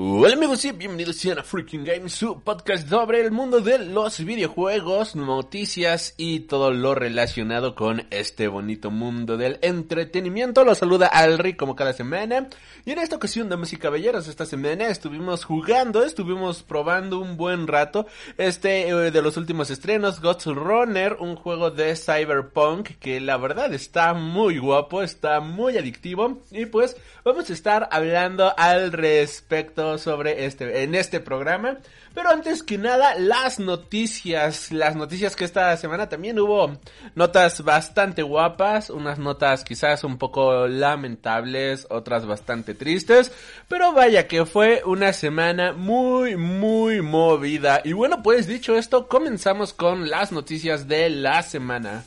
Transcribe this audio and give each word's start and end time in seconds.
Hola 0.00 0.34
amigos 0.34 0.64
y 0.64 0.70
bienvenidos 0.70 1.26
a 1.26 1.42
Freaking 1.42 1.84
Games, 1.84 2.12
su 2.12 2.40
podcast 2.42 2.88
sobre 2.88 3.20
el 3.20 3.32
mundo 3.32 3.60
de 3.60 3.80
los 3.80 4.24
videojuegos, 4.24 5.16
noticias 5.16 6.14
y 6.16 6.38
todo 6.38 6.70
lo 6.70 6.94
relacionado 6.94 7.74
con 7.74 8.06
este 8.12 8.46
bonito 8.46 8.92
mundo 8.92 9.36
del 9.36 9.58
entretenimiento. 9.60 10.62
Los 10.62 10.78
saluda 10.78 11.08
Alri 11.08 11.54
como 11.54 11.74
cada 11.74 11.94
semana 11.94 12.46
y 12.84 12.92
en 12.92 13.00
esta 13.00 13.16
ocasión, 13.16 13.48
damas 13.48 13.72
y 13.72 13.76
caballeros, 13.76 14.28
esta 14.28 14.46
semana 14.46 14.86
estuvimos 14.86 15.44
jugando, 15.44 16.04
estuvimos 16.04 16.62
probando 16.62 17.18
un 17.18 17.36
buen 17.36 17.66
rato 17.66 18.06
este 18.36 18.90
eh, 18.90 19.10
de 19.10 19.20
los 19.20 19.36
últimos 19.36 19.68
estrenos, 19.68 20.20
Ghost 20.20 20.46
Runner, 20.46 21.16
un 21.18 21.34
juego 21.34 21.72
de 21.72 21.96
Cyberpunk 21.96 22.90
que 23.00 23.18
la 23.18 23.36
verdad 23.36 23.74
está 23.74 24.14
muy 24.14 24.58
guapo, 24.58 25.02
está 25.02 25.40
muy 25.40 25.76
adictivo 25.76 26.40
y 26.52 26.66
pues 26.66 26.96
vamos 27.24 27.50
a 27.50 27.52
estar 27.52 27.88
hablando 27.90 28.54
al 28.56 28.92
respecto 28.92 29.87
sobre 29.96 30.44
este, 30.44 30.82
en 30.82 30.94
este 30.94 31.20
programa. 31.20 31.78
Pero 32.14 32.30
antes 32.30 32.62
que 32.62 32.78
nada, 32.78 33.14
las 33.14 33.60
noticias, 33.60 34.72
las 34.72 34.96
noticias 34.96 35.36
que 35.36 35.44
esta 35.44 35.76
semana 35.76 36.08
también 36.08 36.38
hubo 36.40 36.78
notas 37.14 37.62
bastante 37.62 38.22
guapas, 38.22 38.90
unas 38.90 39.18
notas 39.18 39.62
quizás 39.62 40.04
un 40.04 40.18
poco 40.18 40.66
lamentables, 40.66 41.86
otras 41.90 42.26
bastante 42.26 42.74
tristes, 42.74 43.32
pero 43.68 43.92
vaya 43.92 44.26
que 44.26 44.44
fue 44.46 44.82
una 44.84 45.12
semana 45.12 45.72
muy, 45.72 46.36
muy 46.36 47.00
movida. 47.02 47.80
Y 47.84 47.92
bueno, 47.92 48.22
pues 48.22 48.46
dicho 48.46 48.76
esto, 48.76 49.06
comenzamos 49.06 49.72
con 49.72 50.10
las 50.10 50.32
noticias 50.32 50.88
de 50.88 51.10
la 51.10 51.42
semana. 51.42 52.04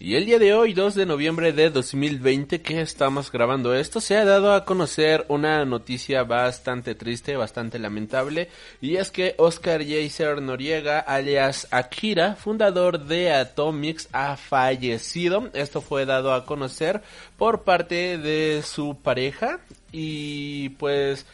Y 0.00 0.14
el 0.14 0.26
día 0.26 0.38
de 0.38 0.54
hoy, 0.54 0.74
2 0.74 0.94
de 0.94 1.06
noviembre 1.06 1.52
de 1.52 1.70
2020, 1.70 2.62
que 2.62 2.80
estamos 2.80 3.32
grabando 3.32 3.74
esto, 3.74 4.00
se 4.00 4.16
ha 4.16 4.24
dado 4.24 4.54
a 4.54 4.64
conocer 4.64 5.24
una 5.26 5.64
noticia 5.64 6.22
bastante 6.22 6.94
triste, 6.94 7.36
bastante 7.36 7.80
lamentable, 7.80 8.48
y 8.80 8.94
es 8.94 9.10
que 9.10 9.34
Oscar 9.38 9.84
Jaser 9.84 10.40
Noriega, 10.40 11.00
alias 11.00 11.66
Akira, 11.72 12.36
fundador 12.36 13.06
de 13.06 13.32
Atomics, 13.32 14.08
ha 14.12 14.36
fallecido. 14.36 15.50
Esto 15.52 15.80
fue 15.80 16.06
dado 16.06 16.32
a 16.32 16.46
conocer 16.46 17.02
por 17.36 17.64
parte 17.64 18.18
de 18.18 18.62
su 18.62 18.98
pareja, 19.02 19.58
y 19.90 20.68
pues... 20.70 21.26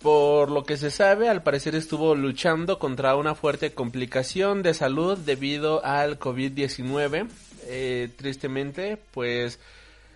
Por 0.00 0.52
lo 0.52 0.62
que 0.62 0.76
se 0.76 0.92
sabe, 0.92 1.28
al 1.28 1.42
parecer 1.42 1.74
estuvo 1.74 2.14
luchando 2.14 2.78
contra 2.78 3.16
una 3.16 3.34
fuerte 3.34 3.72
complicación 3.72 4.62
de 4.62 4.72
salud 4.72 5.18
debido 5.18 5.84
al 5.84 6.20
COVID-19 6.20 7.26
eh, 7.68 8.08
tristemente, 8.16 8.98
pues 9.12 9.60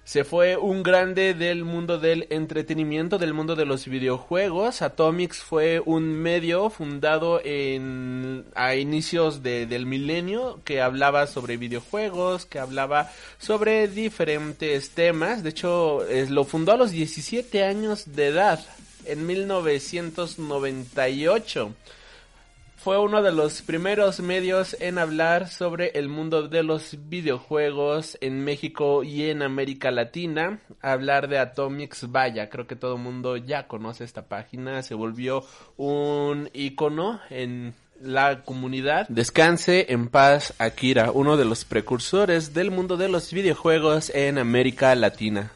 se 0.05 0.25
fue 0.25 0.57
un 0.57 0.83
grande 0.83 1.33
del 1.33 1.65
mundo 1.65 1.97
del 1.99 2.27
entretenimiento, 2.31 3.19
del 3.19 3.35
mundo 3.35 3.55
de 3.55 3.67
los 3.67 3.87
videojuegos. 3.87 4.83
Atomics 4.83 5.39
fue 5.39 5.79
un 5.79 6.13
medio 6.13 6.71
fundado 6.71 7.41
en, 7.45 8.45
a 8.57 8.75
inicios 8.75 9.45
del 9.45 9.87
milenio 9.87 10.59
que 10.65 10.81
hablaba 10.81 11.29
sobre 11.29 11.57
videojuegos, 11.57 12.47
que 12.47 12.59
hablaba 12.59 13.13
sobre 13.39 13.87
diferentes 13.87 14.91
temas. 14.91 15.45
De 15.45 15.51
hecho, 15.51 16.01
lo 16.31 16.43
fundó 16.45 16.73
a 16.73 16.77
los 16.77 16.91
17 16.91 17.63
años 17.63 18.17
de 18.17 18.27
edad, 18.27 18.59
en 19.05 19.25
1998 19.25 21.75
fue 22.83 22.99
uno 22.99 23.23
de 23.23 23.31
los 23.31 23.63
primeros 23.63 24.19
medios 24.19 24.77
en 24.81 24.99
hablar 24.99 25.49
sobre 25.49 25.91
el 25.91 26.09
mundo 26.09 26.49
de 26.49 26.65
los 26.65 26.97
videojuegos 27.09 28.19
en 28.21 28.43
México 28.43 29.05
y 29.05 29.31
en 29.31 29.43
América 29.43 29.93
Latina. 29.93 30.59
Hablar 30.81 31.29
de 31.29 31.39
Atomics, 31.39 32.11
vaya, 32.11 32.51
creo 32.51 32.67
que 32.67 32.75
todo 32.75 32.97
el 32.97 33.03
mundo 33.03 33.37
ya 33.37 33.69
conoce 33.69 34.03
esta 34.03 34.27
página, 34.27 34.83
se 34.83 34.95
volvió 34.95 35.45
un 35.77 36.51
icono 36.53 37.21
en 37.31 37.75
la 38.01 38.43
comunidad. 38.43 39.07
Descanse 39.09 39.87
en 39.93 40.09
paz 40.09 40.53
Akira, 40.59 41.13
uno 41.13 41.37
de 41.37 41.45
los 41.45 41.65
precursores 41.65 42.53
del 42.53 42.73
mundo 42.73 42.97
de 42.97 43.09
los 43.09 43.33
videojuegos 43.33 44.11
en 44.11 44.39
América 44.39 44.93
Latina. 44.97 45.53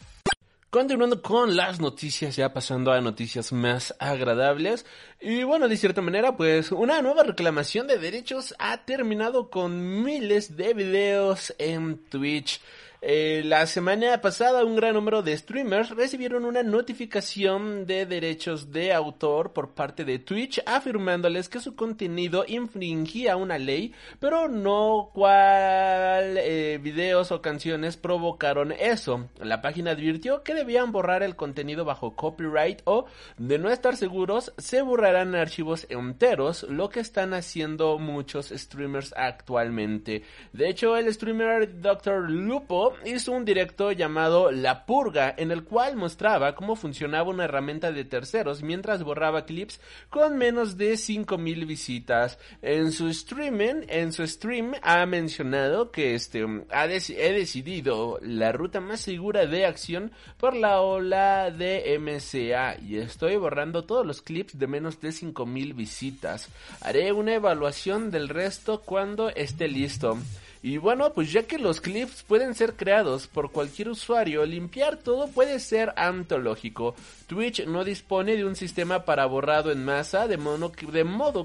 Continuando 0.71 1.23
con 1.23 1.57
las 1.57 1.81
noticias, 1.81 2.37
ya 2.37 2.53
pasando 2.53 2.93
a 2.93 3.01
noticias 3.01 3.53
más 3.53 3.95
agradables. 4.01 4.85
Y 5.21 5.45
bueno, 5.45 5.69
de 5.69 5.77
cierta 5.77 6.03
manera, 6.03 6.37
pues 6.37 6.73
una 6.73 7.01
nueva 7.03 7.23
reclamación 7.23 7.87
de 7.87 7.99
derechos 7.99 8.55
ha 8.59 8.85
terminado 8.85 9.49
con 9.49 10.03
miles 10.03 10.57
de 10.57 10.75
videos 10.75 11.55
en 11.59 11.99
Twitch. 12.09 12.61
Eh, 13.09 13.43
la 13.45 13.67
semana 13.67 14.21
pasada 14.21 14.65
un 14.65 14.75
gran 14.75 14.95
número 14.95 15.23
de 15.23 15.37
streamers 15.37 15.91
recibieron 15.91 16.45
una 16.45 16.65
notificación 16.65 17.87
de 17.87 18.05
derechos 18.05 18.73
de 18.73 18.93
autor 18.93 19.53
por 19.53 19.75
parte 19.75 20.05
de 20.05 20.19
Twitch 20.19 20.61
afirmándoles 20.67 21.49
que 21.49 21.61
su 21.61 21.77
contenido 21.77 22.45
infringía 22.49 23.37
una 23.37 23.59
ley, 23.59 23.95
pero 24.19 24.49
no 24.49 25.11
cuál 25.15 26.37
eh, 26.37 26.81
videos 26.83 27.31
o 27.31 27.41
canciones 27.41 27.97
provocaron 27.97 28.73
eso. 28.73 29.29
La 29.39 29.63
página 29.63 29.93
advirtió 29.93 30.43
que 30.43 30.55
debían 30.55 30.91
borrar 30.91 31.23
el 31.23 31.37
contenido 31.37 31.85
bajo 31.85 32.17
copyright 32.17 32.81
o, 32.87 33.07
de 33.39 33.59
no 33.61 33.71
estar 33.71 33.97
seguros, 33.97 34.53
se 34.59 34.83
borrarán 34.83 35.37
archivos 35.37 35.87
enteros, 35.91 36.65
lo 36.65 36.89
que 36.89 36.99
están 36.99 37.35
haciendo 37.35 38.01
muchos 38.01 38.49
streamers 38.49 39.15
actualmente. 39.17 40.25
De 40.53 40.69
hecho, 40.69 40.97
el 40.97 41.15
streamer 41.15 41.81
Dr. 41.81 42.29
Lupo 42.29 42.96
hizo 43.05 43.33
un 43.33 43.45
directo 43.45 43.93
llamado 43.93 44.51
La 44.51 44.87
Purga, 44.87 45.35
en 45.37 45.51
el 45.51 45.65
cual 45.65 45.97
mostraba 45.97 46.55
cómo 46.55 46.77
funcionaba 46.77 47.31
una 47.31 47.45
herramienta 47.45 47.93
de 47.93 48.05
terceros 48.05 48.63
mientras 48.63 49.03
borraba 49.03 49.45
clips 49.45 49.81
con 50.11 50.39
menos 50.39 50.77
de 50.77 50.97
5000 50.97 51.67
visitas. 51.67 52.39
En 52.63 52.93
su 52.93 53.09
streaming, 53.09 53.85
en 53.89 54.13
su 54.13 54.27
stream 54.27 54.75
ha 54.83 55.05
mencionado 55.07 55.91
que 55.91 56.15
este 56.15 56.45
ha 56.71 56.87
he 56.87 57.33
decidido 57.33 58.19
la 58.23 58.53
ruta 58.53 58.81
más 58.81 59.01
segura 59.01 59.47
de 59.47 59.67
acción 59.67 60.13
por 60.39 60.55
la 60.55 60.81
ola 60.81 61.51
de 61.51 61.99
MCA 61.99 62.79
y 62.81 62.97
estoy 62.97 63.37
borrando 63.37 63.85
todos 63.85 64.07
los 64.07 64.23
clips 64.23 64.59
de 64.59 64.67
menos 64.67 65.01
de 65.01 65.13
5000 65.13 65.75
visitas. 65.75 66.49
Haré 66.81 67.13
una 67.13 67.35
evaluación 67.35 68.11
del 68.11 68.29
resto 68.29 68.83
cuando 68.83 69.29
esté 69.31 69.69
listo. 69.69 70.19
Y 70.67 70.79
bueno, 70.79 71.13
pues 71.13 71.31
ya 71.31 71.45
que 71.45 71.61
los 71.61 71.81
clips 71.81 72.25
pueden 72.25 72.53
ser 72.57 72.75
creados 72.75 73.29
por 73.29 73.53
cualquier 73.53 73.89
usuario, 73.89 74.45
limpiar 74.45 74.97
todo 74.97 75.29
puede 75.29 75.61
ser 75.61 75.93
antológico. 75.95 76.97
Twitch 77.29 77.65
no 77.67 77.85
dispone 77.85 78.35
de 78.35 78.45
un 78.45 78.57
sistema 78.57 79.05
para 79.05 79.27
borrado 79.27 79.71
en 79.71 79.85
masa, 79.85 80.27
de, 80.27 80.37
modo 80.39 80.73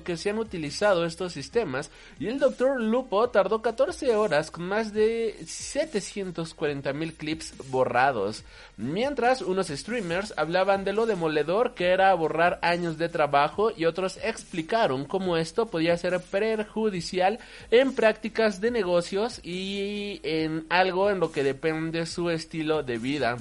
que, 0.04 0.18
se 0.18 0.32
han 0.32 0.40
utilizado 0.40 1.06
estos 1.06 1.34
sistemas, 1.34 1.92
y 2.20 2.30
el 2.30 2.40
Dr. 2.40 2.82
Lupo 2.82 3.30
tardó 3.30 3.62
14 3.62 4.16
horas 4.16 4.50
con 4.50 4.64
más 4.64 4.92
de 4.92 5.36
740 5.46 6.92
mil 6.94 7.14
clips 7.14 7.54
borrados. 7.70 8.44
Mientras 8.76 9.44
unos 9.44 9.68
streamers 9.68 10.34
hablaban 10.36 10.84
de 10.84 10.94
lo 10.94 11.06
demoledor 11.06 11.76
que 11.76 11.90
era 11.90 12.12
borrar 12.16 12.58
años 12.64 12.98
de 12.98 13.08
trabajo 13.08 13.72
y 13.78 13.86
otros 13.86 14.18
explicaron 14.24 15.06
cómo 15.06 15.38
esto 15.38 15.68
podía 15.68 15.96
ser 15.96 16.20
perjudicial 16.20 17.38
en 17.70 17.94
prácticas 17.94 18.60
de 18.60 18.72
negocio 18.72 19.11
y 19.44 20.22
en 20.24 20.66
algo 20.70 21.10
en 21.10 21.20
lo 21.20 21.32
que 21.32 21.44
depende 21.44 22.06
su 22.06 22.30
estilo 22.30 22.82
de 22.82 22.98
vida. 22.98 23.38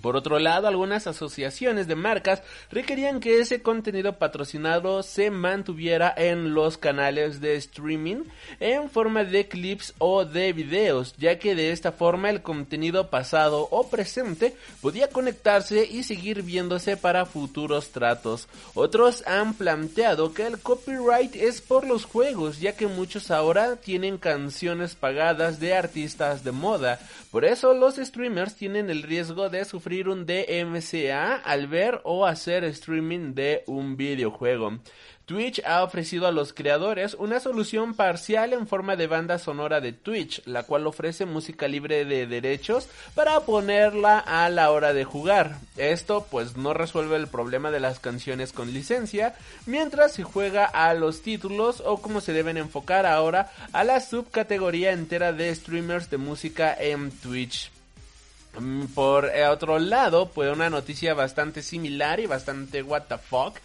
Por 0.00 0.16
otro 0.16 0.38
lado, 0.38 0.68
algunas 0.68 1.06
asociaciones 1.06 1.88
de 1.88 1.96
marcas 1.96 2.42
requerían 2.70 3.18
que 3.20 3.40
ese 3.40 3.62
contenido 3.62 4.18
patrocinado 4.18 5.02
se 5.02 5.30
mantuviera 5.30 6.14
en 6.16 6.54
los 6.54 6.78
canales 6.78 7.40
de 7.40 7.56
streaming 7.56 8.24
en 8.60 8.90
forma 8.90 9.24
de 9.24 9.48
clips 9.48 9.94
o 9.98 10.24
de 10.24 10.52
videos, 10.52 11.14
ya 11.18 11.38
que 11.38 11.54
de 11.54 11.72
esta 11.72 11.90
forma 11.90 12.30
el 12.30 12.42
contenido 12.42 13.10
pasado 13.10 13.66
o 13.70 13.88
presente 13.88 14.54
podía 14.80 15.08
conectarse 15.08 15.84
y 15.84 16.04
seguir 16.04 16.42
viéndose 16.42 16.96
para 16.96 17.26
futuros 17.26 17.90
tratos. 17.90 18.46
Otros 18.74 19.24
han 19.26 19.54
planteado 19.54 20.32
que 20.32 20.46
el 20.46 20.60
copyright 20.60 21.34
es 21.34 21.60
por 21.60 21.86
los 21.86 22.04
juegos, 22.04 22.60
ya 22.60 22.76
que 22.76 22.86
muchos 22.86 23.30
ahora 23.32 23.76
tienen 23.76 24.18
canciones 24.18 24.94
pagadas 24.94 25.58
de 25.58 25.74
artistas 25.74 26.44
de 26.44 26.52
moda. 26.52 27.00
Por 27.32 27.44
eso 27.44 27.74
los 27.74 27.96
streamers 27.96 28.54
tienen 28.54 28.90
el 28.90 29.02
riesgo 29.02 29.48
de 29.48 29.64
sufrir 29.64 29.87
un 29.88 30.26
DMCA 30.26 31.36
al 31.36 31.66
ver 31.66 32.02
o 32.04 32.26
hacer 32.26 32.64
streaming 32.64 33.34
de 33.34 33.64
un 33.66 33.96
videojuego. 33.96 34.80
Twitch 35.24 35.62
ha 35.66 35.82
ofrecido 35.82 36.26
a 36.26 36.32
los 36.32 36.52
creadores 36.54 37.14
una 37.14 37.40
solución 37.40 37.94
parcial 37.94 38.52
en 38.52 38.66
forma 38.66 38.96
de 38.96 39.06
banda 39.06 39.38
sonora 39.38 39.80
de 39.80 39.92
Twitch, 39.92 40.42
la 40.46 40.62
cual 40.62 40.86
ofrece 40.86 41.26
música 41.26 41.68
libre 41.68 42.04
de 42.04 42.26
derechos 42.26 42.88
para 43.14 43.40
ponerla 43.40 44.18
a 44.18 44.48
la 44.48 44.70
hora 44.70 44.92
de 44.94 45.04
jugar. 45.04 45.58
Esto 45.76 46.26
pues 46.30 46.56
no 46.56 46.72
resuelve 46.72 47.16
el 47.16 47.28
problema 47.28 47.70
de 47.70 47.80
las 47.80 47.98
canciones 47.98 48.52
con 48.52 48.72
licencia, 48.72 49.34
mientras 49.66 50.12
se 50.12 50.22
juega 50.22 50.64
a 50.64 50.94
los 50.94 51.20
títulos 51.20 51.82
o 51.84 52.00
como 52.00 52.20
se 52.22 52.32
deben 52.32 52.56
enfocar 52.56 53.04
ahora 53.04 53.50
a 53.72 53.84
la 53.84 54.00
subcategoría 54.00 54.92
entera 54.92 55.34
de 55.34 55.54
streamers 55.54 56.08
de 56.08 56.16
música 56.16 56.74
en 56.78 57.10
Twitch. 57.10 57.70
Mm, 58.58 58.86
por 58.94 59.26
otro 59.50 59.78
lado, 59.78 60.30
pues 60.30 60.52
una 60.52 60.70
noticia 60.70 61.14
bastante 61.14 61.62
similar 61.62 62.20
y 62.20 62.26
bastante 62.26 62.82
what 62.82 63.04
the 63.08 63.18
fuck 63.18 63.58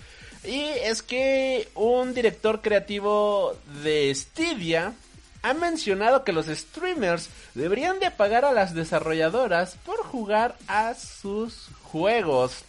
y 0.44 0.62
es 0.84 1.02
que 1.02 1.70
un 1.74 2.14
director 2.14 2.62
creativo 2.62 3.58
de 3.82 4.14
Stadia 4.14 4.94
ha 5.42 5.54
mencionado 5.54 6.24
que 6.24 6.34
los 6.34 6.48
streamers 6.48 7.30
deberían 7.54 8.00
de 8.00 8.12
pagar 8.12 8.44
a 8.44 8.52
las 8.52 8.74
desarrolladoras 8.74 9.78
por 9.86 10.04
jugar 10.04 10.58
a 10.68 10.96
sus 10.96 11.70
juegos. 11.84 12.66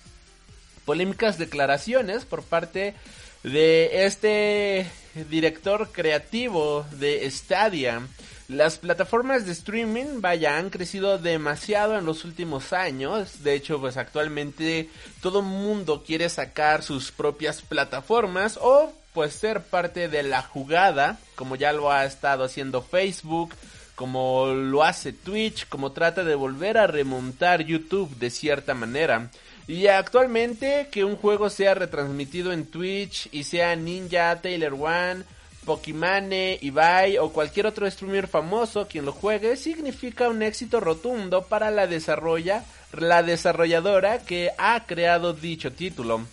Polémicas 0.84 1.38
declaraciones 1.38 2.24
por 2.24 2.42
parte 2.42 2.94
de 3.42 4.04
este 4.04 4.86
director 5.30 5.90
creativo 5.90 6.86
de 6.92 7.28
Stadia 7.30 8.02
las 8.48 8.78
plataformas 8.78 9.46
de 9.46 9.52
streaming, 9.52 10.20
vaya, 10.20 10.58
han 10.58 10.68
crecido 10.68 11.18
demasiado 11.18 11.96
en 11.98 12.04
los 12.04 12.24
últimos 12.24 12.72
años. 12.72 13.42
De 13.42 13.54
hecho, 13.54 13.80
pues 13.80 13.96
actualmente 13.96 14.90
todo 15.22 15.40
mundo 15.40 16.02
quiere 16.06 16.28
sacar 16.28 16.82
sus 16.82 17.10
propias 17.10 17.62
plataformas 17.62 18.58
o 18.60 18.92
pues 19.14 19.32
ser 19.32 19.62
parte 19.62 20.08
de 20.08 20.24
la 20.24 20.42
jugada, 20.42 21.18
como 21.36 21.56
ya 21.56 21.72
lo 21.72 21.90
ha 21.90 22.04
estado 22.04 22.44
haciendo 22.44 22.82
Facebook, 22.82 23.54
como 23.94 24.48
lo 24.48 24.82
hace 24.82 25.12
Twitch, 25.12 25.68
como 25.68 25.92
trata 25.92 26.24
de 26.24 26.34
volver 26.34 26.76
a 26.78 26.86
remontar 26.86 27.62
YouTube 27.62 28.14
de 28.16 28.28
cierta 28.28 28.74
manera. 28.74 29.30
Y 29.66 29.86
actualmente 29.86 30.88
que 30.90 31.04
un 31.04 31.16
juego 31.16 31.48
sea 31.48 31.74
retransmitido 31.74 32.52
en 32.52 32.66
Twitch 32.66 33.28
y 33.32 33.44
sea 33.44 33.74
Ninja, 33.76 34.40
Taylor 34.42 34.74
One, 34.74 35.24
Pokimane, 35.64 36.58
Ibai 36.60 37.18
o 37.18 37.30
cualquier 37.30 37.66
otro 37.66 37.90
streamer 37.90 38.28
famoso 38.28 38.86
quien 38.86 39.04
lo 39.04 39.12
juegue 39.12 39.56
significa 39.56 40.28
un 40.28 40.42
éxito 40.42 40.80
rotundo 40.80 41.44
para 41.44 41.70
la 41.70 41.86
desarrolla, 41.86 42.64
la 42.92 43.22
desarrolladora 43.22 44.20
que 44.20 44.50
ha 44.58 44.84
creado 44.86 45.32
dicho 45.32 45.72
título. 45.72 46.26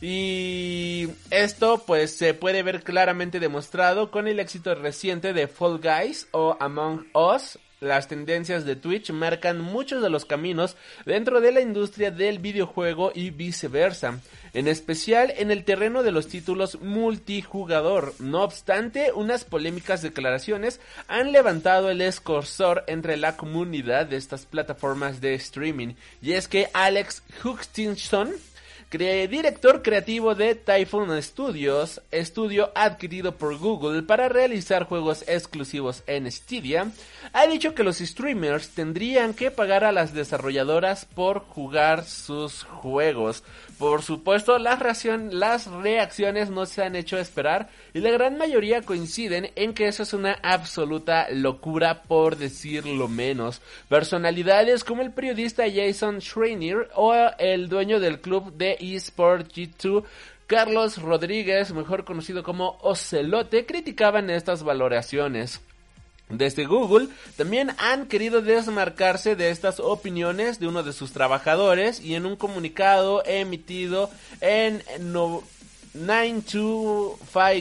Y 0.00 1.08
esto 1.30 1.82
pues 1.86 2.16
se 2.16 2.34
puede 2.34 2.62
ver 2.62 2.82
claramente 2.82 3.40
demostrado 3.40 4.10
con 4.10 4.28
el 4.28 4.38
éxito 4.38 4.74
reciente 4.74 5.32
de 5.32 5.48
Fall 5.48 5.80
Guys 5.80 6.28
o 6.32 6.56
Among 6.60 7.06
Us, 7.14 7.58
las 7.80 8.08
tendencias 8.08 8.64
de 8.64 8.76
Twitch 8.76 9.10
marcan 9.10 9.60
muchos 9.60 10.02
de 10.02 10.10
los 10.10 10.24
caminos 10.24 10.76
dentro 11.04 11.40
de 11.40 11.52
la 11.52 11.60
industria 11.60 12.10
del 12.10 12.38
videojuego 12.38 13.12
y 13.14 13.30
viceversa, 13.30 14.20
en 14.52 14.68
especial 14.68 15.32
en 15.36 15.50
el 15.50 15.64
terreno 15.64 16.02
de 16.02 16.12
los 16.12 16.28
títulos 16.28 16.80
multijugador. 16.80 18.14
No 18.18 18.42
obstante, 18.42 19.12
unas 19.12 19.44
polémicas 19.44 20.02
declaraciones 20.02 20.80
han 21.08 21.32
levantado 21.32 21.90
el 21.90 22.00
escorsor 22.00 22.84
entre 22.86 23.16
la 23.16 23.36
comunidad 23.36 24.06
de 24.06 24.16
estas 24.16 24.46
plataformas 24.46 25.20
de 25.20 25.34
streaming, 25.34 25.94
y 26.22 26.32
es 26.32 26.48
que 26.48 26.68
Alex 26.72 27.22
Hutchinson 27.44 28.32
director 28.98 29.82
creativo 29.82 30.36
de 30.36 30.54
Typhoon 30.54 31.20
Studios, 31.20 32.00
estudio 32.12 32.70
adquirido 32.76 33.36
por 33.36 33.58
Google 33.58 34.04
para 34.04 34.28
realizar 34.28 34.84
juegos 34.84 35.24
exclusivos 35.26 36.04
en 36.06 36.30
Stadia, 36.30 36.92
ha 37.32 37.46
dicho 37.48 37.74
que 37.74 37.82
los 37.82 37.98
streamers 37.98 38.68
tendrían 38.68 39.34
que 39.34 39.50
pagar 39.50 39.82
a 39.82 39.90
las 39.90 40.14
desarrolladoras 40.14 41.06
por 41.06 41.40
jugar 41.40 42.04
sus 42.04 42.62
juegos. 42.62 43.42
Por 43.78 44.02
supuesto, 44.02 44.58
las, 44.58 45.04
las 45.32 45.66
reacciones 45.66 46.50
no 46.50 46.66
se 46.66 46.82
han 46.82 46.94
hecho 46.94 47.18
esperar 47.18 47.68
y 47.92 48.00
la 48.00 48.10
gran 48.10 48.38
mayoría 48.38 48.82
coinciden 48.82 49.50
en 49.56 49.74
que 49.74 49.88
eso 49.88 50.02
es 50.04 50.12
una 50.12 50.38
absoluta 50.42 51.28
locura 51.30 52.02
por 52.02 52.36
decirlo 52.36 53.08
menos. 53.08 53.62
Personalidades 53.88 54.84
como 54.84 55.02
el 55.02 55.12
periodista 55.12 55.64
Jason 55.72 56.20
Schreiner 56.20 56.88
o 56.94 57.14
el 57.38 57.68
dueño 57.68 58.00
del 58.00 58.20
club 58.20 58.52
de 58.52 58.76
eSport 58.80 59.50
G2 59.52 60.04
Carlos 60.46 60.98
Rodríguez, 61.00 61.72
mejor 61.72 62.04
conocido 62.04 62.42
como 62.42 62.76
Ocelote, 62.82 63.64
criticaban 63.64 64.28
estas 64.28 64.62
valoraciones. 64.62 65.62
Desde 66.28 66.64
Google 66.64 67.08
también 67.36 67.70
han 67.78 68.06
querido 68.06 68.40
desmarcarse 68.40 69.36
de 69.36 69.50
estas 69.50 69.78
opiniones 69.78 70.58
de 70.58 70.68
uno 70.68 70.82
de 70.82 70.92
sus 70.92 71.12
trabajadores 71.12 72.00
y 72.00 72.14
en 72.14 72.26
un 72.26 72.36
comunicado 72.36 73.22
emitido 73.26 74.10
en 74.40 74.82
925 75.00 77.18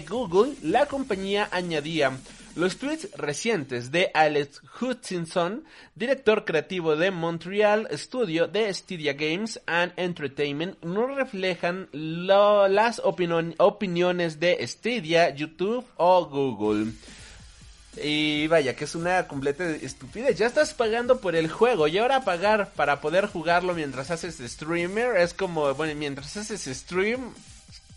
Google, 0.10 0.54
la 0.62 0.86
compañía 0.86 1.50
añadía 1.52 2.14
los 2.56 2.78
tweets 2.78 3.10
recientes 3.18 3.92
de 3.92 4.12
Alex 4.14 4.62
Hutchinson, 4.80 5.64
director 5.96 6.46
creativo 6.46 6.96
de 6.96 7.10
Montreal 7.10 7.88
Studio 7.94 8.48
de 8.48 8.72
Stadia 8.72 9.14
Games 9.14 9.60
and 9.66 9.92
Entertainment, 9.98 10.78
no 10.84 11.08
reflejan 11.08 11.90
las 11.92 13.02
opiniones 13.04 14.40
de 14.40 14.68
Stadia, 14.68 15.34
YouTube 15.34 15.84
o 15.98 16.28
Google. 16.28 16.92
Y 18.02 18.48
vaya, 18.48 18.76
que 18.76 18.86
es 18.86 18.96
una 18.96 19.28
completa 19.28 19.70
estupidez. 19.70 20.38
Ya 20.38 20.48
estás 20.48 20.74
pagando 20.74 21.20
por 21.20 21.36
el 21.36 21.50
juego 21.50 21.88
y 21.88 21.98
ahora 21.98 22.22
pagar 22.22 22.72
para 22.74 23.02
poder 23.02 23.28
jugarlo 23.28 23.74
mientras 23.74 24.10
haces 24.12 24.40
streamer 24.40 25.18
es 25.18 25.34
como, 25.34 25.74
bueno, 25.76 25.94
mientras 25.96 26.36
haces 26.38 26.64
stream, 26.78 27.34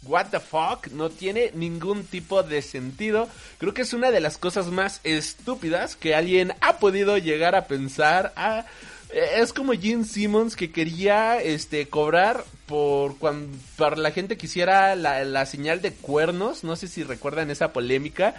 what 0.02 0.26
the 0.26 0.40
fuck, 0.40 0.88
no 0.88 1.10
tiene 1.10 1.50
ningún 1.54 2.04
tipo 2.04 2.42
de 2.42 2.62
sentido. 2.62 3.28
Creo 3.58 3.74
que 3.74 3.82
es 3.82 3.92
una 3.92 4.10
de 4.10 4.20
las 4.20 4.38
cosas 4.38 4.66
más 4.66 5.00
estúpidas 5.04 5.96
que 5.96 6.14
alguien 6.14 6.52
ha 6.60 6.78
podido 6.78 7.16
llegar 7.18 7.54
a 7.54 7.66
pensar. 7.66 8.32
A, 8.36 8.66
es 9.10 9.52
como 9.52 9.72
Gene 9.72 10.04
Simmons 10.04 10.56
que 10.56 10.72
quería 10.72 11.40
este 11.40 11.88
cobrar 11.88 12.44
por 12.66 13.16
cuando 13.18 13.56
para 13.76 13.96
la 13.96 14.10
gente 14.10 14.36
quisiera 14.36 14.96
la, 14.96 15.24
la 15.24 15.46
señal 15.46 15.80
de 15.80 15.92
cuernos, 15.92 16.64
no 16.64 16.76
sé 16.76 16.88
si 16.88 17.04
recuerdan 17.04 17.50
esa 17.50 17.72
polémica, 17.72 18.34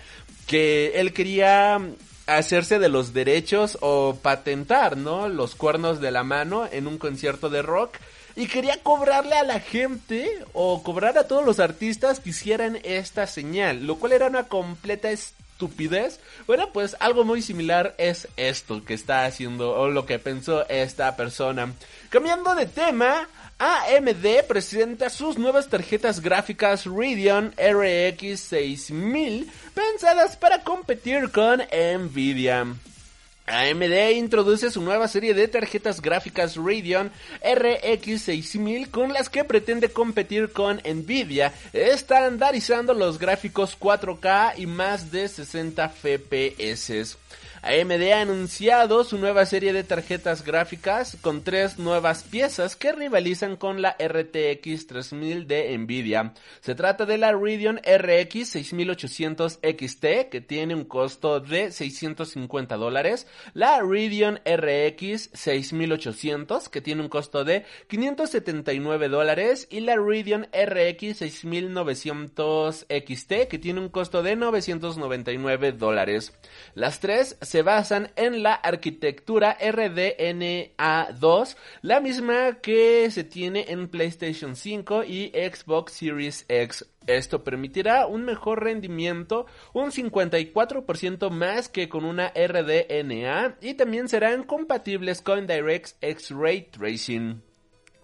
que 0.46 1.00
él 1.00 1.14
quería 1.14 1.80
hacerse 2.26 2.78
de 2.78 2.90
los 2.90 3.14
derechos 3.14 3.78
o 3.82 4.18
patentar, 4.22 4.98
¿no? 4.98 5.30
Los 5.30 5.56
cuernos 5.56 6.02
de 6.02 6.12
la 6.12 6.24
mano 6.24 6.68
en 6.72 6.88
un 6.88 6.98
concierto 6.98 7.50
de 7.50 7.62
rock 7.62 7.98
y 8.36 8.48
quería 8.48 8.84
cobrarle 8.84 9.36
a 9.36 9.44
la 9.44 9.60
gente 9.60 10.30
o 10.54 10.84
cobrar 10.84 11.18
a 11.18 11.28
todos 11.28 11.44
los 11.44 11.60
artistas 11.60 12.20
que 12.20 12.30
hicieran 12.30 12.78
esta 12.84 13.26
señal, 13.26 13.88
lo 13.88 13.96
cual 13.96 14.12
era 14.12 14.28
una 14.28 14.44
completa 14.44 15.10
estupidez. 15.10 15.47
Bueno, 16.46 16.70
pues 16.72 16.96
algo 17.00 17.24
muy 17.24 17.42
similar 17.42 17.96
es 17.98 18.28
esto 18.38 18.84
que 18.86 18.94
está 18.94 19.26
haciendo 19.26 19.74
o 19.74 19.90
lo 19.90 20.06
que 20.06 20.20
pensó 20.20 20.68
esta 20.70 21.16
persona. 21.16 21.74
Cambiando 22.10 22.56
de 22.56 22.66
tema, 22.66 23.28
AMD 23.60 24.46
presenta 24.48 25.10
sus 25.10 25.38
nuevas 25.38 25.68
tarjetas 25.68 26.20
gráficas 26.20 26.86
Radeon 26.86 27.54
RX 27.58 28.40
6000 28.40 29.52
pensadas 29.74 30.38
para 30.38 30.64
competir 30.64 31.32
con 31.32 31.62
Nvidia. 31.62 32.68
AMD 33.48 34.12
introduce 34.14 34.70
su 34.72 34.82
nueva 34.82 35.08
serie 35.08 35.34
de 35.34 35.48
tarjetas 35.48 36.02
gráficas 36.02 36.58
Radeon 36.58 37.12
RX 37.42 38.22
6000 38.22 38.90
con 38.90 39.14
las 39.14 39.30
que 39.30 39.46
pretende 39.46 39.90
competir 39.90 40.52
con 40.52 40.82
Nvidia, 40.84 41.54
estandarizando 41.72 42.94
los 42.94 43.18
gráficos 43.18 43.80
4K 43.80 44.56
y 44.58 44.66
más 44.66 45.12
de 45.12 45.30
60 45.30 45.88
FPS. 45.88 47.18
AMD 47.68 48.02
ha 48.14 48.22
anunciado 48.22 49.04
su 49.04 49.18
nueva 49.18 49.46
serie 49.46 49.74
de 49.74 49.84
tarjetas 49.84 50.46
gráficas 50.46 51.18
con 51.20 51.44
tres 51.44 51.78
nuevas 51.78 52.24
piezas 52.24 52.78
que 52.78 52.94
rivalizan 52.94 53.58
con 53.58 53.82
la 53.82 53.98
RTX 54.00 54.88
3000 54.88 55.48
de 55.48 55.78
Nvidia. 55.78 56.34
Se 56.62 56.76
trata 56.76 57.06
de 57.06 57.18
la 57.18 57.34
Radeon 57.34 57.82
RX 57.86 58.48
6800 58.52 59.60
XT 59.62 60.30
que 60.32 60.40
tiene 60.40 60.76
un 60.76 60.86
costo 60.86 61.42
de 61.42 61.74
650 61.74 62.78
dólares, 62.78 63.28
la 63.54 63.82
Radeon 63.82 64.40
RX 64.46 65.30
6800 65.34 66.70
que 66.70 66.80
tiene 66.80 67.02
un 67.02 67.10
costo 67.10 67.44
de 67.44 67.66
579 67.90 69.10
dólares 69.10 69.68
y 69.70 69.82
la 69.82 69.98
Radeon 69.98 70.48
RX 70.54 71.18
6900 71.18 72.86
XT 72.88 73.48
que 73.50 73.60
tiene 73.60 73.82
un 73.82 73.90
costo 73.90 74.24
de 74.24 74.38
999 74.38 75.74
dólares. 75.74 76.32
Las 76.74 77.02
tres 77.02 77.38
se 77.42 77.57
se 77.58 77.64
basan 77.64 78.12
en 78.16 78.44
la 78.44 78.54
arquitectura 78.54 79.58
RDNA2, 79.58 81.56
la 81.82 82.00
misma 82.00 82.60
que 82.62 83.10
se 83.10 83.24
tiene 83.24 83.66
en 83.70 83.88
PlayStation 83.88 84.56
5 84.56 85.04
y 85.06 85.30
Xbox 85.30 85.94
Series 85.94 86.46
X. 86.50 86.86
Esto 87.08 87.44
permitirá 87.44 88.06
un 88.06 88.26
mejor 88.26 88.64
rendimiento, 88.64 89.48
un 89.74 89.90
54% 89.90 91.32
más 91.32 91.68
que 91.68 91.90
con 91.90 92.06
una 92.06 92.32
RDNA 92.36 93.58
y 93.60 93.74
también 93.74 94.08
serán 94.08 94.44
compatibles 94.44 95.24
con 95.24 95.48
DirectX 95.48 95.98
X-Ray 96.00 96.70
Tracing. 96.70 97.47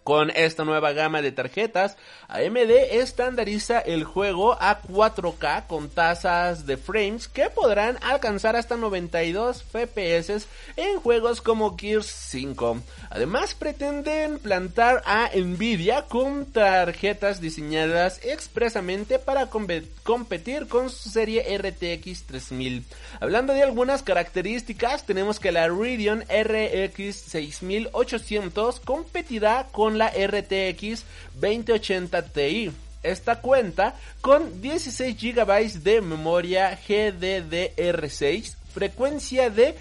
Con 0.03 0.31
esta 0.31 0.65
nueva 0.65 0.91
gama 0.91 1.21
de 1.21 1.31
tarjetas, 1.31 1.95
AMD 2.27 2.71
estandariza 2.91 3.79
el 3.79 4.03
juego 4.03 4.57
a 4.59 4.81
4K 4.81 5.67
con 5.67 5.89
tasas 5.89 6.65
de 6.65 6.75
frames 6.75 7.29
que 7.29 7.49
podrán 7.49 7.97
alcanzar 8.01 8.57
hasta 8.57 8.75
92 8.75 9.63
FPS 9.63 10.45
en 10.75 10.99
juegos 10.99 11.41
como 11.41 11.77
Gears 11.77 12.07
5. 12.07 12.81
Además 13.11 13.55
pretenden 13.55 14.39
plantar 14.39 15.01
a 15.05 15.29
Nvidia 15.33 16.01
con 16.01 16.51
tarjetas 16.51 17.39
diseñadas 17.39 18.19
expresamente 18.25 19.19
para 19.19 19.47
competir 19.47 20.67
con 20.67 20.89
su 20.89 21.11
serie 21.11 21.57
RTX 21.57 22.23
3000. 22.25 22.83
Hablando 23.21 23.53
de 23.53 23.63
algunas 23.63 24.03
características, 24.03 25.05
tenemos 25.05 25.39
que 25.39 25.53
la 25.53 25.69
Radeon 25.69 26.23
RX 26.23 27.15
6800 27.15 28.81
competirá 28.81 29.67
con 29.71 29.92
la 29.97 30.09
RTX 30.09 31.03
2080 31.35 32.21
Ti. 32.25 32.71
Esta 33.03 33.41
cuenta 33.41 33.95
con 34.21 34.61
16 34.61 35.17
GB 35.19 35.83
de 35.83 36.01
memoria 36.01 36.79
GDDR6, 36.87 38.55
frecuencia 38.73 39.49
de 39.49 39.75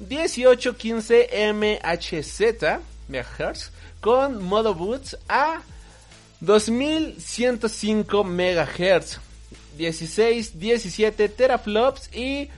1815 0.00 1.52
MHz, 1.52 2.80
MHz 3.08 3.70
con 4.00 4.42
modo 4.42 4.74
boots 4.74 5.16
a 5.28 5.62
2105 6.40 8.24
MHz, 8.24 9.20
16, 9.78 10.58
17 10.58 11.28
teraflops 11.28 12.14
y 12.14 12.50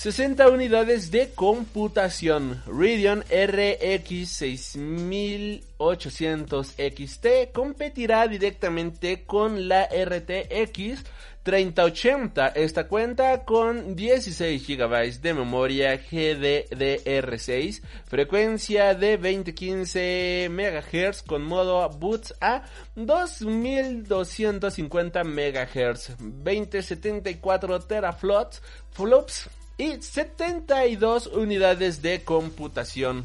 60 0.00 0.48
unidades 0.48 1.10
de 1.10 1.28
computación. 1.34 2.62
Radeon 2.66 3.22
RX 3.30 4.30
6800 4.30 6.68
XT 6.68 7.26
competirá 7.52 8.26
directamente 8.26 9.24
con 9.26 9.68
la 9.68 9.84
RTX 9.84 11.04
3080. 11.42 12.48
Esta 12.48 12.88
cuenta 12.88 13.44
con 13.44 13.94
16 13.94 14.66
GB 14.66 15.20
de 15.20 15.34
memoria 15.34 16.02
GDDR6, 16.02 17.82
frecuencia 18.06 18.94
de 18.94 19.18
2015 19.18 20.48
MHz 20.50 21.22
con 21.24 21.42
modo 21.42 21.86
boots 21.90 22.32
a 22.40 22.62
2250 22.94 25.24
MHz, 25.24 26.16
2074 26.18 27.80
teraflops, 27.80 28.62
flops 28.92 29.50
y 29.80 30.02
72 30.02 31.28
unidades 31.28 32.02
de 32.02 32.22
computación. 32.22 33.24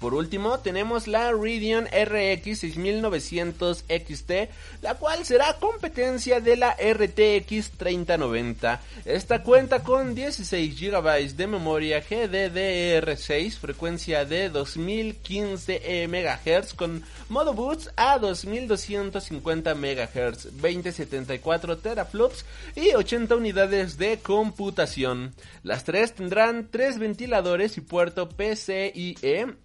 Por 0.00 0.14
último, 0.14 0.60
tenemos 0.60 1.06
la 1.06 1.30
Radeon 1.30 1.84
RX 1.84 2.60
6900 2.60 3.84
XT, 3.86 4.30
la 4.80 4.94
cual 4.94 5.26
será 5.26 5.58
competencia 5.60 6.40
de 6.40 6.56
la 6.56 6.74
RTX 6.74 7.72
3090. 7.72 8.80
Esta 9.04 9.42
cuenta 9.42 9.82
con 9.82 10.14
16 10.14 10.80
GB 10.80 11.36
de 11.36 11.46
memoria 11.46 12.02
GDDR6, 12.02 13.58
frecuencia 13.58 14.24
de 14.24 14.48
2015 14.48 16.08
MHz 16.08 16.72
con 16.72 17.04
modo 17.28 17.52
boost 17.52 17.88
a 17.96 18.18
2250 18.18 19.74
MHz, 19.74 20.44
2074 20.62 21.76
teraflops 21.76 22.46
y 22.74 22.94
80 22.94 23.36
unidades 23.36 23.98
de 23.98 24.18
computación. 24.18 25.34
Las 25.62 25.84
tres 25.84 26.14
tendrán 26.14 26.68
tres 26.70 26.98
ventiladores 26.98 27.76
y 27.76 27.82
puerto 27.82 28.30
PCIe, 28.30 29.56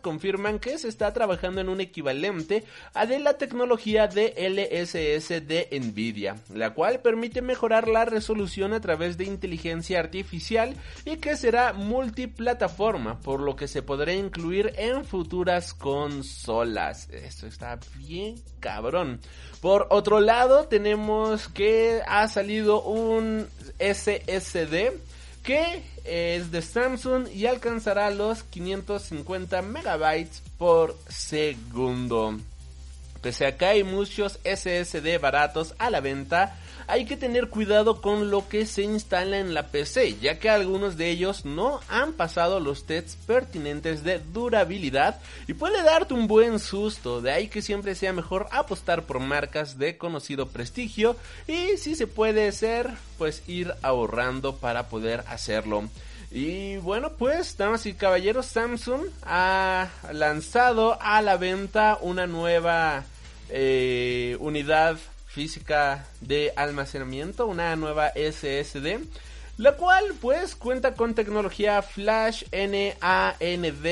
confirman 0.00 0.58
que 0.58 0.78
se 0.78 0.88
está 0.88 1.12
trabajando 1.12 1.60
en 1.60 1.68
un 1.68 1.80
equivalente 1.80 2.64
a 2.94 3.06
de 3.06 3.18
la 3.18 3.34
tecnología 3.34 4.06
de 4.06 4.34
LSS 4.36 5.46
de 5.46 5.68
Nvidia, 5.72 6.36
la 6.52 6.74
cual 6.74 7.00
permite 7.00 7.42
mejorar 7.42 7.88
la 7.88 8.04
resolución 8.04 8.72
a 8.72 8.80
través 8.80 9.16
de 9.16 9.24
inteligencia 9.24 9.98
artificial 9.98 10.74
y 11.04 11.16
que 11.16 11.36
será 11.36 11.72
multiplataforma, 11.72 13.20
por 13.20 13.40
lo 13.40 13.56
que 13.56 13.68
se 13.68 13.82
podrá 13.82 14.12
incluir 14.12 14.72
en 14.76 15.04
futuras 15.04 15.74
consolas. 15.74 17.08
Esto 17.10 17.46
está 17.46 17.78
bien 17.96 18.36
cabrón. 18.60 19.20
Por 19.60 19.86
otro 19.90 20.20
lado, 20.20 20.66
tenemos 20.68 21.48
que 21.48 22.00
ha 22.06 22.26
salido 22.28 22.82
un 22.82 23.46
SSD 23.78 24.92
que 25.50 25.82
es 26.04 26.52
de 26.52 26.62
Samsung 26.62 27.26
y 27.34 27.46
alcanzará 27.46 28.08
los 28.10 28.44
550 28.44 29.62
megabytes 29.62 30.44
por 30.56 30.96
segundo. 31.08 32.38
Pese 33.20 33.46
a 33.46 33.58
que 33.58 33.64
hay 33.64 33.82
muchos 33.82 34.38
SSD 34.44 35.18
baratos 35.20 35.74
a 35.78 35.90
la 35.90 35.98
venta, 35.98 36.56
hay 36.90 37.04
que 37.04 37.16
tener 37.16 37.48
cuidado 37.48 38.00
con 38.00 38.30
lo 38.30 38.48
que 38.48 38.66
se 38.66 38.82
instala 38.82 39.38
en 39.38 39.54
la 39.54 39.68
PC, 39.68 40.18
ya 40.20 40.40
que 40.40 40.50
algunos 40.50 40.96
de 40.96 41.08
ellos 41.08 41.44
no 41.44 41.80
han 41.88 42.14
pasado 42.14 42.58
los 42.58 42.84
tests 42.84 43.16
pertinentes 43.26 44.02
de 44.02 44.18
durabilidad 44.18 45.20
y 45.46 45.54
puede 45.54 45.84
darte 45.84 46.14
un 46.14 46.26
buen 46.26 46.58
susto, 46.58 47.20
de 47.20 47.30
ahí 47.30 47.46
que 47.46 47.62
siempre 47.62 47.94
sea 47.94 48.12
mejor 48.12 48.48
apostar 48.50 49.04
por 49.04 49.20
marcas 49.20 49.78
de 49.78 49.96
conocido 49.98 50.48
prestigio 50.48 51.16
y 51.46 51.76
si 51.76 51.94
se 51.94 52.08
puede 52.08 52.50
ser, 52.50 52.90
pues 53.18 53.44
ir 53.46 53.72
ahorrando 53.82 54.56
para 54.56 54.88
poder 54.88 55.22
hacerlo. 55.28 55.88
Y 56.32 56.76
bueno, 56.78 57.12
pues, 57.18 57.56
damas 57.56 57.86
y 57.86 57.94
caballeros, 57.94 58.46
Samsung 58.46 59.06
ha 59.22 59.90
lanzado 60.12 60.98
a 61.00 61.22
la 61.22 61.36
venta 61.36 61.98
una 62.00 62.26
nueva 62.26 63.04
eh, 63.48 64.36
unidad 64.40 64.98
física 65.32 66.06
de 66.20 66.52
almacenamiento, 66.56 67.46
una 67.46 67.76
nueva 67.76 68.12
SSD, 68.14 68.98
la 69.58 69.72
cual 69.76 70.14
pues 70.20 70.56
cuenta 70.56 70.94
con 70.94 71.14
tecnología 71.14 71.82
Flash 71.82 72.44
NAND 72.52 73.86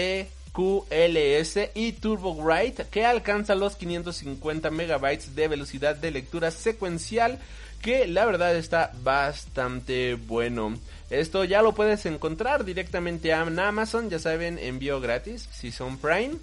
QLS 0.52 1.71
y 1.75 1.92
TurboWrite 1.92 2.87
que 2.90 3.04
alcanza 3.04 3.54
los 3.54 3.76
550 3.76 4.71
megabytes 4.71 5.37
de 5.37 5.47
velocidad 5.47 5.95
de 5.95 6.11
lectura 6.11 6.50
secuencial 6.50 7.38
que 7.80 8.09
la 8.09 8.25
verdad 8.26 8.57
está 8.57 8.90
bastante 9.02 10.14
bueno. 10.14 10.76
Esto 11.11 11.45
ya 11.45 11.62
lo 11.62 11.75
puedes 11.75 12.04
encontrar 12.07 12.64
directamente 12.64 13.30
en 13.30 13.59
Amazon, 13.61 14.11
ya 14.11 14.18
saben, 14.18 14.59
envío 14.59 15.00
gratis 15.00 15.49
si 15.52 15.71
son 15.71 15.97
Prime. 15.99 16.35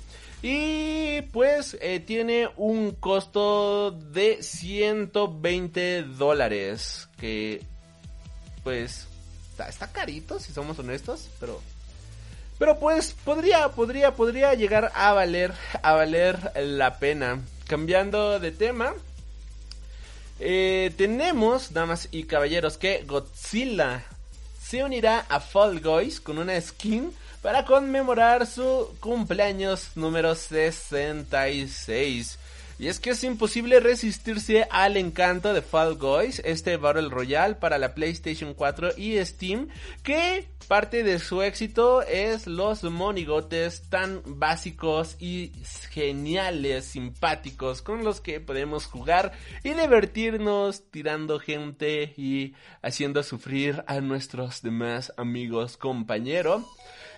Y 0.47 1.23
pues 1.33 1.75
eh, 1.81 1.99
tiene 1.99 2.47
un 2.55 2.91
costo 2.91 3.89
de 3.89 4.43
120 4.43 6.03
dólares. 6.03 7.09
Que 7.19 7.63
pues 8.63 9.07
está, 9.57 9.91
carito 9.91 10.39
si 10.39 10.53
somos 10.53 10.77
honestos. 10.77 11.29
Pero, 11.39 11.59
pero 12.59 12.77
pues 12.77 13.15
podría, 13.25 13.69
podría, 13.69 14.13
podría 14.13 14.53
llegar 14.53 14.91
a 14.93 15.13
valer, 15.13 15.51
a 15.81 15.93
valer 15.93 16.37
la 16.55 16.99
pena. 16.99 17.41
Cambiando 17.65 18.39
de 18.39 18.51
tema. 18.51 18.93
Eh, 20.39 20.93
tenemos, 20.95 21.73
damas 21.73 22.07
y 22.11 22.25
caballeros, 22.25 22.77
que 22.77 23.03
Godzilla 23.07 24.03
se 24.61 24.83
unirá 24.83 25.25
a 25.27 25.39
Fall 25.39 25.79
Guys 25.79 26.21
con 26.21 26.37
una 26.37 26.61
skin 26.61 27.11
para 27.45 27.63
conmemorar 27.63 28.47
su 28.47 28.89
cumpleaños 28.99 29.91
número 29.93 30.33
66. 30.33 32.39
Y 32.79 32.87
es 32.87 32.99
que 32.99 33.11
es 33.11 33.23
imposible 33.23 33.79
resistirse 33.79 34.67
al 34.71 34.97
encanto 34.97 35.53
de 35.53 35.61
Fall 35.61 35.95
Guys, 35.95 36.41
este 36.43 36.77
Battle 36.77 37.09
Royale 37.09 37.53
para 37.53 37.77
la 37.77 37.93
PlayStation 37.93 38.55
4 38.55 38.97
y 38.97 39.23
Steam, 39.23 39.67
que 40.01 40.47
parte 40.67 41.03
de 41.03 41.19
su 41.19 41.43
éxito 41.43 42.01
es 42.01 42.47
los 42.47 42.81
monigotes 42.81 43.91
tan 43.91 44.23
básicos 44.25 45.15
y 45.19 45.51
geniales, 45.91 46.85
simpáticos, 46.85 47.83
con 47.83 48.03
los 48.03 48.21
que 48.21 48.39
podemos 48.39 48.87
jugar 48.87 49.33
y 49.63 49.69
divertirnos 49.69 50.89
tirando 50.89 51.39
gente 51.39 52.15
y 52.17 52.55
haciendo 52.81 53.21
sufrir 53.21 53.83
a 53.85 54.01
nuestros 54.01 54.63
demás 54.63 55.13
amigos 55.15 55.77
compañeros. 55.77 56.63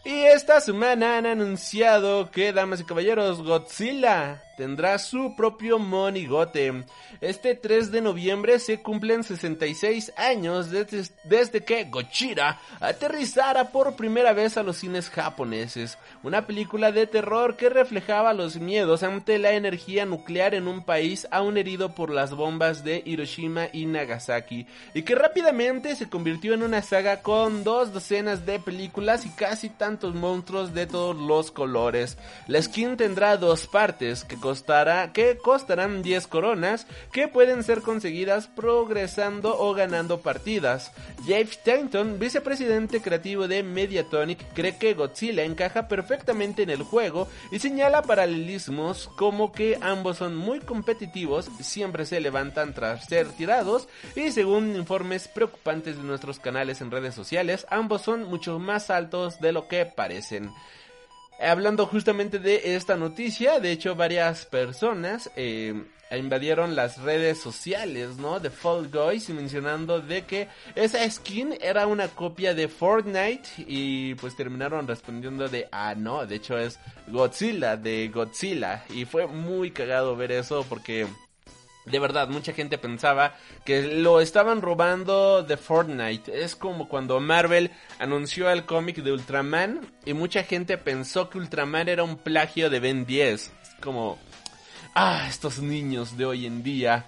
Y 0.08 0.24
esta 0.24 0.62
semana 0.62 1.18
han 1.18 1.26
anunciado 1.26 2.32
que, 2.32 2.54
damas 2.54 2.80
y 2.80 2.86
caballeros, 2.86 3.44
Godzilla 3.44 4.42
tendrá 4.56 4.98
su 5.00 5.36
propio 5.36 5.80
monigote. 5.80 6.86
Este 7.20 7.56
3 7.56 7.92
de 7.92 8.02
noviembre 8.02 8.58
se 8.58 8.82
cumplen 8.82 9.24
66 9.24 10.14
años 10.16 10.72
desde, 10.72 11.64
que 11.64 11.84
Godzilla 11.84 12.60
aterrizara 12.80 13.66
por 13.66 13.96
primera 13.96 14.32
vez 14.34 14.58
a 14.58 14.64
los 14.64 14.78
cines 14.78 15.10
japoneses. 15.10 15.98
Una 16.24 16.48
película 16.48 16.92
de 16.92 17.06
terror 17.06 17.58
que 17.58 17.70
reflejaba 17.70 18.34
los 18.34 18.56
miedos 18.56 19.04
ante 19.04 19.38
la 19.38 19.52
energía 19.52 20.06
nuclear 20.06 20.56
en 20.56 20.68
un 20.68 20.84
país 20.84 21.28
aún 21.32 21.58
herido 21.58 21.94
por 21.94 22.12
las 22.12 22.34
bombas 22.34 22.84
de 22.84 23.04
Hiroshima 23.06 23.68
y 23.74 23.86
Nagasaki 23.86 24.68
y 24.94 25.04
que 25.04 25.16
rápidamente 25.16 25.96
se 25.96 26.10
convirtió 26.10 26.54
en 26.54 26.64
una 26.64 26.82
saga 26.82 27.22
con 27.22 27.64
dos 27.64 27.94
docenas 27.94 28.46
de 28.46 28.60
películas 28.60 29.26
y 29.26 29.30
casi 29.30 29.70
tantos 29.70 29.97
monstruos 30.04 30.74
de 30.74 30.88
todos 30.88 31.16
los 31.16 31.52
colores. 31.52 32.18
La 32.48 32.62
skin 32.62 32.98
tendrá 32.98 33.38
dos 33.38 33.68
partes 33.68 34.24
que 34.24 34.38
costará 34.38 35.12
que 35.14 35.38
costarán 35.38 36.02
10 36.02 36.28
coronas 36.28 36.88
que 37.12 37.28
pueden 37.28 37.64
ser 37.64 37.82
conseguidas 37.82 38.48
progresando 38.48 39.58
o 39.60 39.74
ganando 39.74 40.20
partidas. 40.22 40.92
Jeff 41.26 41.52
Stanton, 41.52 42.20
vicepresidente 42.20 43.02
creativo 43.02 43.48
de 43.48 43.64
Mediatonic, 43.64 44.54
cree 44.54 44.78
que 44.78 44.94
Godzilla 44.94 45.44
encaja 45.44 45.88
perfectamente 45.88 46.64
en 46.64 46.70
el 46.70 46.84
juego 46.84 47.28
y 47.52 47.60
señala 47.60 48.02
paralelismos 48.02 49.10
como 49.18 49.52
que 49.52 49.78
ambos 49.82 50.18
son 50.18 50.36
muy 50.36 50.60
competitivos, 50.60 51.50
siempre 51.60 52.06
se 52.06 52.20
levantan 52.20 52.74
tras 52.74 53.06
ser 53.06 53.28
tirados 53.30 53.88
y 54.16 54.32
según 54.32 54.76
informes 54.76 55.28
preocupantes 55.28 55.98
de 55.98 56.04
nuestros 56.04 56.40
canales 56.40 56.82
en 56.82 56.92
redes 56.92 57.16
sociales, 57.16 57.66
ambos 57.70 58.02
son 58.02 58.24
mucho 58.24 58.60
más 58.60 58.90
altos 58.90 59.40
de 59.40 59.52
lo 59.52 59.68
que 59.68 59.87
parecen. 59.88 60.52
Hablando 61.40 61.86
justamente 61.86 62.40
de 62.40 62.76
esta 62.76 62.98
noticia, 62.98 63.60
de 63.60 63.72
hecho 63.72 63.96
varias 63.96 64.46
personas 64.46 65.30
eh, 65.36 65.84
invadieron 66.16 66.76
las 66.76 67.02
redes 67.02 67.40
sociales, 67.40 68.18
¿no? 68.18 68.40
De 68.40 68.50
Fall 68.50 68.90
Guys 68.90 69.30
mencionando 69.30 70.00
de 70.00 70.26
que 70.26 70.48
esa 70.74 71.08
skin 71.10 71.56
era 71.62 71.86
una 71.86 72.08
copia 72.08 72.54
de 72.54 72.68
Fortnite 72.68 73.50
y 73.58 74.16
pues 74.16 74.36
terminaron 74.36 74.88
respondiendo 74.88 75.48
de, 75.50 75.68
ah, 75.72 75.94
no, 75.96 76.26
de 76.26 76.36
hecho 76.36 76.58
es 76.58 76.80
Godzilla, 77.08 77.76
de 77.76 78.08
Godzilla. 78.08 78.86
Y 78.90 79.06
fue 79.06 79.28
muy 79.28 79.72
cagado 79.72 80.16
ver 80.16 80.32
eso 80.32 80.66
porque 80.68 81.08
de 81.90 82.00
verdad, 82.00 82.28
mucha 82.28 82.54
gente 82.54 82.78
pensaba 82.78 83.36
que 83.64 83.82
lo 83.82 84.20
estaban 84.20 84.62
robando 84.62 85.44
de 85.44 85.58
Fortnite. 85.58 86.44
Es 86.44 86.56
como 86.56 86.90
cuando 86.90 87.20
Marvel 87.20 87.72
anunció 88.00 88.50
el 88.50 88.66
cómic 88.66 88.98
de 88.98 89.14
Ultraman 89.14 89.90
y 90.06 90.14
mucha 90.14 90.44
gente 90.44 90.78
pensó 90.78 91.30
que 91.30 91.38
Ultraman 91.38 91.88
era 91.88 92.04
un 92.04 92.18
plagio 92.18 92.70
de 92.70 92.80
Ben 92.80 93.06
10. 93.06 93.34
Es 93.34 93.52
como, 93.82 94.18
ah, 94.96 95.26
estos 95.30 95.60
niños 95.60 96.18
de 96.18 96.26
hoy 96.26 96.46
en 96.46 96.62
día. 96.62 97.06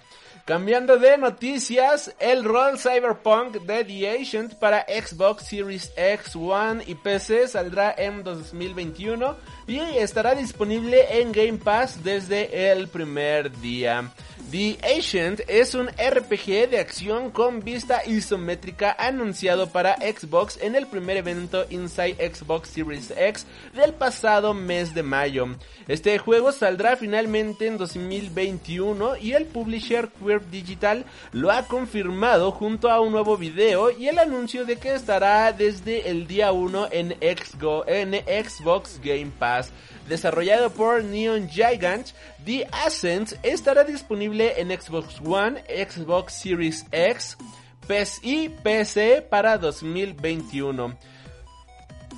Cambiando 0.50 0.98
de 0.98 1.16
noticias, 1.16 2.12
el 2.18 2.42
rol 2.42 2.76
Cyberpunk 2.76 3.58
de 3.58 3.84
The 3.84 4.18
Ancient 4.18 4.54
para 4.54 4.84
Xbox 4.88 5.44
Series 5.46 5.92
X, 5.96 6.34
One 6.34 6.82
y 6.86 6.96
PC 6.96 7.46
saldrá 7.46 7.94
en 7.96 8.24
2021 8.24 9.36
y 9.68 9.78
estará 9.78 10.34
disponible 10.34 11.20
en 11.20 11.30
Game 11.30 11.58
Pass 11.58 12.02
desde 12.02 12.72
el 12.72 12.88
primer 12.88 13.56
día. 13.60 14.10
The 14.50 14.78
Ancient 14.82 15.42
es 15.46 15.74
un 15.76 15.86
RPG 15.86 16.70
de 16.70 16.80
acción 16.80 17.30
con 17.30 17.60
vista 17.60 18.04
isométrica 18.04 18.96
anunciado 18.98 19.68
para 19.68 19.94
Xbox 19.98 20.58
en 20.60 20.74
el 20.74 20.88
primer 20.88 21.18
evento 21.18 21.66
Inside 21.70 22.16
Xbox 22.34 22.70
Series 22.70 23.12
X 23.16 23.46
del 23.74 23.92
pasado 23.92 24.52
mes 24.52 24.92
de 24.92 25.04
mayo. 25.04 25.46
Este 25.86 26.18
juego 26.18 26.50
saldrá 26.50 26.96
finalmente 26.96 27.68
en 27.68 27.78
2021 27.78 29.18
y 29.18 29.34
el 29.34 29.46
publisher 29.46 30.08
Queer 30.08 30.44
Digital 30.50 31.04
lo 31.30 31.52
ha 31.52 31.66
confirmado 31.66 32.50
junto 32.50 32.90
a 32.90 33.00
un 33.00 33.12
nuevo 33.12 33.36
video 33.36 33.92
y 33.92 34.08
el 34.08 34.18
anuncio 34.18 34.64
de 34.64 34.78
que 34.78 34.94
estará 34.94 35.52
desde 35.52 36.10
el 36.10 36.26
día 36.26 36.50
1 36.50 36.88
en, 36.90 37.16
en 37.20 38.44
Xbox 38.44 39.00
Game 39.00 39.30
Pass. 39.38 39.70
Desarrollado 40.10 40.70
por 40.70 41.04
Neon 41.04 41.48
Gigant, 41.48 42.08
The 42.44 42.66
Ascent 42.72 43.34
estará 43.44 43.84
disponible 43.84 44.60
en 44.60 44.68
Xbox 44.68 45.20
One, 45.24 45.62
Xbox 45.68 46.32
Series 46.32 46.84
X, 46.90 47.38
PS 47.86 48.18
y 48.24 48.48
PC 48.48 49.22
para 49.22 49.56
2021. 49.56 50.96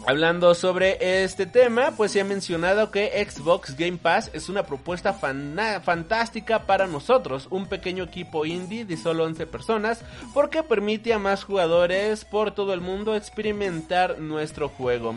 Hablando 0.05 0.55
sobre 0.55 1.23
este 1.23 1.47
tema, 1.47 1.93
pues 1.97 2.11
se 2.11 2.21
ha 2.21 2.25
mencionado 2.25 2.91
que 2.91 3.25
Xbox 3.25 3.77
Game 3.77 3.99
Pass 3.99 4.31
es 4.33 4.49
una 4.49 4.65
propuesta 4.65 5.13
fantástica 5.13 6.67
para 6.67 6.89
nosotros, 6.89 7.47
un 7.51 7.67
pequeño 7.67 8.05
equipo 8.05 8.45
indie 8.45 8.85
de 8.85 8.97
solo 8.97 9.25
11 9.25 9.47
personas, 9.47 10.01
porque 10.35 10.65
permite 10.65 11.13
a 11.13 11.21
más 11.21 11.45
jugadores 11.45 12.25
por 12.25 12.53
todo 12.53 12.73
el 12.73 12.81
mundo 12.81 13.15
experimentar 13.15 14.19
nuestro 14.19 14.69
juego. 14.69 15.15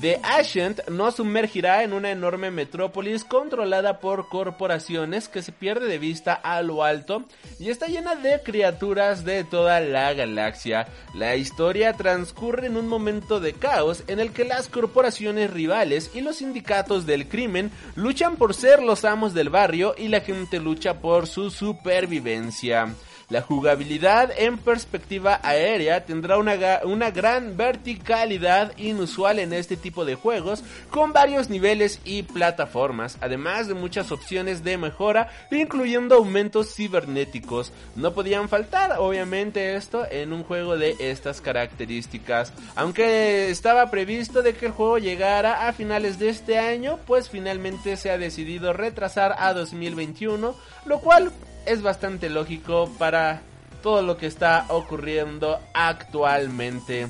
The 0.00 0.20
Ascent 0.22 0.86
nos 0.90 1.16
sumergirá 1.16 1.82
en 1.82 1.92
una 1.92 2.12
enorme 2.12 2.52
metrópolis 2.52 3.24
controlada 3.24 3.98
por 3.98 4.28
corporaciones 4.28 5.28
que 5.28 5.42
se 5.42 5.50
pierde 5.50 5.86
de 5.86 5.98
vista 5.98 6.34
a 6.34 6.62
lo 6.62 6.84
alto 6.84 7.24
y 7.58 7.70
está 7.70 7.86
llena 7.86 8.14
de 8.14 8.40
criaturas 8.42 9.24
de 9.24 9.42
toda 9.42 9.80
la 9.80 10.14
galaxia. 10.14 10.86
La 11.14 11.34
historia 11.34 11.94
transcurre 11.94 12.68
en 12.68 12.76
un 12.76 12.86
momento 12.86 13.40
de 13.40 13.54
caos 13.54 14.04
en 14.06 14.20
el 14.20 14.30
que 14.30 14.44
las 14.44 14.68
corporaciones 14.68 15.50
rivales 15.50 16.12
y 16.14 16.20
los 16.20 16.36
sindicatos 16.36 17.04
del 17.04 17.26
crimen 17.26 17.72
luchan 17.96 18.36
por 18.36 18.54
ser 18.54 18.82
los 18.82 19.04
amos 19.04 19.34
del 19.34 19.48
barrio 19.48 19.96
y 19.98 20.08
la 20.08 20.20
gente 20.20 20.60
lucha 20.60 21.00
por 21.00 21.26
su 21.26 21.50
supervivencia. 21.50 22.94
La 23.30 23.42
jugabilidad 23.42 24.32
en 24.38 24.56
perspectiva 24.56 25.38
aérea 25.42 26.06
tendrá 26.06 26.38
una, 26.38 26.80
una, 26.84 27.10
gran 27.10 27.58
verticalidad 27.58 28.72
inusual 28.78 29.38
en 29.38 29.52
este 29.52 29.76
tipo 29.76 30.06
de 30.06 30.14
juegos, 30.14 30.64
con 30.88 31.12
varios 31.12 31.50
niveles 31.50 32.00
y 32.06 32.22
plataformas, 32.22 33.18
además 33.20 33.68
de 33.68 33.74
muchas 33.74 34.12
opciones 34.12 34.64
de 34.64 34.78
mejora, 34.78 35.28
incluyendo 35.50 36.14
aumentos 36.14 36.74
cibernéticos. 36.74 37.70
No 37.96 38.14
podían 38.14 38.48
faltar, 38.48 38.98
obviamente, 38.98 39.76
esto 39.76 40.06
en 40.10 40.32
un 40.32 40.42
juego 40.42 40.78
de 40.78 40.96
estas 40.98 41.42
características. 41.42 42.54
Aunque 42.76 43.50
estaba 43.50 43.90
previsto 43.90 44.40
de 44.40 44.54
que 44.54 44.66
el 44.66 44.72
juego 44.72 44.96
llegara 44.96 45.68
a 45.68 45.74
finales 45.74 46.18
de 46.18 46.30
este 46.30 46.58
año, 46.58 46.98
pues 47.06 47.28
finalmente 47.28 47.98
se 47.98 48.10
ha 48.10 48.16
decidido 48.16 48.72
retrasar 48.72 49.34
a 49.38 49.52
2021, 49.52 50.54
lo 50.86 51.00
cual 51.00 51.30
es 51.66 51.82
bastante 51.82 52.28
lógico 52.28 52.90
para 52.98 53.42
todo 53.82 54.02
lo 54.02 54.16
que 54.16 54.26
está 54.26 54.66
ocurriendo 54.68 55.60
actualmente. 55.74 57.08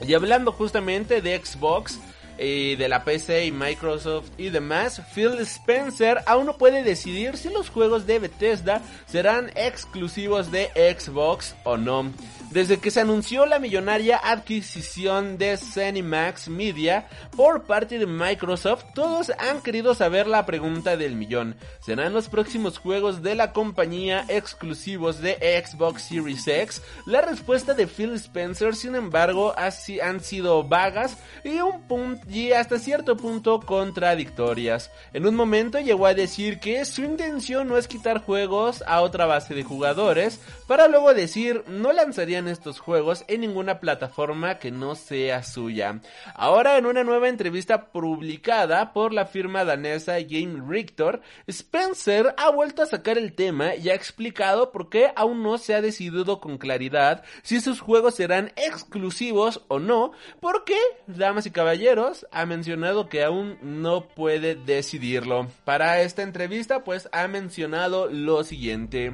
Y 0.00 0.14
hablando 0.14 0.52
justamente 0.52 1.22
de 1.22 1.42
Xbox, 1.42 1.98
y 2.38 2.76
de 2.76 2.88
la 2.88 3.04
PC 3.04 3.46
y 3.46 3.52
Microsoft 3.52 4.30
y 4.38 4.50
demás, 4.50 5.02
Phil 5.14 5.38
Spencer 5.40 6.22
aún 6.26 6.46
no 6.46 6.56
puede 6.56 6.82
decidir 6.82 7.36
si 7.36 7.48
los 7.48 7.70
juegos 7.70 8.06
de 8.06 8.18
Bethesda 8.18 8.82
serán 9.06 9.50
exclusivos 9.54 10.50
de 10.50 10.70
Xbox 10.98 11.54
o 11.64 11.76
no. 11.76 12.12
Desde 12.50 12.78
que 12.78 12.92
se 12.92 13.00
anunció 13.00 13.44
la 13.44 13.58
millonaria 13.58 14.20
adquisición 14.22 15.36
de 15.36 15.56
Cinemax 15.56 16.48
Media 16.48 17.08
por 17.36 17.64
parte 17.64 17.98
de 17.98 18.06
Microsoft, 18.06 18.84
todos 18.94 19.32
han 19.38 19.60
querido 19.60 19.94
saber 19.94 20.26
la 20.28 20.46
pregunta 20.46 20.96
del 20.96 21.16
millón. 21.16 21.56
¿Serán 21.80 22.12
los 22.12 22.28
próximos 22.28 22.78
juegos 22.78 23.22
de 23.22 23.34
la 23.34 23.52
compañía 23.52 24.24
exclusivos 24.28 25.20
de 25.20 25.34
Xbox 25.64 26.02
Series 26.02 26.46
X? 26.46 26.82
La 27.04 27.20
respuesta 27.20 27.74
de 27.74 27.88
Phil 27.88 28.12
Spencer, 28.14 28.76
sin 28.76 28.94
embargo, 28.94 29.52
han 29.56 30.20
sido 30.20 30.62
vagas 30.64 31.18
y, 31.44 31.58
un 31.60 31.82
y 32.28 32.52
hasta 32.52 32.78
cierto 32.78 33.16
punto 33.16 33.60
contradictorias. 33.60 34.90
En 35.12 35.26
un 35.26 35.34
momento 35.34 35.80
llegó 35.80 36.06
a 36.06 36.14
decir 36.14 36.60
que 36.60 36.84
su 36.84 37.02
intención 37.02 37.68
no 37.68 37.76
es 37.76 37.88
quitar 37.88 38.22
juegos 38.22 38.84
a 38.86 39.00
otra 39.00 39.26
base 39.26 39.54
de 39.54 39.64
jugadores, 39.64 40.40
para 40.66 40.88
luego 40.88 41.12
decir 41.12 41.64
no 41.66 41.92
lanzaría 41.92 42.36
estos 42.46 42.80
juegos 42.80 43.24
en 43.28 43.40
ninguna 43.40 43.80
plataforma 43.80 44.58
que 44.58 44.70
no 44.70 44.94
sea 44.94 45.42
suya. 45.42 46.00
Ahora 46.34 46.76
en 46.76 46.86
una 46.86 47.02
nueva 47.02 47.28
entrevista 47.28 47.86
publicada 47.86 48.92
por 48.92 49.12
la 49.12 49.26
firma 49.26 49.64
danesa 49.64 50.20
Game 50.20 50.62
Richter, 50.68 51.20
Spencer 51.46 52.34
ha 52.36 52.50
vuelto 52.50 52.82
a 52.82 52.86
sacar 52.86 53.16
el 53.16 53.32
tema 53.32 53.74
y 53.74 53.88
ha 53.88 53.94
explicado 53.94 54.70
por 54.70 54.90
qué 54.90 55.10
aún 55.16 55.42
no 55.42 55.58
se 55.58 55.74
ha 55.74 55.80
decidido 55.80 56.40
con 56.40 56.58
claridad 56.58 57.22
si 57.42 57.60
sus 57.60 57.80
juegos 57.80 58.16
serán 58.16 58.52
exclusivos 58.56 59.62
o 59.68 59.78
no, 59.78 60.12
porque, 60.40 60.76
damas 61.06 61.46
y 61.46 61.50
caballeros, 61.50 62.15
ha 62.30 62.46
mencionado 62.46 63.08
que 63.08 63.24
aún 63.24 63.58
no 63.62 64.06
puede 64.08 64.54
decidirlo. 64.54 65.48
Para 65.64 66.00
esta 66.02 66.22
entrevista 66.22 66.84
pues 66.84 67.08
ha 67.12 67.26
mencionado 67.26 68.06
lo 68.06 68.44
siguiente. 68.44 69.12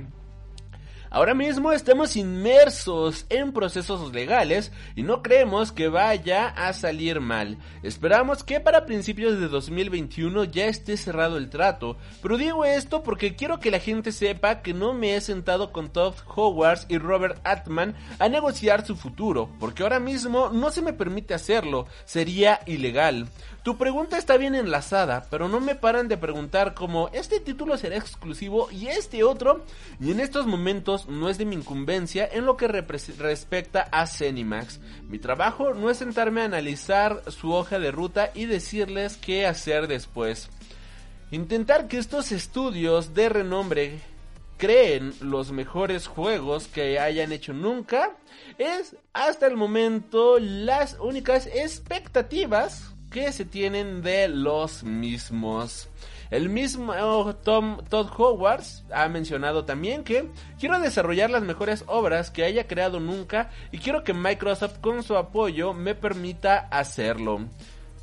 Ahora 1.15 1.35
mismo 1.35 1.73
estamos 1.73 2.17
inmersos 2.17 3.27
en 3.29 3.53
procesos 3.53 4.15
legales 4.15 4.73
y 4.97 5.03
no 5.03 5.21
creemos 5.21 5.71
que 5.71 5.89
vaya 5.89 6.49
a 6.49 6.73
salir 6.73 7.21
mal. 7.21 7.59
Esperamos 7.83 8.43
que 8.43 8.61
para 8.61 8.87
principios 8.87 9.39
de 9.39 9.49
2021 9.49 10.45
ya 10.45 10.65
esté 10.65 10.97
cerrado 10.97 11.37
el 11.37 11.51
trato, 11.51 11.99
pero 12.23 12.39
digo 12.39 12.65
esto 12.65 13.03
porque 13.03 13.37
quiero 13.37 13.61
que 13.61 13.71
la 13.71 13.79
gente 13.79 14.11
sepa 14.11 14.63
que 14.63 14.73
no 14.73 14.95
me 14.95 15.15
he 15.15 15.21
sentado 15.21 15.71
con 15.71 15.91
Todd 15.91 16.15
Howard 16.35 16.87
y 16.89 16.97
Robert 16.97 17.39
Atman 17.45 17.95
a 18.19 18.31
negociar 18.31 18.87
su 18.87 18.97
futuro, 18.97 19.51
porque 19.61 19.83
ahora 19.83 20.01
mismo 20.01 20.49
no 20.49 20.71
se 20.71 20.81
me 20.81 20.95
permite 20.95 21.35
hacerlo, 21.35 21.89
sería 22.07 22.61
ilegal. 22.65 23.29
Tu 23.63 23.77
pregunta 23.77 24.19
está 24.19 24.39
bien 24.39 24.57
enlazada, 24.57 25.25
pero 25.31 25.49
no 25.49 25.61
me 25.61 25.77
paran 25.77 26.09
de 26.09 26.17
preguntar 26.17 26.75
como 26.75 27.09
este 27.11 27.39
título 27.39 27.79
será 27.79 27.97
exclusivo 27.97 28.69
y 28.73 28.89
este 28.89 29.23
otro, 29.23 29.65
y 30.01 30.11
en 30.11 30.19
estos 30.19 30.49
momentos 30.49 31.07
no 31.07 31.29
es 31.29 31.39
de 31.39 31.45
mi 31.45 31.55
incumbencia 31.55 32.29
en 32.33 32.45
lo 32.45 32.57
que 32.57 32.67
respecta 32.67 33.89
a 33.93 34.09
Cenimax. 34.09 34.81
Mi 35.09 35.21
trabajo 35.21 35.75
no 35.75 35.91
es 35.91 35.99
sentarme 35.99 36.43
a 36.43 36.47
analizar 36.47 37.23
su 37.31 37.53
hoja 37.53 37.79
de 37.79 37.93
ruta 37.93 38.33
y 38.35 38.47
decirles 38.47 39.17
qué 39.17 39.47
hacer 39.47 39.87
después. 39.87 40.49
Intentar 41.31 41.87
que 41.87 41.99
estos 41.99 42.33
estudios 42.33 43.15
de 43.15 43.29
renombre 43.29 44.01
creen 44.57 45.15
los 45.21 45.53
mejores 45.53 46.09
juegos 46.09 46.67
que 46.67 46.99
hayan 46.99 47.31
hecho 47.31 47.53
nunca 47.53 48.11
es 48.59 48.97
hasta 49.13 49.47
el 49.47 49.57
momento 49.57 50.41
las 50.41 50.97
únicas 50.99 51.47
expectativas 51.47 52.93
que 53.13 53.31
se 53.31 53.45
tienen 53.45 54.03
de 54.03 54.27
los 54.27 54.83
mismos. 54.83 55.89
El 56.31 56.49
mismo 56.49 56.95
Tom 57.45 57.85
Todd 57.91 58.09
Howard 58.17 58.65
ha 58.91 59.07
mencionado 59.09 59.67
también 59.67 60.03
que 60.03 60.31
quiero 60.59 60.81
desarrollar 60.81 61.31
las 61.31 61.43
mejores 61.43 61.85
obras 61.87 62.31
que 62.31 62.43
haya 62.43 62.67
creado 62.67 63.01
nunca 63.01 63.51
y 63.71 63.79
quiero 63.79 64.03
que 64.03 64.15
Microsoft 64.15 64.79
con 64.79 65.03
su 65.03 65.17
apoyo 65.17 65.75
me 65.75 65.95
permita 65.95 66.69
hacerlo. 66.71 67.49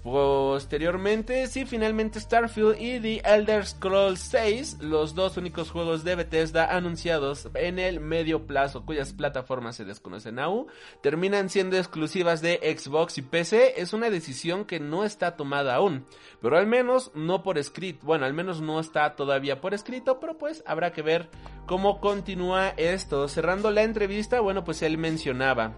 Posteriormente, 0.03 1.47
sí, 1.47 1.65
finalmente 1.65 2.21
Starfield 2.21 2.79
y 2.79 2.99
The 3.01 3.21
Elder 3.25 3.65
Scrolls 3.65 4.21
6, 4.21 4.77
los 4.79 5.13
dos 5.13 5.35
únicos 5.35 5.71
juegos 5.71 6.05
de 6.05 6.15
Bethesda 6.15 6.73
anunciados 6.73 7.49
en 7.53 7.79
el 7.79 7.99
medio 7.99 8.47
plazo, 8.47 8.85
cuyas 8.85 9.11
plataformas 9.11 9.75
se 9.75 9.83
desconocen 9.83 10.39
aún, 10.39 10.67
terminan 11.01 11.49
siendo 11.49 11.75
exclusivas 11.75 12.41
de 12.41 12.59
Xbox 12.77 13.17
y 13.17 13.23
PC, 13.23 13.81
es 13.81 13.91
una 13.91 14.09
decisión 14.09 14.63
que 14.63 14.79
no 14.79 15.03
está 15.03 15.35
tomada 15.35 15.75
aún, 15.75 16.05
pero 16.41 16.57
al 16.57 16.65
menos 16.65 17.11
no 17.13 17.43
por 17.43 17.57
escrito, 17.57 18.05
bueno, 18.05 18.25
al 18.25 18.33
menos 18.33 18.61
no 18.61 18.79
está 18.79 19.17
todavía 19.17 19.59
por 19.59 19.73
escrito, 19.73 20.21
pero 20.21 20.37
pues 20.37 20.63
habrá 20.65 20.93
que 20.93 21.01
ver 21.01 21.27
cómo 21.65 21.99
continúa 21.99 22.69
esto. 22.77 23.27
Cerrando 23.27 23.69
la 23.69 23.83
entrevista, 23.83 24.39
bueno, 24.39 24.63
pues 24.63 24.81
él 24.81 24.97
mencionaba, 24.97 25.73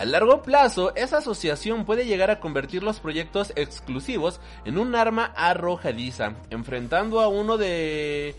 a 0.00 0.06
largo 0.06 0.40
plazo, 0.40 0.94
esa 0.96 1.18
asociación 1.18 1.84
puede 1.84 2.06
llegar 2.06 2.30
a 2.30 2.40
convertir 2.40 2.82
los 2.82 3.00
proyectos 3.00 3.52
exclusivos 3.54 4.40
en 4.64 4.78
un 4.78 4.94
arma 4.94 5.26
arrojadiza, 5.36 6.36
enfrentando 6.48 7.20
a 7.20 7.28
uno 7.28 7.58
de 7.58 8.34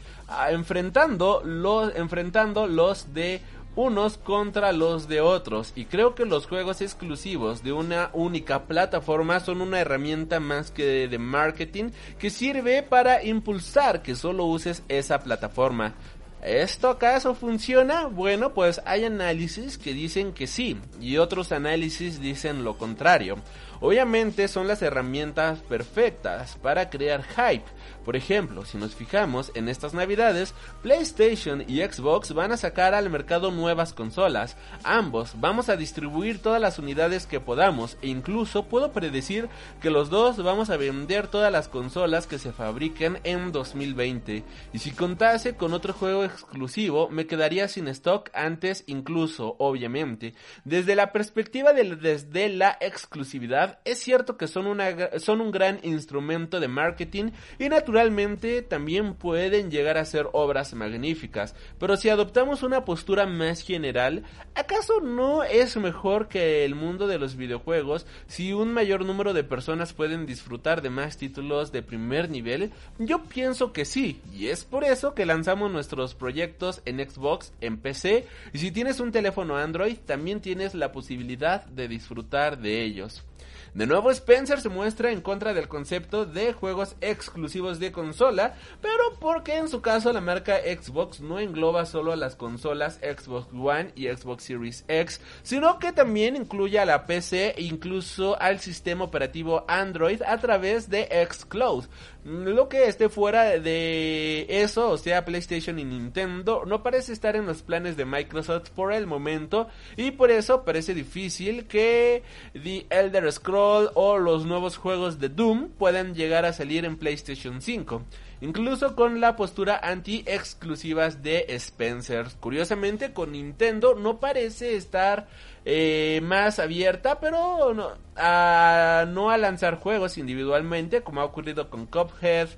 enfrentando 0.50 1.44
los 1.46 1.96
enfrentando 1.96 2.66
los 2.66 3.14
de 3.14 3.42
unos 3.76 4.18
contra 4.18 4.72
los 4.72 5.08
de 5.08 5.22
otros 5.22 5.74
y 5.76 5.86
creo 5.86 6.16
que 6.16 6.26
los 6.26 6.48
juegos 6.48 6.82
exclusivos 6.82 7.62
de 7.62 7.74
una 7.74 8.10
única 8.14 8.64
plataforma 8.64 9.40
son 9.40 9.62
una 9.62 9.80
herramienta 9.80 10.40
más 10.40 10.72
que 10.72 11.08
de 11.08 11.18
marketing 11.20 11.92
que 12.18 12.32
sirve 12.32 12.82
para 12.82 13.24
impulsar 13.24 14.02
que 14.02 14.16
solo 14.16 14.46
uses 14.46 14.82
esa 14.90 15.20
plataforma. 15.20 15.94
¿Esto 16.42 16.90
acaso 16.90 17.36
funciona? 17.36 18.08
Bueno, 18.08 18.56
pues 18.56 18.82
hay 18.86 19.06
análisis 19.06 19.78
que 19.78 19.94
dicen 19.94 20.34
que 20.34 20.48
sí 20.48 20.76
y 21.00 21.18
otros 21.18 21.52
análisis 21.52 22.20
dicen 22.20 22.64
lo 22.64 22.80
contrario. 22.80 23.38
Obviamente 23.80 24.48
son 24.48 24.68
las 24.68 24.82
herramientas 24.82 25.60
perfectas 25.60 26.58
para 26.62 26.90
crear 26.90 27.24
hype, 27.24 27.66
por 28.04 28.16
ejemplo, 28.16 28.66
si 28.66 28.78
nos 28.78 28.96
fijamos 28.96 29.52
en 29.54 29.70
estas 29.70 29.94
navidades, 29.94 30.54
PlayStation 30.82 31.64
y 31.68 31.82
Xbox 31.82 32.34
van 32.34 32.52
a 32.52 32.58
sacar 32.58 32.94
al 32.94 33.10
mercado 33.10 33.52
nuevas 33.52 33.94
consolas. 33.94 34.58
Ambos 34.84 35.34
vamos 35.36 35.70
a 35.70 35.78
distribuir 35.78 36.42
todas 36.42 36.60
las 36.60 36.80
unidades 36.80 37.28
que 37.28 37.40
podamos 37.40 37.98
e 38.02 38.08
incluso 38.08 38.66
puedo 38.66 38.92
predecir 38.92 39.50
que 39.82 39.92
los 39.92 40.10
dos 40.10 40.44
vamos 40.44 40.70
a 40.70 40.78
vender 40.78 41.28
todas 41.28 41.52
las 41.52 41.68
consolas 41.68 42.26
que 42.26 42.40
se 42.40 42.52
fabriquen 42.52 43.20
en 43.24 43.52
2020. 43.52 44.44
Y 44.74 44.80
si 44.80 44.92
contase 44.92 45.56
con 45.56 45.74
otro 45.74 45.94
juego 45.94 46.24
exclusivo, 46.24 47.10
me 47.10 47.28
quedaría 47.28 47.68
sin 47.68 47.88
stock 47.90 48.30
antes 48.34 48.84
incluso, 48.88 49.56
obviamente. 49.60 50.34
Desde 50.66 50.96
la 50.96 51.12
perspectiva 51.12 51.74
de 51.74 51.96
desde 51.96 52.50
la 52.50 52.78
exclusividad, 52.80 53.80
es 53.86 54.00
cierto 54.00 54.38
que 54.38 54.48
son, 54.48 54.68
una, 54.68 55.20
son 55.20 55.42
un 55.42 55.52
gran 55.52 55.80
instrumento 55.84 56.60
de 56.60 56.68
marketing 56.68 57.32
y 57.60 57.70
naturalmente 57.70 57.91
naturalmente 57.92 58.62
también 58.62 59.16
pueden 59.16 59.70
llegar 59.70 59.98
a 59.98 60.06
ser 60.06 60.30
obras 60.32 60.74
magníficas, 60.74 61.56
pero 61.78 61.98
si 61.98 62.08
adoptamos 62.08 62.64
una 62.64 62.86
postura 62.86 63.26
más 63.26 63.62
general, 63.64 64.24
¿acaso 64.56 65.02
no 65.02 65.44
es 65.44 65.76
mejor 65.76 66.30
que 66.30 66.64
el 66.64 66.74
mundo 66.74 67.06
de 67.06 67.20
los 67.20 67.36
videojuegos 67.36 68.06
si 68.28 68.54
un 68.54 68.72
mayor 68.72 69.04
número 69.04 69.34
de 69.34 69.44
personas 69.44 69.92
pueden 69.92 70.26
disfrutar 70.26 70.82
de 70.82 70.90
más 70.90 71.18
títulos 71.18 71.74
de 71.74 71.84
primer 71.84 72.30
nivel? 72.30 72.72
Yo 72.98 73.24
pienso 73.26 73.74
que 73.74 73.84
sí, 73.84 74.22
y 74.34 74.48
es 74.48 74.64
por 74.64 74.86
eso 74.86 75.14
que 75.14 75.26
lanzamos 75.26 75.70
nuestros 75.70 76.16
proyectos 76.16 76.82
en 76.86 76.98
Xbox, 77.06 77.52
en 77.60 77.76
PC, 77.76 78.26
y 78.54 78.60
si 78.60 78.72
tienes 78.72 79.02
un 79.02 79.12
teléfono 79.12 79.58
Android, 79.58 79.98
también 79.98 80.40
tienes 80.40 80.76
la 80.76 80.94
posibilidad 80.94 81.66
de 81.66 81.90
disfrutar 81.90 82.58
de 82.58 82.86
ellos. 82.86 83.26
De 83.74 83.88
nuevo 83.88 84.12
Spencer 84.12 84.60
se 84.60 84.68
muestra 84.68 85.14
en 85.14 85.22
contra 85.22 85.54
del 85.54 85.70
concepto 85.70 86.26
de 86.26 86.52
juegos 86.52 86.98
exclusivos 87.00 87.80
de 87.80 87.94
consola, 87.94 88.56
pero 88.82 89.02
porque 89.18 89.56
en 89.56 89.70
su 89.70 89.82
caso 89.82 90.12
la 90.12 90.20
marca 90.20 90.58
Xbox 90.58 91.22
no 91.22 91.40
engloba 91.40 91.86
solo 91.86 92.12
a 92.12 92.18
las 92.18 92.36
consolas 92.36 93.00
Xbox 93.02 93.48
One 93.54 93.94
y 93.96 94.10
Xbox 94.10 94.44
Series 94.44 94.84
X, 94.90 95.22
sino 95.42 95.80
que 95.80 95.94
también 95.94 96.36
incluye 96.36 96.80
a 96.80 96.86
la 96.86 97.06
PC 97.06 97.52
e 97.52 97.62
incluso 97.64 98.38
al 98.42 98.60
sistema 98.60 99.06
operativo 99.06 99.64
Android 99.70 100.22
a 100.22 100.38
través 100.38 100.90
de 100.90 101.08
Xcloud. 101.32 101.86
Lo 102.24 102.70
que 102.70 102.88
esté 102.88 103.10
fuera 103.10 103.58
de 103.58 104.46
eso, 104.48 104.92
o 104.92 104.98
sea 104.98 105.26
PlayStation 105.26 105.80
y 105.80 105.86
Nintendo, 105.86 106.66
no 106.68 106.84
parece 106.84 107.14
estar 107.14 107.36
en 107.36 107.48
los 107.48 107.64
planes 107.64 107.98
de 107.98 108.06
Microsoft 108.06 108.70
por 108.72 108.94
el 108.94 109.08
momento 109.08 109.70
y 109.96 110.12
por 110.12 110.30
eso 110.30 110.64
parece 110.64 110.94
difícil 110.94 111.66
que 111.68 112.22
The 112.54 112.86
Elder 112.92 113.26
Scroll 113.62 113.92
o 113.94 114.18
los 114.18 114.46
nuevos 114.46 114.78
juegos 114.78 115.20
de 115.20 115.30
Doom 115.30 115.70
puedan 115.70 116.16
llegar 116.16 116.46
a 116.46 116.54
salir 116.54 116.84
en 116.86 116.98
PlayStation 116.98 117.62
5 117.62 118.02
incluso 118.42 118.96
con 118.96 119.22
la 119.22 119.36
postura 119.36 119.80
anti-exclusivas 119.84 121.22
de 121.22 121.46
Spencer. 121.50 122.26
Curiosamente, 122.40 123.14
con 123.14 123.34
Nintendo 123.34 123.94
no 123.94 124.20
parece 124.20 124.76
estar 124.76 125.28
eh, 125.64 126.22
más 126.24 126.58
abierta, 126.58 127.20
pero 127.20 127.76
no 127.76 127.92
a, 128.16 129.06
no 129.08 129.30
a 129.30 129.38
lanzar 129.38 129.76
juegos 129.80 130.18
individualmente, 130.18 131.04
como 131.04 131.22
ha 131.22 131.26
ocurrido 131.26 131.70
con 131.70 131.86
Cuphead, 131.86 132.50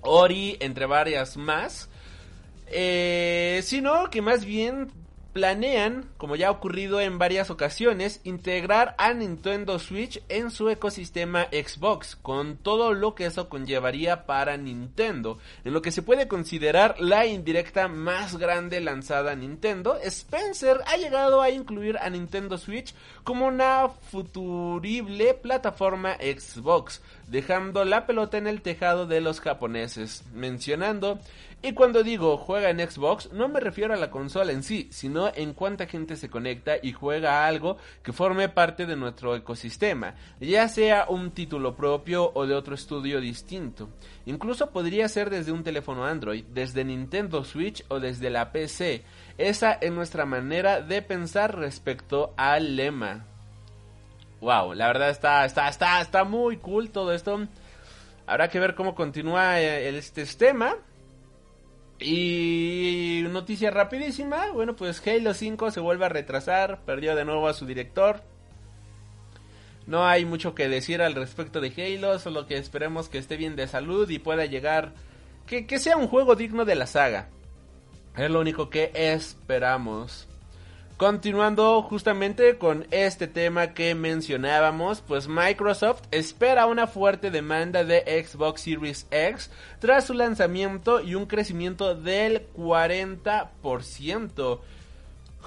Ori, 0.00 0.56
entre 0.60 0.86
varias 0.86 1.36
más. 1.36 1.90
Eh, 2.68 3.60
sino 3.64 4.08
que 4.08 4.22
más 4.22 4.46
bien 4.46 4.90
planean, 5.32 6.10
como 6.18 6.36
ya 6.36 6.48
ha 6.48 6.50
ocurrido 6.50 7.00
en 7.00 7.18
varias 7.18 7.50
ocasiones, 7.50 8.20
integrar 8.24 8.94
a 8.98 9.12
Nintendo 9.14 9.78
Switch 9.78 10.22
en 10.28 10.50
su 10.50 10.68
ecosistema 10.68 11.46
Xbox, 11.50 12.16
con 12.16 12.56
todo 12.56 12.92
lo 12.92 13.14
que 13.14 13.26
eso 13.26 13.48
conllevaría 13.48 14.26
para 14.26 14.56
Nintendo. 14.56 15.38
En 15.64 15.72
lo 15.72 15.82
que 15.82 15.92
se 15.92 16.02
puede 16.02 16.28
considerar 16.28 16.96
la 17.00 17.26
indirecta 17.26 17.88
más 17.88 18.36
grande 18.36 18.80
lanzada 18.80 19.32
a 19.32 19.36
Nintendo, 19.36 19.98
Spencer 20.02 20.80
ha 20.86 20.96
llegado 20.96 21.40
a 21.40 21.50
incluir 21.50 21.96
a 21.98 22.10
Nintendo 22.10 22.58
Switch 22.58 22.94
como 23.24 23.46
una 23.46 23.88
futurible 23.88 25.34
plataforma 25.34 26.16
Xbox, 26.16 27.00
dejando 27.28 27.84
la 27.84 28.06
pelota 28.06 28.38
en 28.38 28.46
el 28.46 28.62
tejado 28.62 29.06
de 29.06 29.20
los 29.20 29.40
japoneses, 29.40 30.24
mencionando 30.32 31.18
y 31.64 31.74
cuando 31.74 32.02
digo 32.02 32.38
juega 32.38 32.70
en 32.70 32.80
Xbox, 32.80 33.32
no 33.32 33.48
me 33.48 33.60
refiero 33.60 33.94
a 33.94 33.96
la 33.96 34.10
consola 34.10 34.50
en 34.50 34.64
sí, 34.64 34.88
sino 34.90 35.30
en 35.32 35.54
cuánta 35.54 35.86
gente 35.86 36.16
se 36.16 36.28
conecta 36.28 36.74
y 36.82 36.92
juega 36.92 37.46
algo 37.46 37.76
que 38.02 38.12
forme 38.12 38.48
parte 38.48 38.84
de 38.84 38.96
nuestro 38.96 39.36
ecosistema, 39.36 40.16
ya 40.40 40.66
sea 40.66 41.06
un 41.08 41.30
título 41.30 41.76
propio 41.76 42.32
o 42.34 42.48
de 42.48 42.56
otro 42.56 42.74
estudio 42.74 43.20
distinto. 43.20 43.90
Incluso 44.26 44.70
podría 44.70 45.08
ser 45.08 45.30
desde 45.30 45.52
un 45.52 45.62
teléfono 45.62 46.04
Android, 46.04 46.44
desde 46.46 46.84
Nintendo 46.84 47.44
Switch 47.44 47.84
o 47.86 48.00
desde 48.00 48.28
la 48.28 48.50
PC. 48.50 49.04
Esa 49.38 49.74
es 49.74 49.92
nuestra 49.92 50.26
manera 50.26 50.80
de 50.80 51.00
pensar 51.00 51.56
respecto 51.56 52.34
al 52.36 52.74
lema. 52.74 53.31
Wow, 54.42 54.74
la 54.74 54.88
verdad 54.88 55.10
está, 55.10 55.44
está, 55.44 55.68
está, 55.68 56.00
está 56.00 56.24
muy 56.24 56.56
cool 56.56 56.90
todo 56.90 57.12
esto. 57.12 57.46
Habrá 58.26 58.48
que 58.48 58.58
ver 58.58 58.74
cómo 58.74 58.96
continúa 58.96 59.60
eh, 59.60 59.96
este 59.96 60.26
tema. 60.26 60.74
Y 62.00 63.24
noticia 63.30 63.70
rapidísima, 63.70 64.50
bueno 64.50 64.74
pues 64.74 65.00
Halo 65.06 65.32
5 65.32 65.70
se 65.70 65.78
vuelve 65.78 66.06
a 66.06 66.08
retrasar, 66.08 66.80
perdió 66.84 67.14
de 67.14 67.24
nuevo 67.24 67.46
a 67.46 67.54
su 67.54 67.66
director. 67.66 68.24
No 69.86 70.04
hay 70.04 70.24
mucho 70.24 70.56
que 70.56 70.68
decir 70.68 71.02
al 71.02 71.14
respecto 71.14 71.60
de 71.60 71.72
Halo, 71.76 72.18
solo 72.18 72.48
que 72.48 72.56
esperemos 72.56 73.08
que 73.08 73.18
esté 73.18 73.36
bien 73.36 73.54
de 73.54 73.68
salud 73.68 74.10
y 74.10 74.18
pueda 74.18 74.46
llegar, 74.46 74.92
que, 75.46 75.68
que 75.68 75.78
sea 75.78 75.96
un 75.96 76.08
juego 76.08 76.34
digno 76.34 76.64
de 76.64 76.74
la 76.74 76.88
saga. 76.88 77.28
Es 78.16 78.28
lo 78.28 78.40
único 78.40 78.70
que 78.70 78.90
esperamos. 78.92 80.26
Continuando 81.02 81.82
justamente 81.82 82.58
con 82.58 82.86
este 82.92 83.26
tema 83.26 83.74
que 83.74 83.96
mencionábamos, 83.96 85.00
pues 85.00 85.26
Microsoft 85.26 86.02
espera 86.12 86.66
una 86.66 86.86
fuerte 86.86 87.32
demanda 87.32 87.82
de 87.82 88.24
Xbox 88.24 88.60
Series 88.60 89.08
X 89.10 89.50
tras 89.80 90.06
su 90.06 90.14
lanzamiento 90.14 91.00
y 91.00 91.16
un 91.16 91.26
crecimiento 91.26 91.96
del 91.96 92.46
40%. 92.54 94.60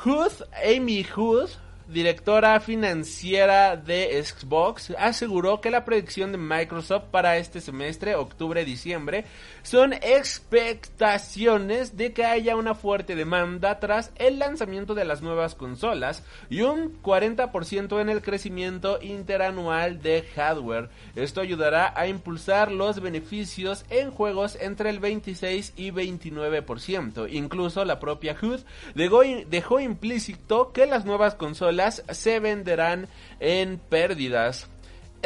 Hood, 0.04 0.32
Amy 0.76 1.06
Hood, 1.06 1.52
directora 1.88 2.60
financiera 2.60 3.76
de 3.76 4.24
Xbox, 4.24 4.94
aseguró 4.98 5.62
que 5.62 5.72
la 5.72 5.86
predicción 5.86 6.32
de 6.32 6.38
Microsoft 6.38 7.06
para 7.12 7.38
este 7.38 7.62
semestre, 7.62 8.16
octubre-diciembre, 8.16 9.26
son 9.62 9.94
expectaciones 9.94 11.98
de 11.98 12.14
que 12.14 12.26
haya 12.26 12.56
una 12.56 12.76
fuerte 12.76 13.16
demanda 13.16 13.80
tras 13.80 14.12
el 14.16 14.40
lanzamiento 14.40 14.96
de 14.96 15.06
las 15.06 15.22
nuevas 15.22 15.56
consolas 15.56 16.24
y 16.50 16.62
un 16.62 17.02
40% 17.02 18.02
en 18.02 18.10
el 18.10 18.22
crecimiento 18.22 19.00
interanual 19.02 20.02
de 20.02 20.24
hardware. 20.36 20.90
Esto 21.16 21.42
ayudará 21.42 21.94
a 21.96 22.08
impulsar 22.08 22.72
los 22.72 23.00
beneficios 23.00 23.86
en 23.90 24.12
juegos 24.12 24.58
entre 24.60 24.90
el 24.90 25.00
26 25.00 25.74
y 25.76 25.92
29%. 25.92 27.28
Incluso 27.32 27.86
la 27.86 28.00
propia 28.00 28.36
HUD 28.42 28.62
dejó, 28.96 29.80
implícito 29.80 30.72
que 30.72 30.86
las 30.86 31.06
nuevas 31.06 31.36
consolas 31.36 31.75
se 32.10 32.40
venderán 32.40 33.08
en 33.40 33.78
pérdidas. 33.78 34.70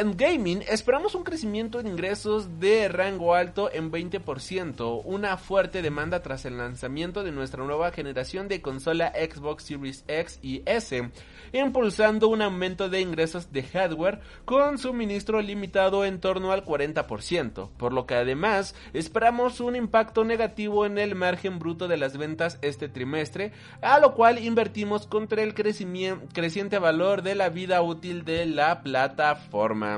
En 0.00 0.16
gaming 0.16 0.62
esperamos 0.66 1.14
un 1.14 1.24
crecimiento 1.24 1.78
en 1.78 1.86
ingresos 1.86 2.58
de 2.58 2.88
rango 2.88 3.34
alto 3.34 3.70
en 3.70 3.92
20%, 3.92 5.02
una 5.04 5.36
fuerte 5.36 5.82
demanda 5.82 6.22
tras 6.22 6.46
el 6.46 6.56
lanzamiento 6.56 7.22
de 7.22 7.32
nuestra 7.32 7.62
nueva 7.64 7.90
generación 7.90 8.48
de 8.48 8.62
consola 8.62 9.12
Xbox 9.12 9.64
Series 9.64 10.04
X 10.08 10.38
y 10.40 10.62
S, 10.64 11.10
impulsando 11.52 12.28
un 12.28 12.40
aumento 12.40 12.88
de 12.88 13.02
ingresos 13.02 13.52
de 13.52 13.62
hardware 13.62 14.20
con 14.46 14.78
suministro 14.78 15.42
limitado 15.42 16.06
en 16.06 16.18
torno 16.18 16.52
al 16.52 16.64
40%, 16.64 17.68
por 17.76 17.92
lo 17.92 18.06
que 18.06 18.14
además 18.14 18.74
esperamos 18.94 19.60
un 19.60 19.76
impacto 19.76 20.24
negativo 20.24 20.86
en 20.86 20.96
el 20.96 21.14
margen 21.14 21.58
bruto 21.58 21.88
de 21.88 21.98
las 21.98 22.16
ventas 22.16 22.58
este 22.62 22.88
trimestre, 22.88 23.52
a 23.82 24.00
lo 24.00 24.14
cual 24.14 24.38
invertimos 24.38 25.06
contra 25.06 25.42
el 25.42 25.52
creciente 25.52 26.78
valor 26.78 27.20
de 27.20 27.34
la 27.34 27.50
vida 27.50 27.82
útil 27.82 28.24
de 28.24 28.46
la 28.46 28.80
plataforma. 28.82 29.89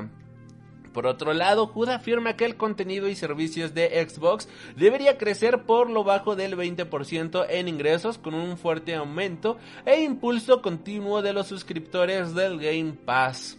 Por 0.93 1.07
otro 1.07 1.33
lado, 1.33 1.71
HUD 1.73 1.89
afirma 1.89 2.35
que 2.35 2.45
el 2.45 2.55
contenido 2.55 3.09
y 3.09 3.15
servicios 3.15 3.73
de 3.73 4.07
Xbox 4.07 4.47
debería 4.77 5.17
crecer 5.17 5.63
por 5.63 5.89
lo 5.89 6.03
bajo 6.03 6.35
del 6.35 6.55
20% 6.55 7.47
en 7.49 7.67
ingresos 7.67 8.19
con 8.19 8.35
un 8.35 8.57
fuerte 8.57 8.93
aumento 8.93 9.57
e 9.85 10.03
impulso 10.03 10.61
continuo 10.61 11.23
de 11.23 11.33
los 11.33 11.47
suscriptores 11.47 12.35
del 12.35 12.59
Game 12.59 12.93
Pass. 12.93 13.57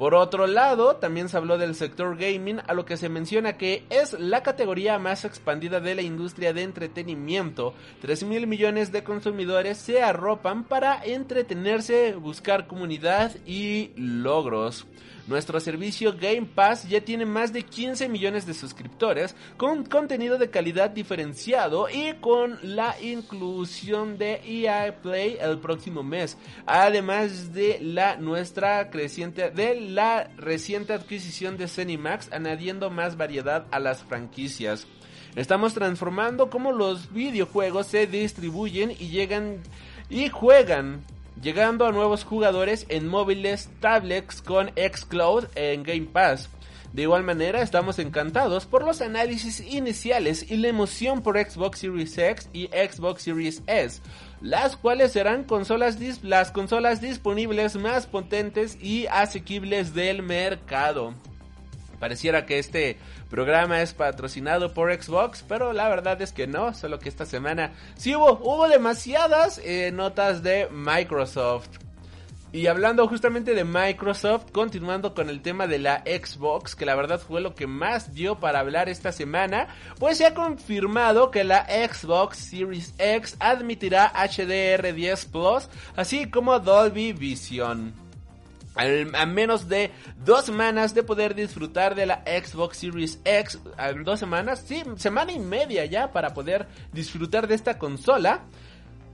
Por 0.00 0.14
otro 0.14 0.46
lado, 0.46 0.96
también 0.96 1.28
se 1.28 1.36
habló 1.36 1.58
del 1.58 1.74
sector 1.74 2.16
gaming, 2.16 2.60
a 2.66 2.72
lo 2.72 2.86
que 2.86 2.96
se 2.96 3.10
menciona 3.10 3.58
que 3.58 3.84
es 3.90 4.18
la 4.18 4.42
categoría 4.42 4.98
más 4.98 5.26
expandida 5.26 5.78
de 5.78 5.94
la 5.94 6.00
industria 6.00 6.54
de 6.54 6.62
entretenimiento. 6.62 7.74
3 8.00 8.24
mil 8.24 8.46
millones 8.46 8.92
de 8.92 9.04
consumidores 9.04 9.76
se 9.76 10.02
arropan 10.02 10.64
para 10.64 11.04
entretenerse, 11.04 12.14
buscar 12.14 12.66
comunidad 12.66 13.36
y 13.44 13.90
logros. 13.94 14.86
Nuestro 15.30 15.60
servicio 15.60 16.12
Game 16.20 16.44
Pass 16.56 16.88
ya 16.88 17.00
tiene 17.02 17.24
más 17.24 17.52
de 17.52 17.62
15 17.62 18.08
millones 18.08 18.46
de 18.46 18.52
suscriptores 18.52 19.36
con 19.56 19.84
contenido 19.84 20.38
de 20.38 20.50
calidad 20.50 20.90
diferenciado 20.90 21.88
y 21.88 22.14
con 22.14 22.58
la 22.64 23.00
inclusión 23.00 24.18
de 24.18 24.40
EA 24.44 25.00
Play 25.00 25.38
el 25.40 25.60
próximo 25.60 26.02
mes, 26.02 26.36
además 26.66 27.52
de 27.52 27.78
la 27.80 28.16
nuestra 28.16 28.90
creciente 28.90 29.50
de 29.50 29.80
la 29.80 30.24
reciente 30.36 30.94
adquisición 30.94 31.56
de 31.56 31.68
Cenimax 31.68 32.32
añadiendo 32.32 32.90
más 32.90 33.16
variedad 33.16 33.66
a 33.70 33.78
las 33.78 34.02
franquicias. 34.02 34.88
Estamos 35.36 35.74
transformando 35.74 36.50
cómo 36.50 36.72
los 36.72 37.12
videojuegos 37.12 37.86
se 37.86 38.08
distribuyen 38.08 38.90
y 38.90 39.10
llegan 39.10 39.62
y 40.08 40.28
juegan 40.28 41.04
llegando 41.42 41.86
a 41.86 41.92
nuevos 41.92 42.24
jugadores 42.24 42.86
en 42.88 43.08
móviles, 43.08 43.70
tablets 43.80 44.42
con 44.42 44.70
xCloud 44.76 45.46
en 45.54 45.82
Game 45.82 46.06
Pass. 46.06 46.48
De 46.92 47.02
igual 47.02 47.22
manera, 47.22 47.62
estamos 47.62 48.00
encantados 48.00 48.66
por 48.66 48.84
los 48.84 49.00
análisis 49.00 49.60
iniciales 49.60 50.50
y 50.50 50.56
la 50.56 50.68
emoción 50.68 51.22
por 51.22 51.38
Xbox 51.38 51.78
Series 51.78 52.18
X 52.18 52.48
y 52.52 52.66
Xbox 52.66 53.22
Series 53.22 53.62
S, 53.68 54.00
las 54.40 54.76
cuales 54.76 55.12
serán 55.12 55.46
las 56.22 56.50
consolas 56.50 57.00
disponibles 57.00 57.76
más 57.76 58.06
potentes 58.06 58.76
y 58.82 59.06
asequibles 59.06 59.94
del 59.94 60.24
mercado. 60.24 61.14
Pareciera 62.00 62.44
que 62.44 62.58
este 62.58 62.96
programa 63.30 63.80
es 63.80 63.94
patrocinado 63.94 64.74
por 64.74 64.92
Xbox, 64.92 65.44
pero 65.48 65.72
la 65.72 65.88
verdad 65.88 66.20
es 66.20 66.32
que 66.32 66.46
no, 66.46 66.74
solo 66.74 66.98
que 66.98 67.08
esta 67.08 67.24
semana 67.24 67.72
sí 67.96 68.14
hubo, 68.14 68.32
hubo 68.42 68.68
demasiadas 68.68 69.58
eh, 69.64 69.90
notas 69.92 70.42
de 70.42 70.68
Microsoft. 70.70 71.68
Y 72.52 72.66
hablando 72.66 73.06
justamente 73.06 73.54
de 73.54 73.64
Microsoft, 73.64 74.50
continuando 74.50 75.14
con 75.14 75.30
el 75.30 75.40
tema 75.40 75.68
de 75.68 75.78
la 75.78 76.02
Xbox, 76.04 76.74
que 76.74 76.84
la 76.84 76.96
verdad 76.96 77.20
fue 77.20 77.40
lo 77.40 77.54
que 77.54 77.68
más 77.68 78.12
dio 78.12 78.40
para 78.40 78.58
hablar 78.58 78.88
esta 78.88 79.12
semana, 79.12 79.68
pues 80.00 80.18
se 80.18 80.26
ha 80.26 80.34
confirmado 80.34 81.30
que 81.30 81.44
la 81.44 81.64
Xbox 81.66 82.38
Series 82.38 82.92
X 82.98 83.36
admitirá 83.38 84.12
HDR10 84.12 85.30
Plus, 85.30 85.68
así 85.94 86.28
como 86.28 86.58
Dolby 86.58 87.12
Vision 87.12 88.09
a 88.76 89.26
menos 89.26 89.68
de 89.68 89.90
dos 90.24 90.44
semanas 90.44 90.94
de 90.94 91.02
poder 91.02 91.34
disfrutar 91.34 91.94
de 91.94 92.06
la 92.06 92.22
Xbox 92.24 92.78
Series 92.78 93.20
X, 93.24 93.58
en 93.78 94.04
dos 94.04 94.20
semanas, 94.20 94.64
sí, 94.66 94.82
semana 94.96 95.32
y 95.32 95.38
media 95.38 95.84
ya 95.84 96.12
para 96.12 96.34
poder 96.34 96.68
disfrutar 96.92 97.46
de 97.46 97.54
esta 97.54 97.78
consola. 97.78 98.42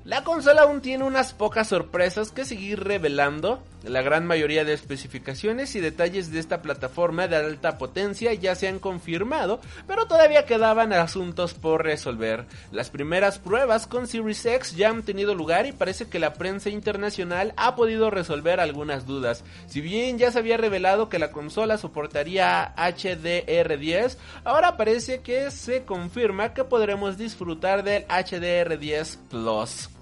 La 0.04 0.22
consola 0.22 0.62
aún 0.62 0.82
tiene 0.82 1.04
unas 1.04 1.32
pocas 1.32 1.68
sorpresas 1.68 2.30
que 2.30 2.44
seguir 2.44 2.84
revelando. 2.84 3.64
La 3.86 4.02
gran 4.02 4.26
mayoría 4.26 4.64
de 4.64 4.72
especificaciones 4.72 5.76
y 5.76 5.80
detalles 5.80 6.32
de 6.32 6.40
esta 6.40 6.60
plataforma 6.60 7.28
de 7.28 7.36
alta 7.36 7.78
potencia 7.78 8.34
ya 8.34 8.56
se 8.56 8.66
han 8.66 8.80
confirmado, 8.80 9.60
pero 9.86 10.06
todavía 10.06 10.44
quedaban 10.44 10.92
asuntos 10.92 11.54
por 11.54 11.84
resolver. 11.84 12.46
Las 12.72 12.90
primeras 12.90 13.38
pruebas 13.38 13.86
con 13.86 14.08
Series 14.08 14.44
X 14.44 14.74
ya 14.74 14.88
han 14.88 15.04
tenido 15.04 15.36
lugar 15.36 15.66
y 15.66 15.72
parece 15.72 16.08
que 16.08 16.18
la 16.18 16.32
prensa 16.32 16.68
internacional 16.68 17.54
ha 17.56 17.76
podido 17.76 18.10
resolver 18.10 18.58
algunas 18.58 19.06
dudas. 19.06 19.44
Si 19.68 19.80
bien 19.80 20.18
ya 20.18 20.32
se 20.32 20.40
había 20.40 20.56
revelado 20.56 21.08
que 21.08 21.20
la 21.20 21.30
consola 21.30 21.78
soportaría 21.78 22.74
HDR10, 22.74 24.16
ahora 24.42 24.76
parece 24.76 25.20
que 25.20 25.52
se 25.52 25.84
confirma 25.84 26.54
que 26.54 26.64
podremos 26.64 27.18
disfrutar 27.18 27.84
del 27.84 28.04
HDR10 28.08 29.16
Plus. 29.30 29.95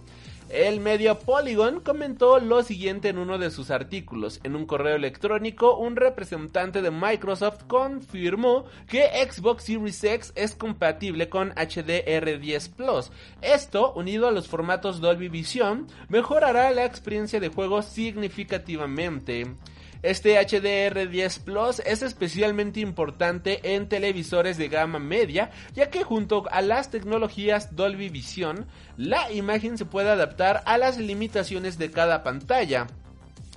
El 0.55 0.79
medio 0.79 1.19
Polygon 1.19 1.81
comentó 1.81 2.39
lo 2.39 2.63
siguiente 2.63 3.09
en 3.09 3.19
uno 3.19 3.39
de 3.39 3.51
sus 3.51 3.73
artículos. 3.73 4.39
En 4.45 4.55
un 4.55 4.67
correo 4.67 4.95
electrónico, 4.95 5.77
un 5.77 5.97
representante 5.97 6.81
de 6.81 6.93
Microsoft 6.93 7.65
confirmó 7.67 8.65
que 8.87 9.09
Xbox 9.29 9.65
Series 9.65 10.05
X 10.05 10.33
es 10.37 10.55
compatible 10.55 11.29
con 11.29 11.51
HDR10 11.57 12.71
Plus. 12.73 13.11
Esto, 13.43 13.95
unido 13.95 14.29
a 14.29 14.31
los 14.31 14.47
formatos 14.47 15.01
Dolby 15.01 15.29
Vision, 15.29 15.89
mejorará 16.09 16.71
la 16.71 16.85
experiencia 16.85 17.41
de 17.41 17.49
juego 17.49 17.83
significativamente. 17.83 19.57
Este 20.05 20.39
HDR10 20.39 21.45
Plus 21.45 21.81
es 21.81 22.03
especialmente 22.03 22.81
importante 22.81 23.75
en 23.75 23.89
televisores 23.89 24.59
de 24.59 24.69
gama 24.69 24.99
media, 24.99 25.51
ya 25.75 25.89
que 25.89 26.05
junto 26.05 26.45
a 26.51 26.61
las 26.61 26.91
tecnologías 26.91 27.75
Dolby 27.75 28.11
Vision, 28.11 28.67
la 28.99 29.33
imagen 29.33 29.79
se 29.79 29.87
puede 29.87 30.11
adaptar 30.11 30.63
a 30.67 30.77
las 30.77 30.99
limitaciones 30.99 31.79
de 31.79 31.91
cada 31.91 32.23
pantalla. 32.23 32.87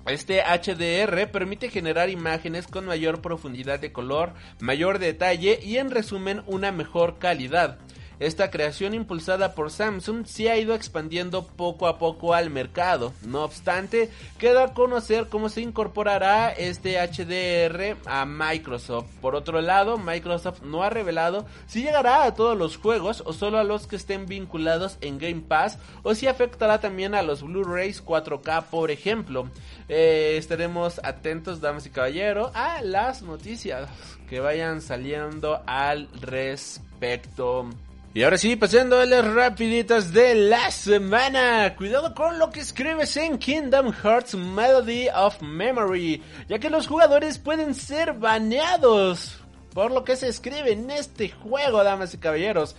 Este 0.06 0.42
HDR 0.42 1.30
permite 1.30 1.70
generar 1.70 2.10
imágenes 2.10 2.66
con 2.68 2.86
mayor 2.86 3.22
profundidad 3.22 3.82
de 3.82 3.92
color, 3.92 4.32
mayor 4.62 5.00
detalle 5.00 5.60
y 5.62 5.76
en 5.80 5.92
resumen 5.92 6.44
una 6.48 6.72
mejor 6.72 7.20
calidad. 7.20 7.78
Esta 8.20 8.50
creación 8.50 8.96
impulsada 8.96 9.54
por 9.54 9.70
Samsung 9.70 10.26
se 10.26 10.50
ha 10.50 10.58
ido 10.58 10.74
expandiendo 10.74 11.46
poco 11.46 11.88
a 11.88 12.00
poco 12.00 12.34
al 12.34 12.50
mercado. 12.50 13.14
No 13.22 13.44
obstante, 13.44 14.10
queda 14.40 14.64
a 14.64 14.74
conocer 14.74 15.28
cómo 15.28 15.50
se 15.50 15.62
incorporará 15.62 16.50
este 16.52 16.98
HDR 16.98 17.98
a 18.08 18.26
Microsoft. 18.26 19.06
Por 19.22 19.36
otro 19.36 19.62
lado, 19.62 20.00
Microsoft 20.00 20.64
no 20.64 20.82
ha 20.82 20.90
revelado 20.90 21.46
si 21.68 21.84
llegará 21.84 22.24
a 22.24 22.34
todos 22.34 22.58
los 22.58 22.78
juegos 22.78 23.22
o 23.26 23.34
solo 23.34 23.60
a 23.60 23.64
los 23.64 23.86
que 23.86 23.98
estén 23.98 24.26
vinculados 24.26 24.98
en 25.02 25.20
Game 25.20 25.44
Pass 25.48 25.78
o 26.02 26.16
si 26.16 26.28
afectará 26.28 26.80
también 26.80 27.14
a 27.14 27.22
los 27.22 27.44
Blu-rays 27.44 28.04
4K, 28.04 28.64
por 28.64 28.90
ejemplo. 28.90 29.48
Eh, 29.90 30.38
estaremos 30.38 31.00
atentos, 31.04 31.62
damas 31.62 31.86
y 31.86 31.92
caballeros, 31.92 32.52
a 32.56 32.82
las 32.82 33.22
noticias 33.22 33.90
que 34.28 34.40
vayan 34.40 34.82
saliendo 34.82 35.62
al 35.68 36.10
respecto. 36.20 37.70
Y 38.18 38.24
ahora 38.24 38.40
sí, 38.40 38.56
pasando 38.56 39.00
a 39.00 39.06
las 39.06 39.24
rapiditas 39.24 40.12
de 40.12 40.34
la 40.34 40.72
semana. 40.72 41.76
Cuidado 41.76 42.16
con 42.16 42.40
lo 42.40 42.50
que 42.50 42.62
escribes 42.62 43.16
en 43.16 43.38
Kingdom 43.38 43.94
Hearts 43.94 44.34
Melody 44.34 45.08
of 45.16 45.40
Memory, 45.40 46.24
ya 46.50 46.58
que 46.58 46.72
los 46.72 46.88
jugadores 46.88 47.38
pueden 47.38 47.76
ser 47.76 48.14
baneados 48.14 49.38
por 49.72 49.92
lo 49.92 50.04
que 50.04 50.16
se 50.16 50.30
escribe 50.30 50.72
en 50.72 50.90
este 50.90 51.30
juego, 51.30 51.84
damas 51.84 52.16
y 52.16 52.18
caballeros. 52.18 52.76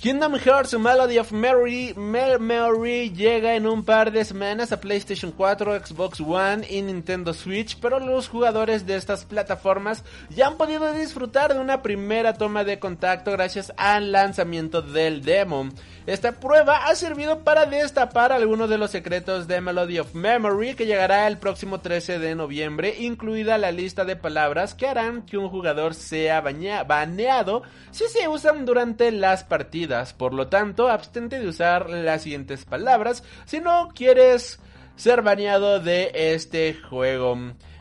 Kingdom 0.00 0.34
Hearts 0.36 0.78
Melody 0.78 1.18
of 1.18 1.32
Memory, 1.32 1.92
Memory 1.96 3.10
llega 3.10 3.56
en 3.56 3.66
un 3.66 3.84
par 3.84 4.12
de 4.12 4.24
semanas 4.24 4.70
a 4.70 4.78
PlayStation 4.80 5.32
4, 5.32 5.84
Xbox 5.84 6.20
One 6.20 6.64
y 6.70 6.82
Nintendo 6.82 7.34
Switch, 7.34 7.76
pero 7.80 7.98
los 7.98 8.28
jugadores 8.28 8.86
de 8.86 8.94
estas 8.94 9.24
plataformas 9.24 10.04
ya 10.30 10.46
han 10.46 10.56
podido 10.56 10.92
disfrutar 10.92 11.52
de 11.52 11.58
una 11.58 11.82
primera 11.82 12.34
toma 12.34 12.62
de 12.62 12.78
contacto 12.78 13.32
gracias 13.32 13.72
al 13.76 14.12
lanzamiento 14.12 14.82
del 14.82 15.24
demo. 15.24 15.68
Esta 16.06 16.30
prueba 16.38 16.86
ha 16.86 16.94
servido 16.94 17.40
para 17.40 17.66
destapar 17.66 18.32
algunos 18.32 18.70
de 18.70 18.78
los 18.78 18.92
secretos 18.92 19.48
de 19.48 19.60
Melody 19.60 19.98
of 19.98 20.14
Memory 20.14 20.74
que 20.74 20.86
llegará 20.86 21.26
el 21.26 21.38
próximo 21.38 21.80
13 21.80 22.20
de 22.20 22.36
noviembre, 22.36 22.94
incluida 23.00 23.58
la 23.58 23.72
lista 23.72 24.04
de 24.04 24.14
palabras 24.14 24.74
que 24.74 24.86
harán 24.86 25.22
que 25.22 25.36
un 25.36 25.48
jugador 25.50 25.94
sea 25.94 26.40
baneado 26.40 27.62
si 27.90 28.04
se 28.06 28.28
usan 28.28 28.64
durante 28.64 29.10
las 29.10 29.42
partidas. 29.42 29.87
Por 30.16 30.34
lo 30.34 30.48
tanto, 30.48 30.88
abstente 30.88 31.40
de 31.40 31.48
usar 31.48 31.88
las 31.90 32.22
siguientes 32.22 32.64
palabras 32.64 33.24
si 33.46 33.60
no 33.60 33.88
quieres 33.94 34.60
ser 34.96 35.22
baneado 35.22 35.80
de 35.80 36.10
este 36.14 36.74
juego. 36.74 37.36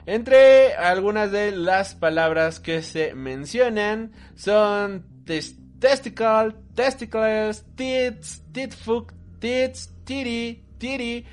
Entre 0.06 0.74
algunas 0.76 1.32
de 1.32 1.52
las 1.52 1.96
palabras 1.96 2.60
que 2.60 2.82
se 2.82 3.13
mencionan 3.13 4.13
son 4.36 5.06
testicle, 5.26 6.56
testicles, 6.74 7.65
tits, 7.76 8.41
titfuck, 8.54 9.13
tits, 9.39 9.89
titty, 10.06 10.63
titty, 10.78 11.26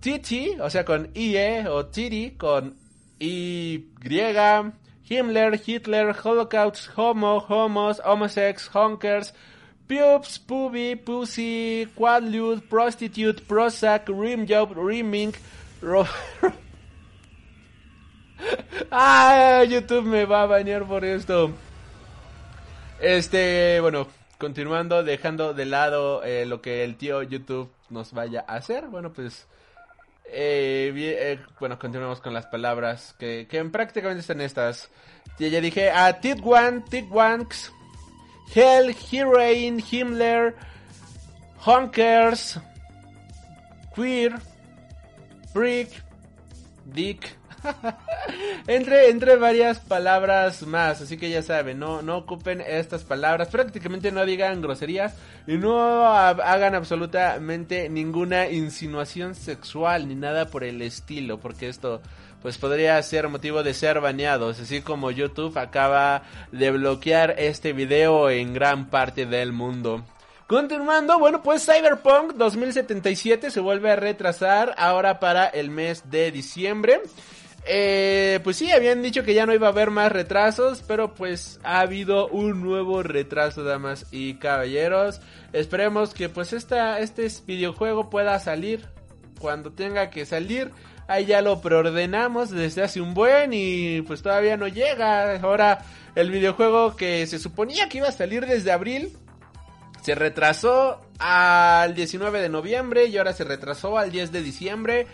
titi, 0.00 0.56
o 0.60 0.68
sea 0.68 0.84
con 0.84 1.10
IE 1.14 1.68
o 1.68 1.86
titty 1.86 2.32
con 2.32 2.76
Y, 3.20 3.86
Himmler, 5.08 5.60
Hitler, 5.64 6.14
Holocaust, 6.22 6.90
Homo, 6.96 7.38
Homos, 7.48 8.00
Homosex, 8.04 8.68
Honkers, 8.74 9.32
Pubes, 9.88 10.38
Pubi, 10.38 10.96
Pussy, 10.96 11.88
Quadlude, 11.94 12.60
Prostitute, 12.60 13.42
Prozac, 13.42 14.08
Rimjob, 14.08 14.76
Riming, 14.76 15.32
Ro 15.80 16.06
ah, 18.90 19.64
YouTube 19.64 20.04
me 20.04 20.24
va 20.24 20.42
a 20.42 20.46
bañar 20.46 20.84
por 20.84 21.04
esto. 21.04 21.52
Este, 23.00 23.78
bueno, 23.80 24.08
continuando, 24.38 25.02
dejando 25.02 25.54
de 25.54 25.66
lado 25.66 26.22
eh, 26.24 26.46
lo 26.46 26.60
que 26.60 26.84
el 26.84 26.96
tío 26.96 27.22
YouTube 27.22 27.70
nos 27.90 28.12
vaya 28.12 28.44
a 28.46 28.56
hacer. 28.56 28.88
Bueno, 28.88 29.12
pues, 29.12 29.46
eh, 30.26 30.92
eh, 30.94 31.38
bueno, 31.60 31.78
continuamos 31.78 32.20
con 32.20 32.34
las 32.34 32.46
palabras 32.46 33.14
que, 33.18 33.46
que 33.48 33.62
prácticamente 33.64 34.20
están 34.20 34.40
estas. 34.40 34.90
Ya, 35.38 35.60
dije 35.60 35.90
a 35.90 36.06
ah, 36.06 36.20
Titwan, 36.20 36.84
Titwanks, 36.84 37.72
Hell, 38.54 38.94
Heroine, 38.94 39.82
Himmler, 39.82 40.54
Honkers, 41.64 42.58
Queer, 43.94 44.38
Freak, 45.52 45.90
Dick, 46.86 47.38
entre, 48.66 49.10
entre 49.10 49.36
varias 49.36 49.80
palabras 49.80 50.62
más, 50.66 51.00
así 51.00 51.16
que 51.16 51.30
ya 51.30 51.42
saben, 51.42 51.78
no, 51.78 52.02
no 52.02 52.18
ocupen 52.18 52.60
estas 52.60 53.04
palabras, 53.04 53.48
prácticamente 53.48 54.12
no 54.12 54.24
digan 54.24 54.62
groserías 54.62 55.14
y 55.46 55.56
no 55.56 56.06
hagan 56.06 56.74
absolutamente 56.74 57.88
ninguna 57.88 58.48
insinuación 58.48 59.34
sexual 59.34 60.08
ni 60.08 60.14
nada 60.14 60.46
por 60.46 60.64
el 60.64 60.82
estilo, 60.82 61.38
porque 61.38 61.68
esto 61.68 62.00
pues 62.42 62.58
podría 62.58 63.02
ser 63.02 63.28
motivo 63.28 63.62
de 63.62 63.74
ser 63.74 64.00
baneados, 64.00 64.60
así 64.60 64.80
como 64.80 65.10
YouTube 65.10 65.58
acaba 65.58 66.22
de 66.52 66.70
bloquear 66.70 67.34
este 67.38 67.72
video 67.72 68.30
en 68.30 68.54
gran 68.54 68.90
parte 68.90 69.26
del 69.26 69.52
mundo. 69.52 70.04
Continuando, 70.46 71.18
bueno, 71.18 71.42
pues 71.42 71.66
Cyberpunk 71.66 72.32
2077 72.34 73.50
se 73.50 73.60
vuelve 73.60 73.90
a 73.90 73.96
retrasar 73.96 74.74
ahora 74.78 75.20
para 75.20 75.46
el 75.46 75.70
mes 75.70 76.10
de 76.10 76.30
diciembre. 76.30 77.02
Eh, 77.66 78.40
pues 78.42 78.56
sí, 78.56 78.72
habían 78.72 79.02
dicho 79.02 79.24
que 79.24 79.34
ya 79.34 79.44
no 79.44 79.52
iba 79.52 79.66
a 79.66 79.70
haber 79.70 79.90
más 79.90 80.10
retrasos, 80.10 80.82
pero 80.88 81.12
pues 81.12 81.60
ha 81.64 81.80
habido 81.80 82.28
un 82.28 82.62
nuevo 82.62 83.02
retraso, 83.02 83.62
damas 83.62 84.06
y 84.10 84.36
caballeros. 84.36 85.20
Esperemos 85.52 86.14
que 86.14 86.30
pues 86.30 86.54
esta, 86.54 86.98
este 87.00 87.28
videojuego 87.46 88.08
pueda 88.08 88.38
salir 88.38 88.86
cuando 89.38 89.70
tenga 89.72 90.08
que 90.08 90.24
salir. 90.24 90.70
Ahí 91.08 91.24
ya 91.24 91.42
lo 91.42 91.60
preordenamos 91.60 92.50
desde 92.50 92.82
hace 92.82 93.00
un 93.00 93.14
buen 93.14 93.52
y 93.52 94.02
pues 94.02 94.22
todavía 94.22 94.56
no 94.56 94.68
llega. 94.68 95.36
Ahora 95.40 95.78
el 96.14 96.30
videojuego 96.30 96.96
que 96.96 97.26
se 97.26 97.38
suponía 97.38 97.88
que 97.88 97.98
iba 97.98 98.08
a 98.08 98.12
salir 98.12 98.46
desde 98.46 98.72
abril 98.72 99.16
se 100.02 100.14
retrasó 100.14 101.00
al 101.18 101.94
19 101.94 102.40
de 102.40 102.48
noviembre 102.48 103.06
y 103.06 103.16
ahora 103.16 103.32
se 103.32 103.44
retrasó 103.44 103.98
al 103.98 104.12
10 104.12 104.32
de 104.32 104.42
diciembre. 104.42 105.06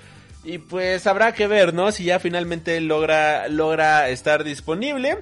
Y 0.42 0.58
pues 0.58 1.06
habrá 1.06 1.32
que 1.32 1.46
ver, 1.46 1.72
¿no? 1.72 1.90
Si 1.90 2.04
ya 2.04 2.18
finalmente 2.18 2.80
logra, 2.80 3.48
logra 3.48 4.08
estar 4.10 4.44
disponible. 4.44 5.18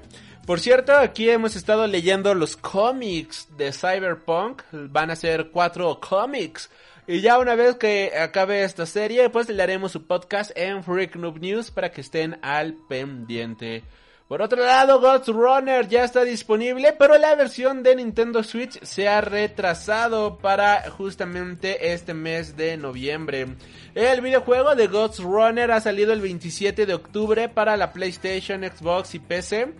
Por 0.47 0.59
cierto, 0.59 0.97
aquí 0.97 1.31
hemos 1.31 1.55
estado 1.55 1.87
leyendo 1.87 2.35
los 2.35 2.57
cómics 2.57 3.47
de 3.57 3.73
Cyberpunk. 3.73 4.63
Van 4.73 5.11
a 5.11 5.17
ser 5.17 5.51
cuatro 5.51 6.01
cómics. 6.01 6.69
Y 7.07 7.21
ya 7.21 7.39
una 7.39 7.57
vez 7.57 7.77
que 7.77 8.13
acabe 8.17 8.63
esta 8.63 8.87
serie, 8.87 9.29
pues 9.29 9.49
le 9.49 9.61
haremos 9.63 9.91
su 9.91 10.07
podcast 10.07 10.53
en 10.55 10.85
Freak 10.85 11.17
Noob 11.17 11.41
News 11.41 11.73
para 11.73 11.91
que 11.91 12.01
estén 12.01 12.39
al 12.43 12.75
pendiente. 12.89 13.83
Por 14.29 14.41
otro 14.41 14.65
lado, 14.65 15.01
Ghost 15.01 15.29
Runner 15.29 15.87
ya 15.89 16.05
está 16.05 16.23
disponible, 16.23 16.95
pero 16.99 17.19
la 17.19 17.35
versión 17.35 17.83
de 17.83 17.97
Nintendo 17.97 18.43
Switch 18.43 18.81
se 18.83 19.09
ha 19.09 19.21
retrasado 19.21 20.39
para 20.39 20.91
justamente 20.91 21.93
este 21.93 22.15
mes 22.15 22.57
de 22.57 22.77
noviembre. 22.77 23.57
El 23.95 24.21
videojuego 24.21 24.75
de 24.75 24.87
Ghost 24.87 25.19
Runner 25.19 25.71
ha 25.73 25.81
salido 25.81 26.13
el 26.13 26.23
27 26.23 26.87
de 26.87 26.95
octubre 26.95 27.49
para 27.49 27.77
la 27.77 27.93
PlayStation, 27.93 28.63
Xbox 28.63 29.17
y 29.17 29.19
PC. 29.19 29.75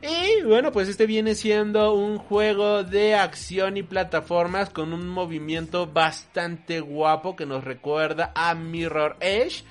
Y 0.00 0.44
bueno, 0.44 0.70
pues 0.70 0.88
este 0.88 1.06
viene 1.06 1.34
siendo 1.34 1.92
un 1.92 2.18
juego 2.18 2.84
de 2.84 3.14
acción 3.14 3.76
y 3.76 3.82
plataformas 3.82 4.70
con 4.70 4.92
un 4.92 5.08
movimiento 5.08 5.88
bastante 5.88 6.80
guapo 6.80 7.34
que 7.34 7.46
nos 7.46 7.64
recuerda 7.64 8.30
a 8.34 8.54
Mirror 8.54 9.16
Edge. 9.20 9.64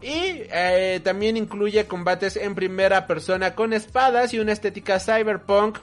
Y 0.00 0.42
eh, 0.52 1.00
también 1.02 1.36
incluye 1.36 1.86
combates 1.86 2.36
en 2.36 2.54
primera 2.54 3.06
persona 3.06 3.54
con 3.54 3.72
espadas 3.72 4.32
y 4.32 4.38
una 4.38 4.52
estética 4.52 5.00
cyberpunk 5.00 5.78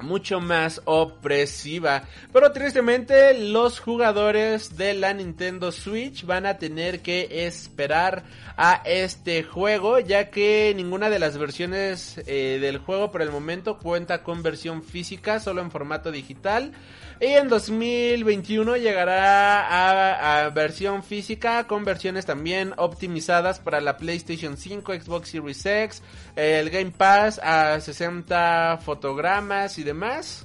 mucho 0.00 0.40
más 0.40 0.82
opresiva. 0.84 2.04
Pero 2.32 2.52
tristemente 2.52 3.34
los 3.38 3.80
jugadores 3.80 4.76
de 4.76 4.94
la 4.94 5.12
Nintendo 5.14 5.72
Switch 5.72 6.24
van 6.24 6.46
a 6.46 6.58
tener 6.58 7.00
que 7.00 7.46
esperar 7.46 8.24
a 8.56 8.82
este 8.84 9.42
juego 9.42 9.98
ya 9.98 10.30
que 10.30 10.72
ninguna 10.76 11.10
de 11.10 11.18
las 11.18 11.38
versiones 11.38 12.20
eh, 12.26 12.58
del 12.60 12.78
juego 12.78 13.10
por 13.10 13.22
el 13.22 13.30
momento 13.30 13.78
cuenta 13.78 14.22
con 14.22 14.42
versión 14.42 14.82
física, 14.82 15.40
solo 15.40 15.62
en 15.62 15.70
formato 15.70 16.10
digital. 16.10 16.72
Y 17.18 17.26
en 17.26 17.48
2021 17.48 18.76
llegará 18.76 20.44
a, 20.44 20.50
versión 20.50 21.02
física 21.02 21.66
con 21.66 21.84
versiones 21.84 22.26
también 22.26 22.74
optimizadas 22.76 23.58
para 23.58 23.80
la 23.80 23.96
PlayStation 23.96 24.58
5, 24.58 24.92
Xbox 24.92 25.30
Series 25.30 25.64
X, 25.64 26.02
el 26.36 26.68
Game 26.68 26.90
Pass 26.90 27.40
a 27.42 27.80
60 27.80 28.80
fotogramas 28.84 29.78
y 29.78 29.82
demás. 29.82 30.44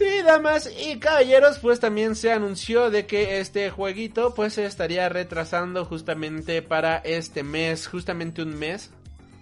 Y 0.00 0.22
damas 0.22 0.68
y 0.76 0.98
caballeros, 0.98 1.60
pues 1.60 1.78
también 1.78 2.16
se 2.16 2.32
anunció 2.32 2.90
de 2.90 3.06
que 3.06 3.38
este 3.38 3.70
jueguito 3.70 4.34
pues 4.34 4.54
se 4.54 4.64
estaría 4.64 5.08
retrasando 5.08 5.84
justamente 5.84 6.60
para 6.60 6.96
este 6.96 7.44
mes, 7.44 7.86
justamente 7.86 8.42
un 8.42 8.58
mes, 8.58 8.90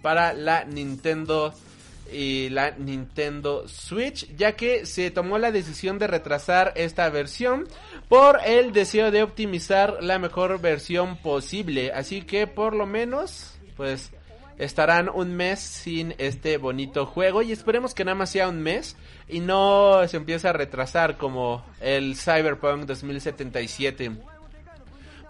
para 0.03 0.33
la 0.33 0.65
Nintendo 0.65 1.55
y 2.11 2.49
la 2.49 2.71
Nintendo 2.71 3.67
Switch, 3.67 4.27
ya 4.35 4.53
que 4.53 4.85
se 4.85 5.11
tomó 5.11 5.37
la 5.37 5.51
decisión 5.51 5.99
de 5.99 6.07
retrasar 6.07 6.73
esta 6.75 7.09
versión 7.09 7.67
por 8.09 8.39
el 8.45 8.73
deseo 8.73 9.11
de 9.11 9.23
optimizar 9.23 9.97
la 10.01 10.19
mejor 10.19 10.59
versión 10.59 11.17
posible. 11.17 11.91
Así 11.93 12.21
que 12.21 12.47
por 12.47 12.75
lo 12.75 12.85
menos, 12.85 13.55
pues 13.77 14.11
estarán 14.57 15.09
un 15.09 15.35
mes 15.35 15.59
sin 15.59 16.13
este 16.17 16.57
bonito 16.57 17.05
juego 17.05 17.41
y 17.41 17.51
esperemos 17.51 17.95
que 17.95 18.05
nada 18.05 18.15
más 18.15 18.29
sea 18.29 18.47
un 18.47 18.61
mes 18.61 18.95
y 19.27 19.39
no 19.39 20.07
se 20.07 20.17
empiece 20.17 20.47
a 20.47 20.53
retrasar 20.53 21.17
como 21.17 21.65
el 21.79 22.15
Cyberpunk 22.15 22.85
2077. 22.85 24.11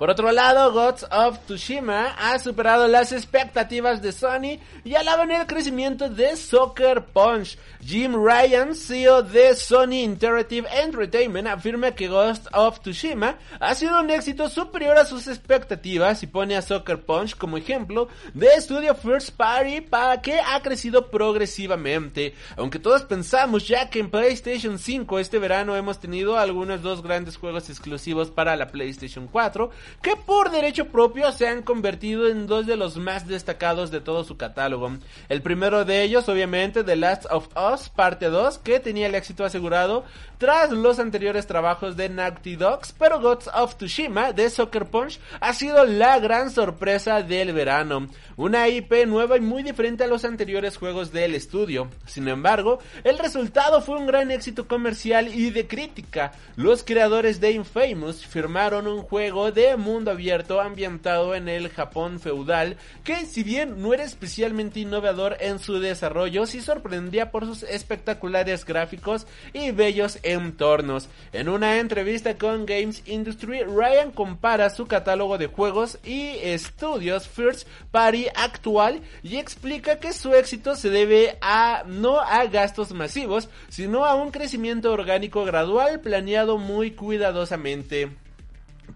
Por 0.01 0.09
otro 0.09 0.31
lado, 0.31 0.71
Gods 0.71 1.05
of 1.11 1.37
Tsushima 1.45 2.15
ha 2.17 2.39
superado 2.39 2.87
las 2.87 3.11
expectativas 3.11 4.01
de 4.01 4.11
Sony 4.11 4.57
y 4.83 4.95
alaban 4.95 5.29
el 5.29 5.45
crecimiento 5.45 6.09
de 6.09 6.35
Soccer 6.37 7.05
Punch. 7.05 7.55
Jim 7.85 8.15
Ryan, 8.15 8.73
CEO 8.73 9.21
de 9.21 9.53
Sony 9.53 10.01
Interactive 10.01 10.67
Entertainment, 10.71 11.47
afirma 11.47 11.91
que 11.91 12.07
Ghost 12.07 12.47
of 12.51 12.79
Tsushima 12.79 13.37
ha 13.59 13.75
sido 13.75 14.01
un 14.01 14.09
éxito 14.09 14.49
superior 14.49 14.97
a 14.97 15.05
sus 15.05 15.27
expectativas 15.27 16.23
y 16.23 16.27
pone 16.27 16.57
a 16.57 16.63
Soccer 16.63 17.05
Punch 17.05 17.37
como 17.37 17.57
ejemplo 17.57 18.07
de 18.33 18.47
estudio 18.55 18.95
First 18.95 19.35
Party 19.37 19.81
para 19.81 20.19
que 20.19 20.39
ha 20.39 20.59
crecido 20.63 21.11
progresivamente. 21.11 22.33
Aunque 22.57 22.79
todos 22.79 23.03
pensamos 23.03 23.67
ya 23.67 23.87
que 23.91 23.99
en 23.99 24.09
PlayStation 24.09 24.79
5 24.79 25.19
este 25.19 25.37
verano 25.37 25.75
hemos 25.75 25.99
tenido 25.99 26.39
algunos 26.39 26.81
dos 26.81 27.03
grandes 27.03 27.37
juegos 27.37 27.69
exclusivos 27.69 28.31
para 28.31 28.55
la 28.55 28.69
PlayStation 28.69 29.27
4, 29.27 29.69
que 30.01 30.15
por 30.15 30.51
derecho 30.51 30.87
propio 30.87 31.31
se 31.31 31.47
han 31.47 31.61
convertido 31.61 32.27
en 32.27 32.47
dos 32.47 32.65
de 32.65 32.75
los 32.75 32.97
más 32.97 33.27
destacados 33.27 33.91
de 33.91 34.01
todo 34.01 34.23
su 34.23 34.37
catálogo. 34.37 34.91
El 35.29 35.41
primero 35.41 35.85
de 35.85 36.03
ellos, 36.03 36.27
obviamente, 36.29 36.83
The 36.83 36.95
Last 36.95 37.25
of 37.29 37.49
Us 37.55 37.89
Parte 37.89 38.27
2, 38.27 38.59
que 38.59 38.79
tenía 38.79 39.07
el 39.07 39.15
éxito 39.15 39.45
asegurado 39.45 40.03
tras 40.37 40.71
los 40.71 40.97
anteriores 40.97 41.45
trabajos 41.45 41.95
de 41.95 42.09
Naughty 42.09 42.55
Dogs, 42.55 42.95
pero 42.97 43.21
Gods 43.21 43.47
of 43.53 43.75
Tsushima 43.75 44.33
de 44.33 44.49
Soccer 44.49 44.87
Punch 44.87 45.19
ha 45.39 45.53
sido 45.53 45.85
la 45.85 46.17
gran 46.19 46.49
sorpresa 46.49 47.21
del 47.21 47.53
verano. 47.53 48.07
Una 48.37 48.67
IP 48.67 49.05
nueva 49.05 49.37
y 49.37 49.41
muy 49.41 49.61
diferente 49.61 50.03
a 50.03 50.07
los 50.07 50.25
anteriores 50.25 50.77
juegos 50.77 51.11
del 51.11 51.35
estudio. 51.35 51.89
Sin 52.07 52.27
embargo, 52.27 52.79
el 53.03 53.19
resultado 53.19 53.81
fue 53.81 53.99
un 53.99 54.07
gran 54.07 54.31
éxito 54.31 54.67
comercial 54.67 55.27
y 55.27 55.51
de 55.51 55.67
crítica. 55.67 56.31
Los 56.55 56.83
creadores 56.83 57.39
de 57.39 57.51
Infamous 57.51 58.25
firmaron 58.25 58.87
un 58.87 59.03
juego 59.03 59.51
de 59.51 59.77
mundo 59.81 60.11
abierto 60.11 60.61
ambientado 60.61 61.35
en 61.35 61.49
el 61.49 61.69
Japón 61.69 62.19
feudal 62.19 62.77
que 63.03 63.25
si 63.25 63.43
bien 63.43 63.81
no 63.81 63.93
era 63.93 64.03
especialmente 64.03 64.79
innovador 64.79 65.37
en 65.39 65.59
su 65.59 65.79
desarrollo, 65.79 66.45
sí 66.45 66.61
sorprendía 66.61 67.31
por 67.31 67.45
sus 67.45 67.63
espectaculares 67.63 68.65
gráficos 68.65 69.27
y 69.53 69.71
bellos 69.71 70.19
entornos. 70.23 71.09
En 71.33 71.49
una 71.49 71.79
entrevista 71.79 72.37
con 72.37 72.65
Games 72.65 73.03
Industry, 73.05 73.63
Ryan 73.63 74.11
compara 74.11 74.69
su 74.69 74.87
catálogo 74.87 75.37
de 75.37 75.47
juegos 75.47 75.99
y 76.03 76.37
estudios 76.41 77.27
First 77.27 77.67
Party 77.91 78.27
actual 78.35 79.01
y 79.23 79.37
explica 79.37 79.99
que 79.99 80.13
su 80.13 80.33
éxito 80.33 80.75
se 80.75 80.89
debe 80.89 81.37
a 81.41 81.83
no 81.85 82.19
a 82.19 82.45
gastos 82.45 82.91
masivos, 82.93 83.49
sino 83.69 84.05
a 84.05 84.15
un 84.15 84.31
crecimiento 84.31 84.91
orgánico 84.91 85.43
gradual 85.45 85.99
planeado 85.99 86.57
muy 86.57 86.91
cuidadosamente. 86.91 88.20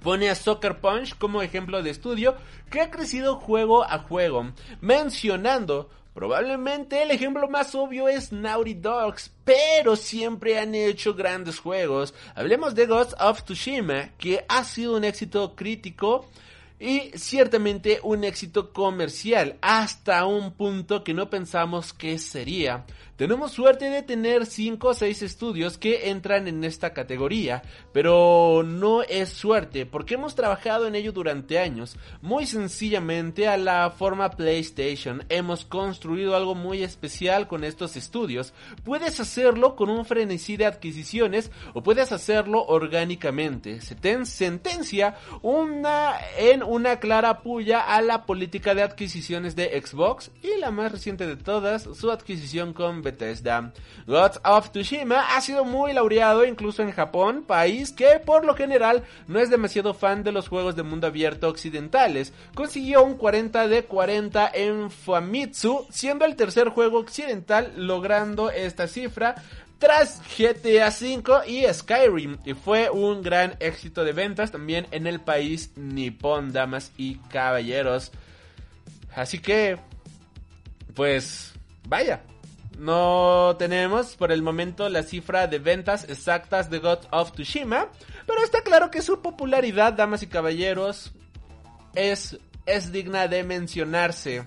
Pone 0.02 0.30
a 0.30 0.36
Soccer 0.36 0.80
Punch 0.80 1.18
como 1.18 1.42
ejemplo 1.42 1.82
de 1.82 1.90
estudio 1.90 2.36
que 2.70 2.82
ha 2.82 2.92
crecido 2.92 3.36
juego 3.36 3.84
a 3.84 4.00
juego, 4.00 4.52
mencionando 4.82 5.90
Probablemente 6.16 7.04
el 7.04 7.12
ejemplo 7.12 7.50
más 7.50 7.76
obvio 7.76 8.08
es 8.08 8.32
Naughty 8.32 8.76
Dogs, 8.76 9.34
pero 9.44 9.98
siempre 9.98 10.58
han 10.58 10.74
hecho 10.74 11.14
grandes 11.14 11.60
juegos. 11.60 12.14
Hablemos 12.36 12.74
de 12.74 12.86
Ghost 12.86 13.16
of 13.20 13.44
Tsushima, 13.44 14.12
que 14.18 14.46
ha 14.48 14.64
sido 14.64 14.96
un 14.96 15.04
éxito 15.04 15.58
crítico 15.58 16.26
y 16.80 17.12
ciertamente 17.16 18.00
un 18.02 18.24
éxito 18.24 18.72
comercial 18.72 19.58
hasta 19.60 20.26
un 20.26 20.54
punto 20.54 21.04
que 21.04 21.14
no 21.14 21.30
pensamos 21.30 21.92
que 21.92 22.18
sería. 22.18 22.86
Tenemos 23.16 23.54
suerte 23.54 23.90
de 23.90 24.04
tener 24.04 24.46
5 24.46 24.90
o 24.90 24.94
6 24.94 25.22
estudios 25.22 25.78
que 25.78 26.10
entran 26.10 26.50
en 26.50 26.66
esta 26.66 26.92
categoría, 26.92 27.62
pero 27.94 28.62
no 28.66 29.04
es 29.04 29.30
suerte 29.30 29.86
porque 29.86 30.16
hemos 30.16 30.36
trabajado 30.36 30.86
en 30.86 30.96
ello 30.96 31.14
durante 31.14 31.58
años. 31.58 31.96
Muy 32.22 32.46
sencillamente 32.46 33.48
a 33.48 33.56
la 33.56 33.90
forma 33.92 34.32
PlayStation 34.32 35.24
hemos 35.30 35.64
construido 35.64 36.36
algo 36.36 36.56
muy 36.56 36.84
especial 36.84 37.48
con 37.48 37.64
estos 37.64 37.96
estudios. 37.96 38.54
Puedes 38.84 39.18
hacerlo 39.22 39.78
con 39.78 39.90
un 39.90 40.04
frenesí 40.04 40.58
de 40.58 40.66
adquisiciones 40.66 41.52
o 41.74 41.84
puedes 41.84 42.12
hacerlo 42.12 42.66
orgánicamente. 42.66 43.80
Se 43.80 43.96
ten 43.96 44.26
sentencia 44.26 45.16
una 45.42 46.16
en 46.38 46.64
una 46.64 47.00
clara 47.00 47.42
puya 47.44 47.80
a 47.80 48.02
la 48.02 48.26
política 48.26 48.76
de 48.76 48.84
adquisiciones 48.84 49.56
de 49.56 49.82
Xbox 49.82 50.32
y 50.44 50.60
la 50.60 50.72
más 50.72 50.92
reciente 50.92 51.26
de 51.26 51.38
todas, 51.38 51.84
su 51.84 52.12
adquisición 52.12 52.74
con 52.74 53.05
Bethesda. 53.06 53.72
Gods 54.06 54.42
of 54.44 54.72
Tsushima 54.72 55.38
ha 55.38 55.40
sido 55.40 55.64
muy 55.64 55.94
laureado 55.94 56.44
incluso 56.44 56.82
en 56.82 56.92
Japón, 56.92 57.46
país 57.48 57.94
que 57.94 58.20
por 58.20 58.44
lo 58.44 58.54
general 58.56 59.04
no 59.28 59.40
es 59.40 59.50
demasiado 59.50 59.94
fan 59.94 60.26
de 60.26 60.34
los 60.34 60.50
juegos 60.50 60.76
de 60.76 60.84
mundo 60.84 61.08
abierto 61.08 61.48
occidentales. 61.48 62.34
Consiguió 62.54 63.04
un 63.04 63.16
40 63.16 63.70
de 63.70 63.86
40 63.86 64.52
en 64.54 64.92
Famitsu, 64.92 65.88
siendo 65.90 66.26
el 66.26 66.36
tercer 66.36 66.68
juego 66.68 67.00
occidental 67.00 67.72
logrando 67.78 68.50
esta 68.52 68.88
cifra 68.88 69.36
tras 69.80 70.22
GTA 70.38 70.88
V 70.90 71.48
y 71.48 71.72
Skyrim 71.72 72.38
y 72.46 72.54
fue 72.54 72.90
un 72.90 73.22
gran 73.22 73.56
éxito 73.60 74.04
de 74.04 74.14
ventas 74.14 74.52
también 74.52 74.88
en 74.92 75.06
el 75.08 75.20
país 75.20 75.72
nipón, 75.76 76.54
damas 76.54 76.92
y 76.98 77.16
caballeros. 77.30 78.12
Así 79.16 79.40
que, 79.40 79.78
pues, 80.94 81.54
vaya, 81.88 82.22
no 82.78 83.56
tenemos 83.58 84.16
por 84.16 84.32
el 84.32 84.42
momento 84.42 84.90
la 84.90 85.04
cifra 85.04 85.48
de 85.48 85.60
ventas 85.60 86.06
exactas 86.10 86.70
de 86.70 86.80
God 86.80 87.00
of 87.12 87.32
Tsushima, 87.32 87.90
pero 88.26 88.44
está 88.44 88.62
claro 88.62 88.92
que 88.92 89.02
su 89.02 89.22
popularidad, 89.22 89.94
damas 89.94 90.24
y 90.24 90.28
caballeros, 90.28 91.12
es, 91.94 92.38
es 92.66 92.92
digna 92.92 93.28
de 93.28 93.44
mencionarse. 93.44 94.44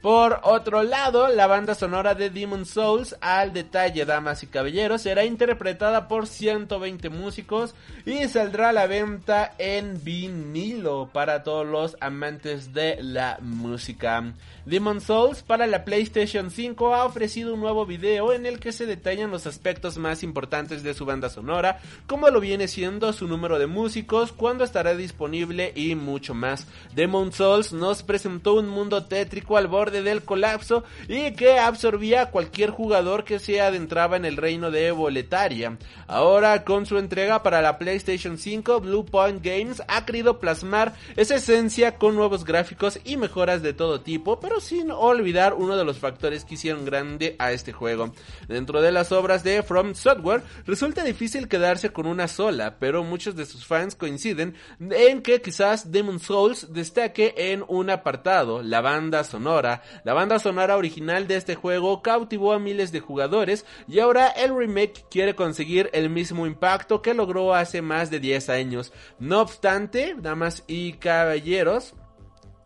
Por 0.00 0.40
otro 0.44 0.82
lado, 0.82 1.28
la 1.28 1.46
banda 1.46 1.74
sonora 1.74 2.14
de 2.14 2.30
Demon 2.30 2.64
Souls, 2.64 3.14
al 3.20 3.52
detalle, 3.52 4.06
damas 4.06 4.42
y 4.42 4.46
caballeros, 4.46 5.02
será 5.02 5.26
interpretada 5.26 6.08
por 6.08 6.26
120 6.26 7.10
músicos 7.10 7.74
y 8.06 8.26
saldrá 8.28 8.70
a 8.70 8.72
la 8.72 8.86
venta 8.86 9.52
en 9.58 10.02
vinilo 10.02 11.10
para 11.12 11.42
todos 11.42 11.66
los 11.66 11.98
amantes 12.00 12.72
de 12.72 12.96
la 13.02 13.36
música. 13.42 14.32
Demon 14.64 15.02
Souls 15.02 15.42
para 15.42 15.66
la 15.66 15.84
PlayStation 15.84 16.50
5 16.50 16.94
ha 16.94 17.04
ofrecido 17.04 17.52
un 17.52 17.60
nuevo 17.60 17.84
video 17.84 18.32
en 18.32 18.46
el 18.46 18.58
que 18.58 18.72
se 18.72 18.86
detallan 18.86 19.30
los 19.30 19.46
aspectos 19.46 19.98
más 19.98 20.22
importantes 20.22 20.82
de 20.82 20.94
su 20.94 21.04
banda 21.04 21.28
sonora, 21.28 21.80
como 22.06 22.30
lo 22.30 22.40
viene 22.40 22.68
siendo 22.68 23.12
su 23.12 23.28
número 23.28 23.58
de 23.58 23.66
músicos, 23.66 24.32
cuándo 24.32 24.64
estará 24.64 24.94
disponible 24.94 25.72
y 25.74 25.94
mucho 25.94 26.32
más. 26.32 26.66
Demon 26.94 27.32
Souls 27.32 27.74
nos 27.74 28.02
presentó 28.02 28.54
un 28.54 28.68
mundo 28.68 29.04
tétrico 29.04 29.58
al 29.58 29.66
borde 29.66 29.89
del 29.90 30.22
colapso 30.22 30.84
y 31.08 31.32
que 31.32 31.58
absorbía 31.58 32.22
a 32.22 32.30
cualquier 32.30 32.70
jugador 32.70 33.24
que 33.24 33.38
se 33.38 33.60
adentraba 33.60 34.16
en 34.16 34.24
el 34.24 34.36
reino 34.36 34.70
de 34.70 34.90
Boletaria. 34.92 35.76
Ahora 36.06 36.64
con 36.64 36.86
su 36.86 36.98
entrega 36.98 37.42
para 37.42 37.62
la 37.62 37.78
PlayStation 37.78 38.38
5, 38.38 38.80
Blue 38.80 39.04
Point 39.04 39.44
Games 39.44 39.82
ha 39.88 40.04
querido 40.04 40.38
plasmar 40.38 40.94
esa 41.16 41.36
esencia 41.36 41.96
con 41.96 42.14
nuevos 42.14 42.44
gráficos 42.44 42.98
y 43.04 43.16
mejoras 43.16 43.62
de 43.62 43.72
todo 43.72 44.00
tipo, 44.00 44.40
pero 44.40 44.60
sin 44.60 44.90
olvidar 44.90 45.54
uno 45.54 45.76
de 45.76 45.84
los 45.84 45.98
factores 45.98 46.44
que 46.44 46.54
hicieron 46.54 46.84
grande 46.84 47.36
a 47.38 47.52
este 47.52 47.72
juego. 47.72 48.12
Dentro 48.48 48.80
de 48.80 48.92
las 48.92 49.12
obras 49.12 49.44
de 49.44 49.62
From 49.62 49.94
Software 49.94 50.42
resulta 50.66 51.04
difícil 51.04 51.48
quedarse 51.48 51.90
con 51.90 52.06
una 52.06 52.28
sola, 52.28 52.76
pero 52.78 53.04
muchos 53.04 53.36
de 53.36 53.46
sus 53.46 53.66
fans 53.66 53.94
coinciden 53.94 54.54
en 54.78 55.22
que 55.22 55.40
quizás 55.40 55.90
Demon 55.90 56.20
Souls 56.20 56.72
destaque 56.72 57.34
en 57.36 57.64
un 57.68 57.90
apartado, 57.90 58.62
la 58.62 58.80
banda 58.80 59.24
sonora, 59.24 59.79
la 60.04 60.14
banda 60.14 60.38
sonora 60.38 60.76
original 60.76 61.26
de 61.26 61.36
este 61.36 61.54
juego 61.54 62.02
cautivó 62.02 62.52
a 62.52 62.58
miles 62.58 62.92
de 62.92 63.00
jugadores 63.00 63.66
y 63.88 63.98
ahora 64.00 64.28
el 64.28 64.56
remake 64.56 65.04
quiere 65.10 65.34
conseguir 65.34 65.90
el 65.92 66.10
mismo 66.10 66.46
impacto 66.46 67.02
que 67.02 67.14
logró 67.14 67.54
hace 67.54 67.82
más 67.82 68.10
de 68.10 68.20
10 68.20 68.48
años. 68.50 68.92
No 69.18 69.40
obstante, 69.40 70.14
damas 70.18 70.64
y 70.66 70.94
caballeros, 70.94 71.94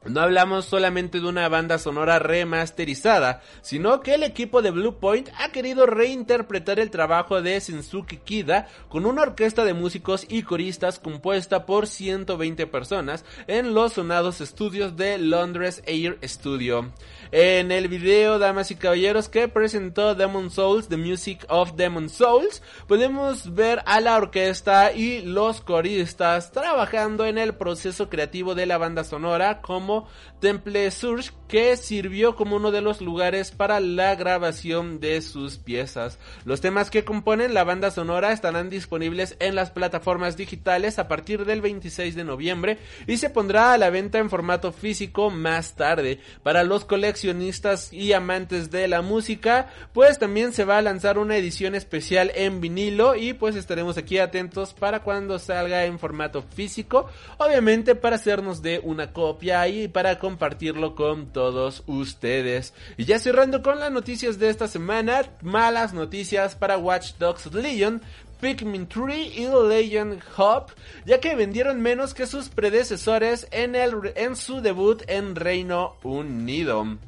No 0.06 0.20
hablamos 0.20 0.66
solamente 0.66 1.18
de 1.18 1.26
una 1.26 1.48
banda 1.48 1.78
sonora 1.78 2.18
remasterizada, 2.18 3.40
sino 3.62 4.00
que 4.00 4.14
el 4.14 4.22
equipo 4.22 4.60
de 4.60 4.70
Bluepoint 4.70 5.30
ha 5.38 5.48
querido 5.48 5.86
reinterpretar 5.86 6.78
el 6.78 6.90
trabajo 6.90 7.40
de 7.40 7.58
Shinsuke 7.58 8.20
Kida 8.22 8.68
con 8.90 9.06
una 9.06 9.22
orquesta 9.22 9.64
de 9.64 9.72
músicos 9.72 10.26
y 10.28 10.42
coristas 10.42 10.98
compuesta 10.98 11.64
por 11.64 11.86
120 11.86 12.66
personas 12.66 13.24
en 13.46 13.72
los 13.72 13.94
sonados 13.94 14.42
estudios 14.42 14.94
de 14.98 15.16
Londres 15.16 15.82
Air 15.86 16.18
Studio. 16.22 16.92
En 17.32 17.72
el 17.72 17.88
video, 17.88 18.38
damas 18.38 18.70
y 18.70 18.76
caballeros, 18.76 19.30
que 19.30 19.48
presentó 19.48 20.14
Demon 20.14 20.50
Souls, 20.50 20.88
The 20.88 20.98
Music 20.98 21.46
of 21.48 21.76
Demon 21.76 22.10
Souls, 22.10 22.62
podemos 22.86 23.54
ver 23.54 23.82
a 23.86 24.00
la 24.02 24.16
orquesta 24.16 24.92
y 24.92 25.22
los 25.22 25.62
coristas 25.62 26.52
trabajando 26.52 27.24
en 27.24 27.38
el 27.38 27.54
proceso 27.54 28.10
creativo 28.10 28.54
de 28.54 28.66
la 28.66 28.76
banda 28.76 29.02
sonora 29.02 29.62
como 29.62 29.93
Temple 30.40 30.90
Surge 30.90 31.30
que 31.48 31.76
sirvió 31.76 32.34
como 32.34 32.56
uno 32.56 32.70
de 32.70 32.80
los 32.80 33.00
lugares 33.00 33.50
para 33.50 33.78
la 33.80 34.14
grabación 34.14 34.98
de 34.98 35.22
sus 35.22 35.58
piezas. 35.58 36.18
Los 36.44 36.60
temas 36.60 36.90
que 36.90 37.04
componen 37.04 37.54
la 37.54 37.64
banda 37.64 37.90
sonora 37.90 38.32
estarán 38.32 38.70
disponibles 38.70 39.36
en 39.38 39.54
las 39.54 39.70
plataformas 39.70 40.36
digitales 40.36 40.98
a 40.98 41.06
partir 41.06 41.44
del 41.44 41.60
26 41.60 42.16
de 42.16 42.24
noviembre 42.24 42.78
y 43.06 43.18
se 43.18 43.30
pondrá 43.30 43.72
a 43.72 43.78
la 43.78 43.90
venta 43.90 44.18
en 44.18 44.30
formato 44.30 44.72
físico 44.72 45.30
más 45.30 45.74
tarde. 45.74 46.18
Para 46.42 46.64
los 46.64 46.84
coleccionistas 46.84 47.92
y 47.92 48.12
amantes 48.12 48.70
de 48.70 48.88
la 48.88 49.02
música, 49.02 49.70
pues 49.92 50.18
también 50.18 50.52
se 50.52 50.64
va 50.64 50.78
a 50.78 50.82
lanzar 50.82 51.18
una 51.18 51.36
edición 51.36 51.74
especial 51.74 52.32
en 52.34 52.60
vinilo 52.60 53.14
y 53.14 53.32
pues 53.32 53.56
estaremos 53.56 53.96
aquí 53.96 54.18
atentos 54.18 54.74
para 54.74 55.02
cuando 55.02 55.38
salga 55.38 55.84
en 55.84 55.98
formato 55.98 56.42
físico, 56.42 57.06
obviamente 57.38 57.94
para 57.94 58.16
hacernos 58.16 58.62
de 58.62 58.80
una 58.82 59.12
copia 59.12 59.66
y 59.68 59.83
para 59.88 60.18
compartirlo 60.18 60.94
con 60.94 61.32
todos 61.32 61.82
ustedes. 61.86 62.74
Y 62.96 63.04
ya 63.04 63.18
cerrando 63.18 63.62
con 63.62 63.78
las 63.78 63.92
noticias 63.92 64.38
de 64.38 64.48
esta 64.48 64.68
semana, 64.68 65.22
malas 65.42 65.92
noticias 65.92 66.54
para 66.54 66.78
Watch 66.78 67.14
Dogs 67.18 67.52
Legion, 67.52 68.02
Pikmin 68.40 68.86
3 68.86 69.38
y 69.38 69.46
Legend 69.46 70.22
Hop, 70.36 70.72
ya 71.06 71.20
que 71.20 71.34
vendieron 71.34 71.80
menos 71.80 72.14
que 72.14 72.26
sus 72.26 72.48
predecesores 72.48 73.46
en, 73.50 73.74
el, 73.74 74.12
en 74.16 74.36
su 74.36 74.60
debut 74.60 75.02
en 75.06 75.34
Reino 75.34 75.96
Unido. 76.02 76.98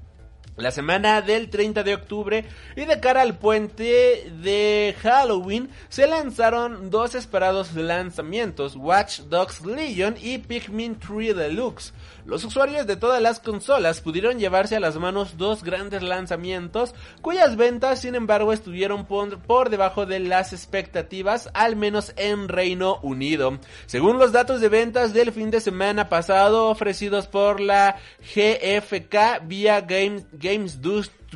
La 0.56 0.70
semana 0.70 1.20
del 1.20 1.50
30 1.50 1.82
de 1.82 1.94
octubre 1.94 2.44
y 2.76 2.86
de 2.86 2.98
cara 2.98 3.20
al 3.20 3.36
puente 3.36 4.32
de 4.42 4.96
Halloween 5.02 5.68
se 5.90 6.06
lanzaron 6.06 6.88
dos 6.88 7.14
esperados 7.14 7.74
lanzamientos, 7.74 8.74
Watch 8.74 9.20
Dogs 9.28 9.66
Legion 9.66 10.16
y 10.18 10.38
Pikmin 10.38 10.98
3 10.98 11.36
Deluxe. 11.36 11.92
Los 12.24 12.42
usuarios 12.42 12.86
de 12.86 12.96
todas 12.96 13.22
las 13.22 13.38
consolas 13.38 14.00
pudieron 14.00 14.38
llevarse 14.38 14.74
a 14.74 14.80
las 14.80 14.96
manos 14.96 15.36
dos 15.36 15.62
grandes 15.62 16.02
lanzamientos 16.02 16.94
cuyas 17.20 17.56
ventas 17.56 18.00
sin 18.00 18.14
embargo 18.14 18.52
estuvieron 18.52 19.06
por, 19.06 19.70
debajo 19.70 20.06
de 20.06 20.20
las 20.20 20.52
expectativas, 20.52 21.50
al 21.54 21.76
menos 21.76 22.14
en 22.16 22.48
Reino 22.48 22.98
Unido. 23.02 23.60
Según 23.86 24.18
los 24.18 24.32
datos 24.32 24.60
de 24.60 24.70
ventas 24.70 25.12
del 25.12 25.32
fin 25.32 25.50
de 25.50 25.60
semana 25.60 26.08
pasado 26.08 26.68
ofrecidos 26.68 27.26
por 27.26 27.60
la 27.60 27.96
GFK 28.34 29.46
vía 29.46 29.82
Game, 29.82 30.24
Games 30.46 30.80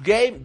Game, 0.03 0.43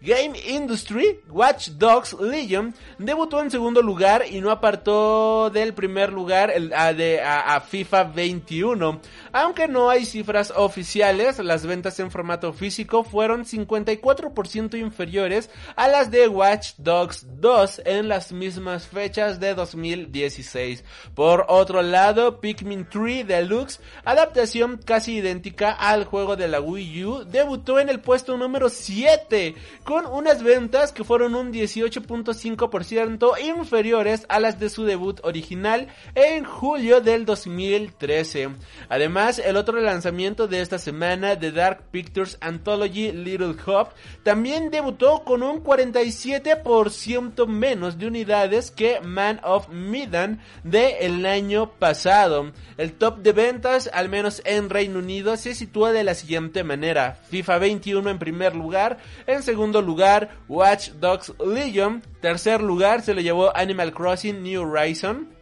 Game 0.00 0.38
Industry, 0.46 1.20
Watch 1.28 1.70
Dogs 1.70 2.14
Legion 2.14 2.74
debutó 2.98 3.42
en 3.42 3.50
segundo 3.50 3.82
lugar 3.82 4.24
y 4.30 4.40
no 4.40 4.50
apartó 4.50 5.50
del 5.50 5.74
primer 5.74 6.12
lugar 6.12 6.50
el, 6.50 6.72
a, 6.72 6.92
de, 6.92 7.20
a, 7.20 7.60
FIFA 7.60 8.04
21. 8.04 9.00
Aunque 9.38 9.68
no 9.68 9.90
hay 9.90 10.06
cifras 10.06 10.50
oficiales, 10.56 11.38
las 11.40 11.66
ventas 11.66 12.00
en 12.00 12.10
formato 12.10 12.54
físico 12.54 13.04
fueron 13.04 13.44
54% 13.44 14.78
inferiores 14.78 15.50
a 15.76 15.88
las 15.88 16.10
de 16.10 16.26
Watch 16.26 16.70
Dogs 16.78 17.26
2 17.38 17.82
en 17.84 18.08
las 18.08 18.32
mismas 18.32 18.86
fechas 18.86 19.38
de 19.38 19.54
2016. 19.54 20.84
Por 21.14 21.44
otro 21.50 21.82
lado, 21.82 22.40
Pikmin 22.40 22.88
3 22.88 23.26
Deluxe, 23.26 23.78
adaptación 24.06 24.80
casi 24.82 25.16
idéntica 25.16 25.70
al 25.70 26.06
juego 26.06 26.36
de 26.36 26.48
la 26.48 26.62
Wii 26.62 27.04
U, 27.04 27.24
debutó 27.26 27.78
en 27.78 27.90
el 27.90 28.00
puesto 28.00 28.38
número 28.38 28.70
7, 28.70 29.54
con 29.84 30.06
unas 30.06 30.42
ventas 30.42 30.92
que 30.92 31.04
fueron 31.04 31.34
un 31.34 31.52
18.5% 31.52 33.38
inferiores 33.38 34.24
a 34.30 34.40
las 34.40 34.58
de 34.58 34.70
su 34.70 34.84
debut 34.84 35.20
original 35.24 35.88
en 36.14 36.46
julio 36.46 37.02
del 37.02 37.26
2013. 37.26 38.48
Además, 38.88 39.25
el 39.26 39.56
otro 39.56 39.80
lanzamiento 39.80 40.46
de 40.46 40.60
esta 40.60 40.78
semana, 40.78 41.36
The 41.38 41.50
Dark 41.50 41.90
Pictures 41.90 42.38
Anthology 42.40 43.10
Little 43.10 43.56
Hope, 43.66 43.90
también 44.22 44.70
debutó 44.70 45.24
con 45.24 45.42
un 45.42 45.64
47% 45.64 47.46
menos 47.48 47.98
de 47.98 48.06
unidades 48.06 48.70
que 48.70 49.00
Man 49.00 49.40
of 49.42 49.68
Medan 49.68 50.40
de 50.62 50.98
el 51.00 51.26
año 51.26 51.72
pasado. 51.72 52.52
El 52.78 52.92
top 52.92 53.18
de 53.18 53.32
ventas, 53.32 53.90
al 53.92 54.08
menos 54.08 54.42
en 54.44 54.70
Reino 54.70 55.00
Unido, 55.00 55.36
se 55.36 55.56
sitúa 55.56 55.90
de 55.90 56.04
la 56.04 56.14
siguiente 56.14 56.62
manera. 56.62 57.18
FIFA 57.28 57.58
21 57.58 58.10
en 58.10 58.18
primer 58.20 58.54
lugar 58.54 58.98
en 59.26 59.42
segundo 59.42 59.82
lugar, 59.82 60.30
Watch 60.48 60.90
Dogs 61.00 61.32
Legion. 61.44 62.02
Tercer 62.20 62.62
lugar 62.62 63.02
se 63.02 63.14
lo 63.14 63.20
llevó 63.20 63.56
Animal 63.56 63.92
Crossing 63.92 64.42
New 64.42 64.62
Horizon. 64.62 65.35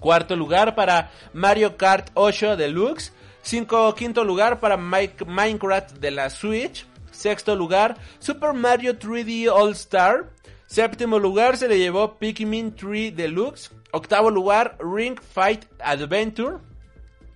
Cuarto 0.00 0.36
lugar 0.36 0.74
para 0.74 1.10
Mario 1.32 1.76
Kart 1.76 2.10
8 2.14 2.56
Deluxe. 2.56 3.12
Cinco, 3.42 3.94
quinto 3.94 4.24
lugar 4.24 4.60
para 4.60 4.76
Minecraft 4.76 5.98
de 5.98 6.10
la 6.10 6.30
Switch. 6.30 6.86
Sexto 7.10 7.56
lugar, 7.56 7.96
Super 8.18 8.52
Mario 8.52 8.98
3D 8.98 9.50
All 9.50 9.72
Star. 9.72 10.30
Séptimo 10.66 11.18
lugar 11.18 11.56
se 11.56 11.66
le 11.66 11.78
llevó 11.78 12.18
Pikmin 12.18 12.74
3 12.76 13.16
Deluxe. 13.16 13.70
Octavo 13.90 14.30
lugar, 14.30 14.76
Ring 14.80 15.18
Fight 15.20 15.64
Adventure. 15.80 16.58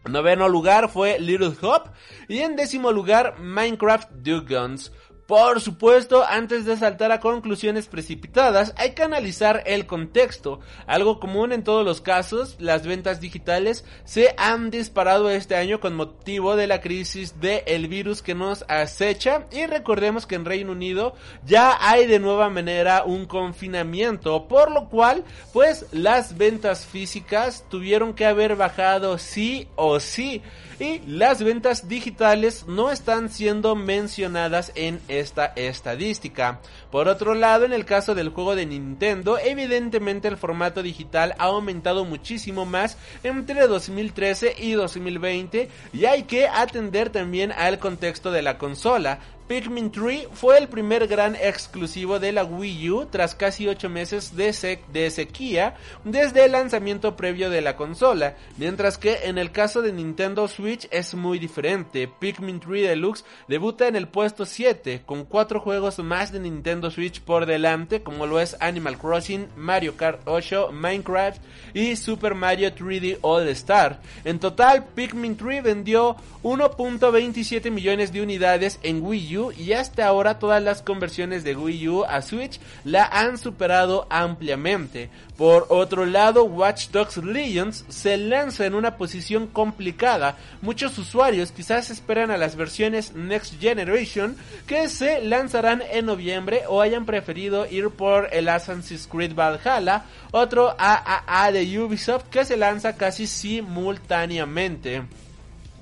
Noveno 0.04 0.48
lugar 0.48 0.88
fue 0.88 1.18
Little 1.18 1.54
Hop. 1.62 1.88
Y 2.28 2.40
en 2.40 2.56
décimo 2.56 2.92
lugar, 2.92 3.38
Minecraft 3.38 4.10
Guns. 4.46 4.92
Por 5.32 5.62
supuesto, 5.62 6.26
antes 6.28 6.66
de 6.66 6.76
saltar 6.76 7.10
a 7.10 7.18
conclusiones 7.18 7.86
precipitadas, 7.86 8.74
hay 8.76 8.90
que 8.90 9.02
analizar 9.02 9.62
el 9.64 9.86
contexto. 9.86 10.60
Algo 10.86 11.20
común 11.20 11.52
en 11.52 11.64
todos 11.64 11.86
los 11.86 12.02
casos, 12.02 12.56
las 12.58 12.86
ventas 12.86 13.18
digitales 13.18 13.86
se 14.04 14.34
han 14.36 14.70
disparado 14.70 15.30
este 15.30 15.56
año 15.56 15.80
con 15.80 15.94
motivo 15.94 16.54
de 16.54 16.66
la 16.66 16.82
crisis 16.82 17.40
del 17.40 17.88
virus 17.88 18.20
que 18.20 18.34
nos 18.34 18.66
acecha 18.68 19.46
y 19.50 19.64
recordemos 19.64 20.26
que 20.26 20.34
en 20.34 20.44
Reino 20.44 20.72
Unido 20.72 21.14
ya 21.46 21.78
hay 21.80 22.06
de 22.06 22.18
nueva 22.18 22.50
manera 22.50 23.02
un 23.04 23.24
confinamiento, 23.24 24.48
por 24.48 24.70
lo 24.70 24.90
cual 24.90 25.24
pues 25.54 25.86
las 25.92 26.36
ventas 26.36 26.84
físicas 26.84 27.64
tuvieron 27.70 28.12
que 28.12 28.26
haber 28.26 28.54
bajado 28.54 29.16
sí 29.16 29.66
o 29.76 29.98
sí 29.98 30.42
y 30.82 31.00
las 31.06 31.42
ventas 31.44 31.88
digitales 31.88 32.66
no 32.66 32.90
están 32.90 33.28
siendo 33.28 33.76
mencionadas 33.76 34.72
en 34.74 35.00
esta 35.06 35.52
estadística. 35.54 36.60
Por 36.90 37.06
otro 37.06 37.34
lado, 37.34 37.64
en 37.64 37.72
el 37.72 37.84
caso 37.84 38.16
del 38.16 38.30
juego 38.30 38.56
de 38.56 38.66
Nintendo, 38.66 39.38
evidentemente 39.38 40.26
el 40.26 40.36
formato 40.36 40.82
digital 40.82 41.34
ha 41.38 41.44
aumentado 41.44 42.04
muchísimo 42.04 42.66
más 42.66 42.98
entre 43.22 43.68
2013 43.68 44.56
y 44.58 44.72
2020 44.72 45.68
y 45.92 46.04
hay 46.06 46.24
que 46.24 46.48
atender 46.48 47.10
también 47.10 47.52
al 47.52 47.78
contexto 47.78 48.32
de 48.32 48.42
la 48.42 48.58
consola. 48.58 49.20
Pikmin 49.52 49.92
3 49.92 50.28
fue 50.32 50.56
el 50.56 50.66
primer 50.66 51.06
gran 51.06 51.36
exclusivo 51.36 52.18
de 52.18 52.32
la 52.32 52.42
Wii 52.42 52.90
U 52.90 53.04
tras 53.10 53.34
casi 53.34 53.68
8 53.68 53.90
meses 53.90 54.34
de, 54.34 54.78
de, 54.90 55.10
sequía 55.10 55.76
desde 56.04 56.46
el 56.46 56.52
lanzamiento 56.52 57.16
previo 57.16 57.50
de 57.50 57.60
la 57.60 57.76
consola, 57.76 58.34
mientras 58.56 58.96
que 58.96 59.24
en 59.24 59.36
el 59.36 59.52
caso 59.52 59.82
de 59.82 59.92
Nintendo 59.92 60.48
Switch 60.48 60.88
es 60.90 61.14
muy 61.14 61.38
diferente. 61.38 62.08
Pikmin 62.08 62.60
3 62.60 62.88
Deluxe 62.88 63.26
debuta 63.46 63.88
en 63.88 63.96
el 63.96 64.08
puesto 64.08 64.46
7 64.46 65.02
con 65.04 65.26
4 65.26 65.60
juegos 65.60 65.98
más 65.98 66.32
de 66.32 66.40
Nintendo 66.40 66.90
Switch 66.90 67.20
por 67.20 67.44
delante 67.44 68.02
como 68.02 68.24
lo 68.24 68.40
es 68.40 68.56
Animal 68.58 68.96
Crossing, 68.96 69.48
Mario 69.54 69.98
Kart 69.98 70.22
8, 70.24 70.70
Minecraft 70.72 71.42
y 71.74 71.96
Super 71.96 72.34
Mario 72.34 72.74
3D 72.74 73.18
All 73.20 73.46
Star. 73.48 74.00
En 74.24 74.38
total, 74.38 74.86
Pikmin 74.94 75.36
3 75.36 75.62
vendió 75.62 76.16
1.27 76.42 77.70
millones 77.70 78.14
de 78.14 78.22
unidades 78.22 78.80
en 78.82 79.04
Wii 79.04 79.36
U 79.36 79.41
y 79.50 79.72
hasta 79.72 80.06
ahora 80.06 80.38
todas 80.38 80.62
las 80.62 80.82
conversiones 80.82 81.42
de 81.42 81.56
Wii 81.56 81.88
U 81.88 82.04
a 82.04 82.22
Switch 82.22 82.60
la 82.84 83.04
han 83.06 83.38
superado 83.38 84.06
ampliamente. 84.10 85.10
Por 85.36 85.66
otro 85.70 86.06
lado, 86.06 86.44
Watch 86.44 86.90
Dogs 86.90 87.16
Legions 87.16 87.84
se 87.88 88.16
lanza 88.16 88.66
en 88.66 88.74
una 88.74 88.96
posición 88.96 89.48
complicada. 89.48 90.36
Muchos 90.60 90.96
usuarios 90.98 91.50
quizás 91.50 91.90
esperan 91.90 92.30
a 92.30 92.36
las 92.36 92.54
versiones 92.54 93.14
Next 93.14 93.60
Generation 93.60 94.36
que 94.66 94.88
se 94.88 95.22
lanzarán 95.22 95.82
en 95.90 96.06
noviembre 96.06 96.62
o 96.68 96.80
hayan 96.80 97.06
preferido 97.06 97.66
ir 97.66 97.90
por 97.90 98.28
el 98.32 98.48
Assassin's 98.48 99.08
Creed 99.08 99.34
Valhalla, 99.34 100.04
otro 100.30 100.76
AAA 100.78 101.52
de 101.52 101.80
Ubisoft 101.80 102.28
que 102.30 102.44
se 102.44 102.56
lanza 102.56 102.96
casi 102.96 103.26
simultáneamente. 103.26 105.02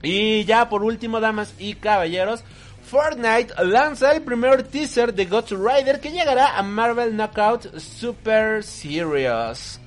Y 0.03 0.45
ya 0.45 0.69
por 0.69 0.83
último, 0.83 1.21
damas 1.21 1.55
y 1.59 1.75
caballeros, 1.75 2.43
Fortnite 2.91 3.55
lanza 3.63 4.11
el 4.11 4.23
primer 4.23 4.65
teaser 4.65 5.15
de 5.15 5.25
Ghost 5.25 5.53
Rider 5.53 6.01
que 6.01 6.11
llegará 6.11 6.59
a 6.59 6.63
Marvel 6.65 7.17
Knockout 7.17 7.79
Super 7.79 8.65
Series. 8.65 9.79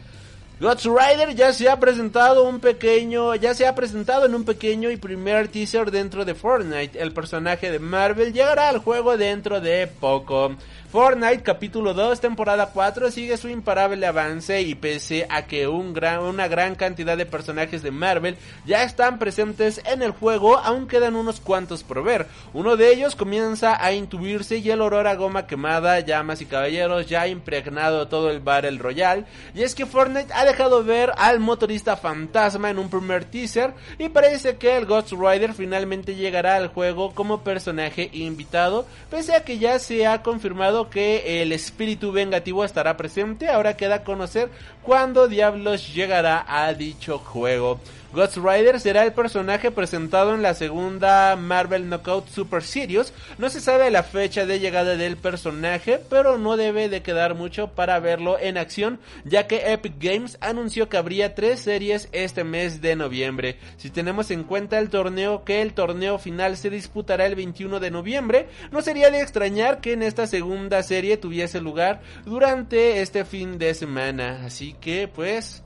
Ghost 0.59 0.85
Rider 0.85 1.35
ya 1.35 1.51
se 1.51 1.67
ha 1.67 1.79
presentado 1.79 2.43
un 2.43 2.59
pequeño, 2.59 3.33
ya 3.35 3.55
se 3.55 3.65
ha 3.65 3.73
presentado 3.73 4.27
en 4.27 4.35
un 4.35 4.45
pequeño 4.45 4.91
y 4.91 4.97
primer 4.97 5.47
teaser 5.47 5.89
dentro 5.89 6.25
de 6.25 6.35
Fortnite. 6.35 7.01
El 7.01 7.11
personaje 7.11 7.71
de 7.71 7.79
Marvel 7.79 8.33
llegará 8.33 8.69
al 8.69 8.77
juego 8.77 9.17
dentro 9.17 9.59
de 9.59 9.87
poco. 9.87 10.55
Fortnite 10.93 11.41
capítulo 11.41 11.95
2 11.95 12.19
temporada 12.21 12.69
4 12.71 13.09
sigue 13.09 13.35
su 13.37 13.49
imparable 13.49 14.05
avance 14.05 14.61
y 14.61 14.75
pese 14.75 15.25
a 15.27 15.47
que 15.47 15.67
un 15.67 15.91
gran, 15.91 16.19
una 16.19 16.47
gran 16.47 16.75
cantidad 16.75 17.17
de 17.17 17.25
personajes 17.25 17.81
de 17.81 17.89
Marvel 17.89 18.37
ya 18.63 18.83
están 18.83 19.17
presentes 19.17 19.81
en 19.85 20.03
el 20.03 20.11
juego, 20.11 20.59
aún 20.59 20.87
quedan 20.87 21.15
unos 21.15 21.39
cuantos 21.39 21.81
por 21.81 22.03
ver. 22.03 22.27
Uno 22.53 22.77
de 22.77 22.93
ellos 22.93 23.15
comienza 23.15 23.83
a 23.83 23.91
intuirse 23.91 24.59
y 24.59 24.69
el 24.69 24.81
olor 24.81 25.07
a 25.07 25.15
goma 25.15 25.47
quemada, 25.47 25.99
llamas 26.01 26.41
y 26.41 26.45
caballeros 26.45 27.09
ya 27.09 27.21
ha 27.21 27.27
impregnado 27.27 28.07
todo 28.07 28.29
el 28.29 28.39
Battle 28.39 28.77
Royale. 28.77 29.25
Y 29.55 29.63
es 29.63 29.73
que 29.73 29.87
Fortnite 29.87 30.31
dejado 30.45 30.83
ver 30.83 31.11
al 31.17 31.39
motorista 31.39 31.95
fantasma 31.95 32.69
en 32.69 32.79
un 32.79 32.89
primer 32.89 33.25
teaser 33.25 33.73
y 33.97 34.09
parece 34.09 34.57
que 34.57 34.77
el 34.77 34.85
Ghost 34.85 35.11
Rider 35.11 35.53
finalmente 35.53 36.15
llegará 36.15 36.55
al 36.55 36.67
juego 36.67 37.13
como 37.13 37.41
personaje 37.41 38.09
invitado, 38.13 38.85
pese 39.09 39.35
a 39.35 39.43
que 39.43 39.57
ya 39.57 39.79
se 39.79 40.05
ha 40.07 40.21
confirmado 40.21 40.89
que 40.89 41.41
el 41.41 41.51
espíritu 41.51 42.11
vengativo 42.11 42.63
estará 42.63 42.97
presente. 42.97 43.49
Ahora 43.49 43.77
queda 43.77 44.03
conocer 44.03 44.49
cuándo 44.81 45.27
diablos 45.27 45.93
llegará 45.93 46.45
a 46.47 46.73
dicho 46.73 47.19
juego. 47.19 47.79
Ghost 48.13 48.37
Rider 48.37 48.79
será 48.79 49.05
el 49.05 49.11
personaje 49.11 49.71
presentado 49.71 50.35
en 50.35 50.43
la 50.43 50.53
segunda 50.53 51.35
Marvel 51.35 51.89
Knockout 51.89 52.29
Super 52.29 52.61
Series. 52.61 53.11
No 53.39 53.49
se 53.49 53.59
sabe 53.59 53.89
la 53.89 54.03
fecha 54.03 54.45
de 54.45 54.59
llegada 54.59 54.95
del 54.95 55.17
personaje, 55.17 55.99
pero 56.11 56.37
no 56.37 56.55
debe 56.55 56.89
de 56.89 57.01
quedar 57.01 57.33
mucho 57.33 57.69
para 57.69 57.99
verlo 57.99 58.37
en 58.37 58.59
acción, 58.59 58.99
ya 59.25 59.47
que 59.47 59.73
Epic 59.73 59.95
Games 59.97 60.37
anunció 60.41 60.89
que 60.89 60.97
habría 60.97 61.33
tres 61.33 61.61
series 61.61 62.07
este 62.11 62.43
mes 62.43 62.81
de 62.81 62.95
noviembre. 62.95 63.57
Si 63.77 63.89
tenemos 63.89 64.29
en 64.29 64.43
cuenta 64.43 64.77
el 64.77 64.91
torneo 64.91 65.43
que 65.43 65.63
el 65.63 65.73
torneo 65.73 66.19
final 66.19 66.55
se 66.55 66.69
disputará 66.69 67.25
el 67.25 67.33
21 67.33 67.79
de 67.79 67.89
noviembre, 67.89 68.47
no 68.71 68.83
sería 68.83 69.09
de 69.09 69.21
extrañar 69.21 69.81
que 69.81 69.93
en 69.93 70.03
esta 70.03 70.27
segunda 70.27 70.83
serie 70.83 71.17
tuviese 71.17 71.61
lugar 71.61 72.01
durante 72.25 73.01
este 73.01 73.25
fin 73.25 73.57
de 73.57 73.73
semana. 73.73 74.43
Así 74.45 74.75
que 74.79 75.07
pues 75.07 75.62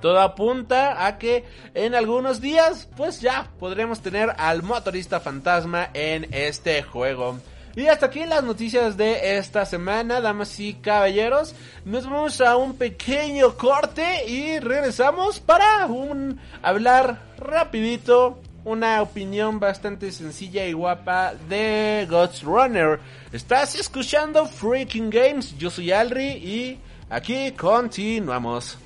todo 0.00 0.20
apunta 0.20 1.06
a 1.06 1.18
que 1.18 1.44
en 1.74 1.94
algunos 1.94 2.40
días, 2.40 2.88
pues 2.96 3.20
ya 3.20 3.50
podremos 3.58 4.00
tener 4.00 4.34
al 4.38 4.62
motorista 4.62 5.20
fantasma 5.20 5.90
en 5.94 6.28
este 6.32 6.82
juego. 6.82 7.38
Y 7.74 7.86
hasta 7.86 8.06
aquí 8.06 8.26
las 8.26 8.44
noticias 8.44 8.98
de 8.98 9.38
esta 9.38 9.64
semana, 9.64 10.20
damas 10.20 10.60
y 10.60 10.74
caballeros. 10.74 11.54
Nos 11.86 12.04
vamos 12.04 12.40
a 12.42 12.56
un 12.56 12.76
pequeño 12.76 13.56
corte 13.56 14.26
y 14.26 14.58
regresamos 14.58 15.40
para 15.40 15.86
un 15.86 16.38
hablar 16.62 17.22
rapidito, 17.38 18.38
una 18.64 19.00
opinión 19.00 19.58
bastante 19.58 20.12
sencilla 20.12 20.66
y 20.66 20.74
guapa 20.74 21.32
de 21.48 22.06
Ghost 22.10 22.42
Runner. 22.42 23.00
Estás 23.32 23.74
escuchando 23.74 24.44
Freaking 24.44 25.08
Games, 25.08 25.56
yo 25.56 25.70
soy 25.70 25.92
Alri 25.92 26.28
y 26.28 26.78
aquí 27.08 27.52
continuamos. 27.52 28.76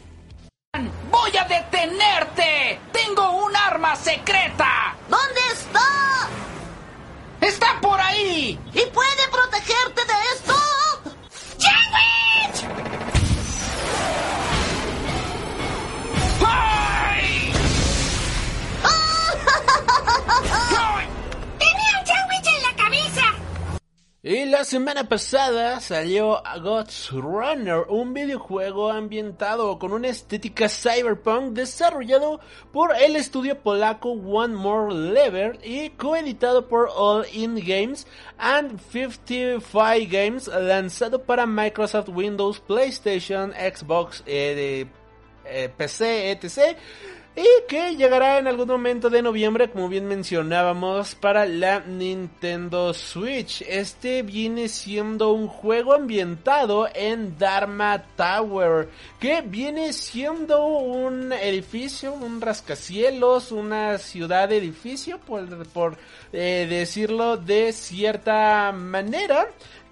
¡Voy 1.11 1.37
a 1.37 1.45
detenerte! 1.45 2.79
¡Tengo 2.93 3.31
un 3.45 3.57
arma 3.57 3.97
secreta! 3.97 4.95
¿Dónde 5.09 5.41
está? 5.53 6.29
¡Está 7.41 7.81
por 7.81 7.99
ahí! 8.01 8.59
¿Y 8.75 8.87
puede 8.87 9.29
protegerte 9.31 10.05
de 10.05 10.15
esto? 10.35 10.56
Y 24.29 24.45
la 24.45 24.65
semana 24.65 25.09
pasada 25.09 25.79
salió 25.79 26.43
Ghost 26.61 27.13
Runner, 27.13 27.85
un 27.89 28.13
videojuego 28.13 28.91
ambientado 28.91 29.79
con 29.79 29.93
una 29.93 30.09
estética 30.09 30.69
cyberpunk 30.69 31.53
desarrollado 31.53 32.41
por 32.73 32.91
el 32.97 33.15
estudio 33.15 33.57
polaco 33.63 34.11
One 34.11 34.57
More 34.57 34.93
Level 34.93 35.61
y 35.63 35.91
coeditado 35.91 36.67
por 36.67 36.91
All 36.97 37.25
In 37.33 37.55
Games 37.55 38.09
and 38.37 38.81
55 38.91 40.11
Games, 40.11 40.49
lanzado 40.49 41.23
para 41.23 41.47
Microsoft 41.47 42.09
Windows, 42.09 42.59
PlayStation, 42.59 43.53
Xbox, 43.53 44.25
eh, 44.27 44.87
eh, 45.45 45.69
PC, 45.69 46.33
etc 46.33 46.77
y 47.37 47.47
que 47.69 47.95
llegará 47.97 48.39
en 48.39 48.47
algún 48.47 48.69
momento 48.69 49.11
de 49.11 49.21
noviembre, 49.21 49.71
como 49.71 49.91
bien 49.91 50.07
mencionábamos, 50.07 51.15
para 51.15 51.45
la 51.45 51.81
Nintendo 51.81 52.95
Switch. 52.95 53.63
Este 53.69 54.23
viene 54.23 54.69
siendo 54.69 55.33
un 55.33 55.47
juego 55.47 55.93
ambientado 55.93 56.89
en 56.95 57.37
Dharma 57.37 58.03
Tower, 58.17 58.89
que 59.21 59.43
viene 59.43 59.93
siendo 59.93 60.65
un 60.65 61.31
edificio, 61.31 62.15
un 62.15 62.41
rascacielos, 62.41 63.53
una 63.53 63.99
ciudad 63.99 64.51
edificio, 64.51 65.19
por, 65.19 65.67
por 65.69 65.99
eh, 66.33 66.67
decirlo 66.71 67.37
de 67.37 67.75
cierta 67.75 68.73
manera 68.73 69.47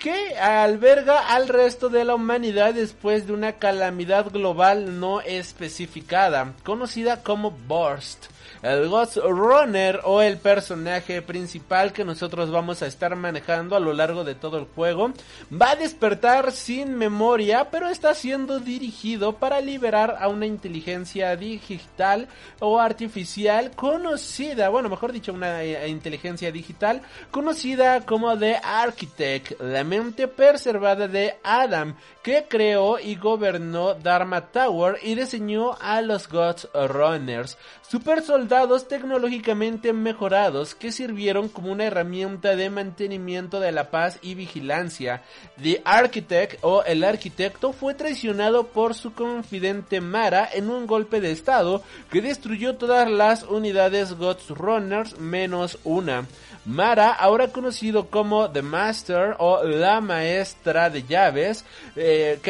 que 0.04 0.36
alberga 0.36 1.34
al 1.34 1.48
resto 1.48 1.88
de 1.88 2.04
la 2.04 2.14
humanidad 2.14 2.74
después 2.74 3.26
de 3.26 3.32
una 3.32 3.54
calamidad 3.54 4.30
global 4.30 5.00
no 5.00 5.22
especificada, 5.22 6.52
conocida 6.62 7.22
como 7.22 7.50
Burst. 7.50 8.26
El 8.64 8.88
Ghost 8.88 9.18
Runner 9.18 10.00
o 10.04 10.22
el 10.22 10.38
personaje 10.38 11.20
principal 11.20 11.92
que 11.92 12.02
nosotros 12.02 12.50
vamos 12.50 12.80
a 12.80 12.86
estar 12.86 13.14
manejando 13.14 13.76
a 13.76 13.80
lo 13.80 13.92
largo 13.92 14.24
de 14.24 14.34
todo 14.34 14.56
el 14.56 14.64
juego 14.64 15.12
va 15.52 15.72
a 15.72 15.76
despertar 15.76 16.50
sin 16.50 16.96
memoria, 16.96 17.68
pero 17.70 17.90
está 17.90 18.14
siendo 18.14 18.60
dirigido 18.60 19.34
para 19.34 19.60
liberar 19.60 20.16
a 20.18 20.28
una 20.28 20.46
inteligencia 20.46 21.36
digital 21.36 22.26
o 22.58 22.80
artificial 22.80 23.72
conocida, 23.72 24.70
bueno, 24.70 24.88
mejor 24.88 25.12
dicho, 25.12 25.34
una 25.34 25.62
eh, 25.62 25.86
inteligencia 25.86 26.50
digital 26.50 27.02
conocida 27.30 28.06
como 28.06 28.38
The 28.38 28.62
Architect, 28.64 29.60
la 29.60 29.84
mente 29.84 30.26
preservada 30.26 31.06
de 31.06 31.36
Adam, 31.44 31.96
que 32.22 32.46
creó 32.48 32.98
y 32.98 33.16
gobernó 33.16 33.92
Dharma 33.92 34.40
Tower 34.40 34.98
y 35.02 35.16
diseñó 35.16 35.76
a 35.82 36.00
los 36.00 36.30
Ghost 36.30 36.64
Runners, 36.74 37.58
super 37.86 38.22
soldados 38.54 38.86
tecnológicamente 38.86 39.92
mejorados 39.92 40.76
que 40.76 40.92
sirvieron 40.92 41.48
como 41.48 41.72
una 41.72 41.86
herramienta 41.86 42.54
de 42.54 42.70
mantenimiento 42.70 43.58
de 43.58 43.72
la 43.72 43.90
paz 43.90 44.20
y 44.22 44.36
vigilancia. 44.36 45.22
The 45.60 45.82
Architect 45.84 46.58
o 46.62 46.84
el 46.84 47.02
arquitecto 47.02 47.72
fue 47.72 47.94
traicionado 47.94 48.68
por 48.68 48.94
su 48.94 49.12
confidente 49.12 50.00
Mara 50.00 50.48
en 50.52 50.70
un 50.70 50.86
golpe 50.86 51.20
de 51.20 51.32
estado 51.32 51.82
que 52.12 52.22
destruyó 52.22 52.76
todas 52.76 53.10
las 53.10 53.42
unidades 53.42 54.16
Ghost 54.16 54.50
Runners 54.50 55.18
menos 55.18 55.80
una. 55.82 56.24
Mara, 56.66 57.12
ahora 57.12 57.48
conocido 57.48 58.08
como 58.08 58.50
The 58.50 58.62
Master 58.62 59.36
o 59.38 59.62
la 59.64 60.00
Maestra 60.00 60.88
de 60.88 61.02
Llaves, 61.02 61.62
eh, 61.94 62.40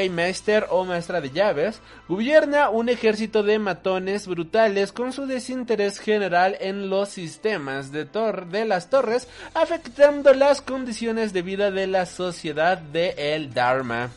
o 0.71 0.85
Maestra 0.85 1.21
de 1.21 1.31
Llaves, 1.31 1.81
gobierna 2.09 2.69
un 2.69 2.89
ejército 2.89 3.43
de 3.43 3.59
matones 3.59 4.29
brutales 4.29 4.93
con 4.93 5.13
su 5.13 5.27
desinterés 5.27 5.99
general 5.99 6.57
en 6.61 6.91
los 6.91 7.09
sistemas 7.09 7.91
de, 7.91 8.05
de 8.05 8.65
las 8.65 8.89
torres, 8.89 9.27
afectando 9.53 10.33
las 10.33 10.61
condiciones 10.61 11.33
de 11.33 11.43
vida 11.43 11.73
de 11.73 11.89
la 11.89 12.07
sociedad 12.07 12.79
de 12.79 13.51
Dharma. 13.53 14.11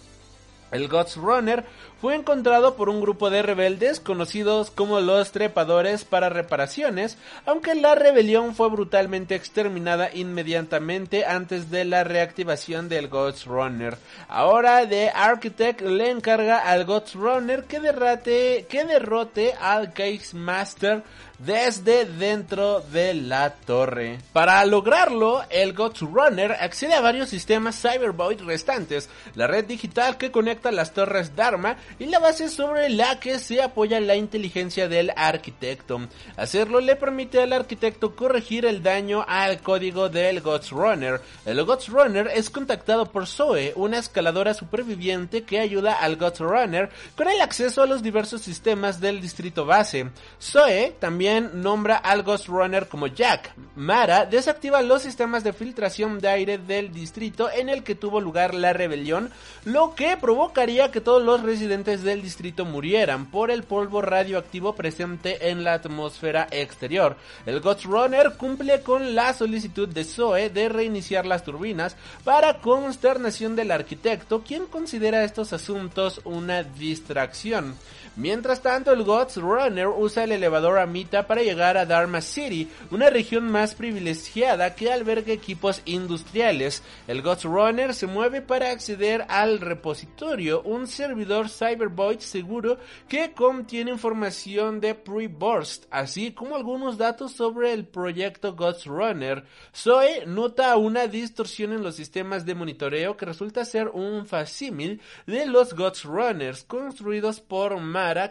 El 0.71 0.87
Ghost 0.89 1.15
Runner 1.15 1.63
fue 2.01 2.15
encontrado 2.15 2.75
por 2.75 2.89
un 2.89 2.99
grupo 2.99 3.29
de 3.29 3.43
rebeldes 3.43 3.99
conocidos 3.99 4.71
como 4.71 4.99
los 4.99 5.31
trepadores 5.31 6.03
para 6.03 6.29
reparaciones, 6.29 7.17
aunque 7.45 7.75
la 7.75 7.95
rebelión 7.95 8.55
fue 8.55 8.69
brutalmente 8.69 9.35
exterminada 9.35 10.09
inmediatamente 10.13 11.25
antes 11.25 11.69
de 11.69 11.85
la 11.85 12.03
reactivación 12.03 12.89
del 12.89 13.07
Ghost 13.07 13.45
Runner. 13.45 13.97
Ahora 14.27 14.87
The 14.89 15.09
Architect 15.09 15.81
le 15.81 16.09
encarga 16.09 16.57
al 16.57 16.85
Ghost 16.85 17.13
Runner 17.13 17.65
que, 17.65 17.79
derrate, 17.79 18.65
que 18.67 18.83
derrote 18.83 19.53
al 19.53 19.93
Case 19.93 20.35
Master 20.35 21.03
desde 21.37 22.05
dentro 22.05 22.79
de 22.79 23.13
la 23.13 23.51
torre. 23.51 24.17
Para 24.33 24.65
lograrlo, 24.65 25.43
el 25.51 25.73
Ghost 25.73 26.01
Runner 26.01 26.51
accede 26.51 26.95
a 26.95 27.01
varios 27.01 27.29
sistemas 27.29 27.79
Cybervoid 27.79 28.41
restantes, 28.41 29.07
la 29.35 29.45
red 29.45 29.65
digital 29.65 30.17
que 30.17 30.31
conecta 30.31 30.47
conecta 30.47 30.71
las 30.71 30.93
torres 30.93 31.35
Dharma 31.35 31.75
y 31.99 32.05
la 32.05 32.19
base 32.19 32.49
sobre 32.49 32.89
la 32.89 33.19
que 33.19 33.39
se 33.39 33.61
apoya 33.61 33.99
la 33.99 34.15
inteligencia 34.15 34.87
del 34.87 35.11
arquitecto. 35.15 35.99
Hacerlo 36.35 36.79
le 36.79 36.95
permite 36.95 37.41
al 37.41 37.53
arquitecto 37.53 38.15
corregir 38.15 38.65
el 38.65 38.83
daño 38.83 39.25
al 39.27 39.61
código 39.61 40.09
del 40.09 40.41
Ghost 40.41 40.71
Runner. 40.71 41.21
El 41.45 41.63
Ghost 41.63 41.89
Runner 41.89 42.29
es 42.33 42.49
contactado 42.49 43.11
por 43.11 43.27
Zoe, 43.27 43.73
una 43.75 43.99
escaladora 43.99 44.53
superviviente 44.53 45.43
que 45.43 45.59
ayuda 45.59 45.93
al 45.93 46.17
Ghost 46.17 46.39
Runner 46.39 46.89
con 47.15 47.27
el 47.27 47.41
acceso 47.41 47.81
a 47.81 47.87
los 47.87 48.03
diversos 48.03 48.41
sistemas 48.41 48.99
del 48.99 49.21
distrito 49.21 49.65
base. 49.65 50.09
Zoe 50.41 50.95
también 50.99 51.61
nombra 51.61 51.97
al 51.97 52.23
Ghost 52.23 52.47
Runner 52.47 52.87
como 52.87 53.07
Jack. 53.07 53.53
Mara 53.75 54.25
desactiva 54.25 54.81
los 54.81 55.01
sistemas 55.01 55.43
de 55.43 55.53
filtración 55.53 56.19
de 56.19 56.27
aire 56.27 56.57
del 56.57 56.91
distrito 56.91 57.49
en 57.51 57.69
el 57.69 57.83
que 57.83 57.95
tuvo 57.95 58.21
lugar 58.21 58.53
la 58.53 58.73
rebelión, 58.73 59.31
lo 59.65 59.95
que 59.95 60.17
provocaría 60.17 60.91
que 60.91 61.01
todos 61.01 61.23
los 61.23 61.41
residentes 61.41 61.76
del 61.85 62.23
distrito 62.23 62.65
murieran 62.65 63.27
por 63.27 63.51
el 63.51 63.63
polvo 63.63 64.01
radioactivo 64.01 64.73
presente 64.73 65.49
en 65.49 65.63
la 65.63 65.73
atmósfera 65.73 66.47
exterior. 66.49 67.15
El 67.45 67.59
Ghost 67.59 67.85
Runner 67.85 68.33
cumple 68.35 68.81
con 68.81 69.13
la 69.13 69.33
solicitud 69.33 69.87
de 69.87 70.03
Zoe 70.03 70.49
de 70.49 70.69
reiniciar 70.69 71.27
las 71.27 71.43
turbinas 71.43 71.95
para 72.23 72.59
consternación 72.61 73.55
del 73.55 73.71
arquitecto, 73.71 74.41
quien 74.41 74.65
considera 74.65 75.23
estos 75.23 75.53
asuntos 75.53 76.19
una 76.23 76.63
distracción. 76.63 77.75
Mientras 78.17 78.63
tanto, 78.63 78.91
el 78.91 79.03
Ghost 79.03 79.37
Runner 79.37 79.87
usa 79.87 80.23
el 80.23 80.31
elevador 80.31 80.79
Amita 80.79 81.27
para 81.27 81.43
llegar 81.43 81.77
a 81.77 81.85
Dharma 81.85 82.21
City, 82.21 82.67
una 82.89 83.11
región 83.11 83.51
más 83.51 83.75
privilegiada 83.75 84.73
que 84.73 84.91
alberga 84.91 85.31
equipos 85.31 85.83
industriales. 85.85 86.81
El 87.07 87.21
Ghost 87.21 87.43
Runner 87.43 87.93
se 87.93 88.07
mueve 88.07 88.41
para 88.41 88.71
acceder 88.71 89.23
al 89.29 89.59
repositorio, 89.59 90.63
un 90.63 90.87
servidor 90.87 91.49
Cybervoid 91.67 92.19
seguro 92.19 92.77
que 93.07 93.33
contiene 93.33 93.91
información 93.91 94.79
de 94.79 94.95
Pre-Burst, 94.95 95.85
así 95.91 96.31
como 96.31 96.55
algunos 96.55 96.97
datos 96.97 97.33
sobre 97.33 97.73
el 97.73 97.85
proyecto 97.85 98.55
Ghost 98.55 98.85
Runner. 98.85 99.43
Zoe 99.75 100.25
nota 100.25 100.75
una 100.77 101.07
distorsión 101.07 101.73
en 101.73 101.83
los 101.83 101.95
sistemas 101.95 102.45
de 102.45 102.55
monitoreo 102.55 103.17
que 103.17 103.25
resulta 103.25 103.65
ser 103.65 103.89
un 103.89 104.25
facímil 104.25 105.01
de 105.25 105.45
los 105.45 105.73
Ghost 105.73 106.05
Runners 106.05 106.63
construidos 106.63 107.39
por 107.39 107.77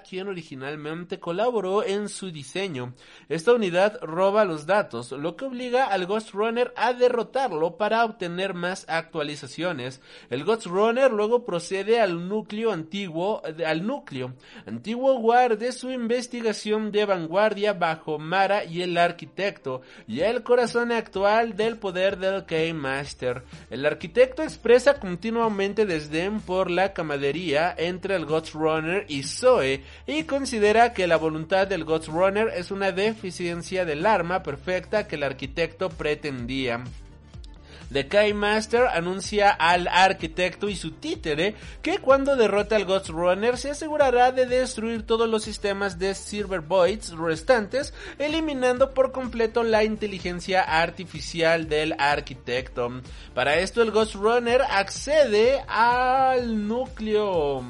quien 0.09 0.29
originalmente 0.29 1.19
colaboró 1.19 1.85
en 1.85 2.09
su 2.09 2.31
diseño. 2.31 2.95
Esta 3.29 3.53
unidad 3.53 3.99
roba 4.03 4.45
los 4.45 4.67
datos, 4.67 5.13
lo 5.13 5.37
que 5.37 5.45
obliga 5.45 5.87
al 5.87 6.07
Ghost 6.07 6.31
Runner 6.31 6.73
a 6.77 6.93
derrotarlo 6.93 7.77
para 7.77 8.05
obtener 8.05 8.55
más 8.55 8.85
actualizaciones. 8.89 10.01
El 10.31 10.45
Ghost 10.45 10.67
Runner 10.67 11.11
luego 11.13 11.45
procede 11.45 12.01
al 12.01 12.29
núcleo 12.29 12.73
antiguo, 12.73 13.26
al 13.67 13.87
núcleo 13.87 14.33
antiguo 14.67 15.15
guarde 15.19 15.73
su 15.73 15.91
investigación 15.91 16.93
de 16.93 17.05
vanguardia 17.05 17.73
bajo 17.73 18.19
Mara 18.19 18.65
y 18.65 18.83
el 18.83 18.97
arquitecto, 18.97 19.83
y 20.07 20.21
el 20.21 20.43
corazón 20.43 20.93
actual 20.93 21.57
del 21.57 21.77
poder 21.77 22.19
del 22.19 22.45
K-Master. 22.45 23.43
El 23.71 23.87
arquitecto 23.87 24.43
expresa 24.43 24.99
continuamente 24.99 25.87
desdén 25.87 26.41
por 26.41 26.71
la 26.71 26.93
camadería 26.93 27.75
entre 27.77 28.17
el 28.17 28.27
Ghost 28.27 28.55
Runner 28.55 29.05
y 29.09 29.23
Zoe, 29.23 29.83
y 30.07 30.25
considera 30.25 30.93
que 30.93 31.07
la 31.07 31.17
voluntad 31.17 31.67
del 31.67 31.85
Ghost 31.85 32.09
Runner 32.09 32.49
es 32.49 32.71
una 32.71 32.93
deficiencia 32.93 33.85
del 33.85 34.07
arma 34.07 34.43
perfecta 34.43 35.07
que 35.07 35.17
el 35.17 35.23
arquitecto 35.23 35.89
pretendía. 35.89 36.85
The 37.93 38.09
Kai 38.09 38.33
Master 38.35 38.87
anuncia 38.87 39.51
al 39.51 39.89
arquitecto 39.89 40.69
y 40.69 40.77
su 40.77 40.93
títere 40.93 41.55
que 41.83 41.99
cuando 41.99 42.37
derrote 42.37 42.75
al 42.75 42.85
Ghost 42.85 43.09
Runner 43.11 43.57
se 43.57 43.71
asegurará 43.71 44.33
de 44.33 44.47
destruir 44.47 45.05
todos 45.05 45.29
los 45.29 45.45
sistemas 45.45 45.99
de 45.99 46.15
Silver 46.15 46.61
Voids 46.61 47.13
restantes, 47.17 47.95
eliminando 48.19 48.93
por 48.93 49.13
completo 49.13 49.63
la 49.63 49.85
inteligencia 49.85 50.63
artificial 50.63 51.69
del 51.69 51.95
arquitecto. 51.99 53.03
Para 53.35 53.59
esto 53.59 53.83
el 53.83 53.91
Ghost 53.91 54.15
Runner 54.15 54.63
accede 54.63 55.63
al 55.69 56.67
núcleo 56.67 57.65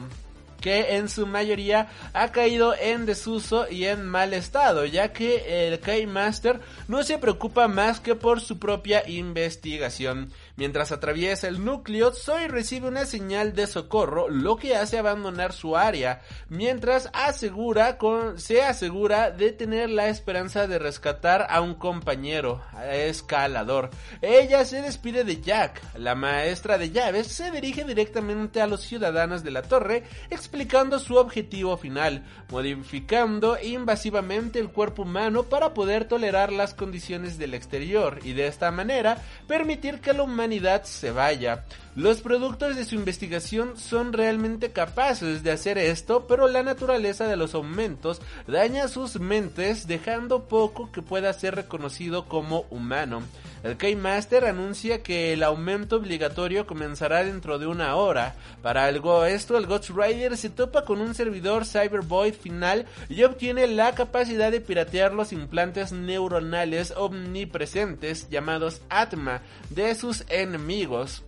que 0.66 0.96
en 0.96 1.08
su 1.08 1.28
mayoría 1.28 1.86
ha 2.12 2.32
caído 2.32 2.74
en 2.74 3.06
desuso 3.06 3.70
y 3.70 3.84
en 3.84 4.04
mal 4.04 4.34
estado, 4.34 4.84
ya 4.84 5.12
que 5.12 5.68
el 5.68 5.78
K-Master 5.78 6.58
no 6.88 7.04
se 7.04 7.18
preocupa 7.18 7.68
más 7.68 8.00
que 8.00 8.16
por 8.16 8.40
su 8.40 8.58
propia 8.58 9.08
investigación. 9.08 10.32
Mientras 10.58 10.90
atraviesa 10.90 11.48
el 11.48 11.62
núcleo, 11.62 12.12
Zoe 12.12 12.48
recibe 12.48 12.88
una 12.88 13.04
señal 13.04 13.52
de 13.52 13.66
socorro, 13.66 14.30
lo 14.30 14.56
que 14.56 14.74
hace 14.74 14.98
abandonar 14.98 15.52
su 15.52 15.76
área, 15.76 16.22
mientras 16.48 17.10
asegura 17.12 17.98
con, 17.98 18.40
se 18.40 18.62
asegura 18.62 19.30
de 19.30 19.52
tener 19.52 19.90
la 19.90 20.08
esperanza 20.08 20.66
de 20.66 20.78
rescatar 20.78 21.46
a 21.50 21.60
un 21.60 21.74
compañero 21.74 22.62
escalador. 22.90 23.90
Ella 24.22 24.64
se 24.64 24.80
despide 24.80 25.24
de 25.24 25.42
Jack. 25.42 25.82
La 25.98 26.14
maestra 26.14 26.78
de 26.78 26.90
llaves 26.90 27.26
se 27.26 27.50
dirige 27.50 27.84
directamente 27.84 28.62
a 28.62 28.66
los 28.66 28.80
ciudadanos 28.80 29.44
de 29.44 29.50
la 29.50 29.60
torre, 29.60 30.04
explicando 30.30 30.98
su 30.98 31.16
objetivo 31.16 31.76
final, 31.76 32.24
modificando 32.50 33.58
invasivamente 33.62 34.58
el 34.58 34.70
cuerpo 34.70 35.02
humano 35.02 35.42
para 35.42 35.74
poder 35.74 36.08
tolerar 36.08 36.50
las 36.50 36.72
condiciones 36.72 37.36
del 37.36 37.52
exterior 37.52 38.20
y 38.24 38.32
de 38.32 38.46
esta 38.46 38.70
manera 38.70 39.18
permitir 39.46 40.00
que 40.00 40.14
la 40.14 40.22
humanidad 40.22 40.45
se 40.84 41.10
vaya. 41.10 41.64
Los 41.94 42.20
productos 42.20 42.76
de 42.76 42.84
su 42.84 42.94
investigación 42.94 43.76
son 43.76 44.12
realmente 44.12 44.70
capaces 44.70 45.42
de 45.42 45.50
hacer 45.50 45.78
esto, 45.78 46.26
pero 46.26 46.46
la 46.46 46.62
naturaleza 46.62 47.26
de 47.26 47.36
los 47.36 47.54
aumentos 47.54 48.20
daña 48.46 48.88
sus 48.88 49.18
mentes 49.18 49.86
dejando 49.86 50.44
poco 50.44 50.92
que 50.92 51.02
pueda 51.02 51.32
ser 51.32 51.54
reconocido 51.54 52.26
como 52.26 52.66
humano. 52.70 53.22
El 53.62 53.76
K-Master 53.76 54.44
anuncia 54.44 55.02
que 55.02 55.32
el 55.32 55.42
aumento 55.42 55.96
obligatorio 55.96 56.66
comenzará 56.66 57.24
dentro 57.24 57.58
de 57.58 57.66
una 57.66 57.96
hora. 57.96 58.34
Para 58.62 58.84
algo 58.84 59.24
esto, 59.24 59.56
el 59.56 59.66
Ghost 59.66 59.90
Rider 59.90 60.36
se 60.36 60.50
topa 60.50 60.84
con 60.84 61.00
un 61.00 61.14
servidor 61.14 61.64
Cybervoid 61.64 62.34
final 62.34 62.86
y 63.08 63.24
obtiene 63.24 63.66
la 63.66 63.94
capacidad 63.94 64.50
de 64.50 64.60
piratear 64.60 65.12
los 65.12 65.32
implantes 65.32 65.92
neuronales 65.92 66.92
omnipresentes 66.96 68.28
llamados 68.28 68.82
Atma 68.88 69.42
de 69.70 69.94
sus 69.94 70.24
enemigos. 70.28 71.22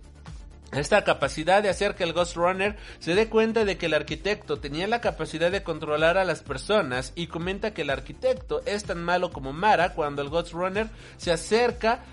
Esta 0.71 1.03
capacidad 1.03 1.63
de 1.63 1.69
hacer 1.69 1.95
que 1.95 2.03
el 2.03 2.13
Ghost 2.13 2.35
Runner 2.35 2.77
se 2.99 3.15
dé 3.15 3.27
cuenta 3.27 3.65
de 3.65 3.79
que 3.79 3.87
el 3.87 3.95
arquitecto 3.95 4.59
tenía 4.59 4.87
la 4.87 5.01
capacidad 5.01 5.49
de 5.49 5.63
controlar 5.63 6.19
a 6.19 6.25
las 6.25 6.41
personas 6.43 7.11
y 7.15 7.25
comenta 7.25 7.73
que 7.73 7.81
el 7.81 7.89
arquitecto 7.89 8.61
es 8.65 8.83
tan 8.83 9.03
malo 9.03 9.31
como 9.31 9.51
Mara 9.51 9.93
cuando 9.93 10.21
el 10.21 10.29
Ghost 10.29 10.53
Runner 10.53 10.87
se 11.17 11.31
acerca 11.31 12.03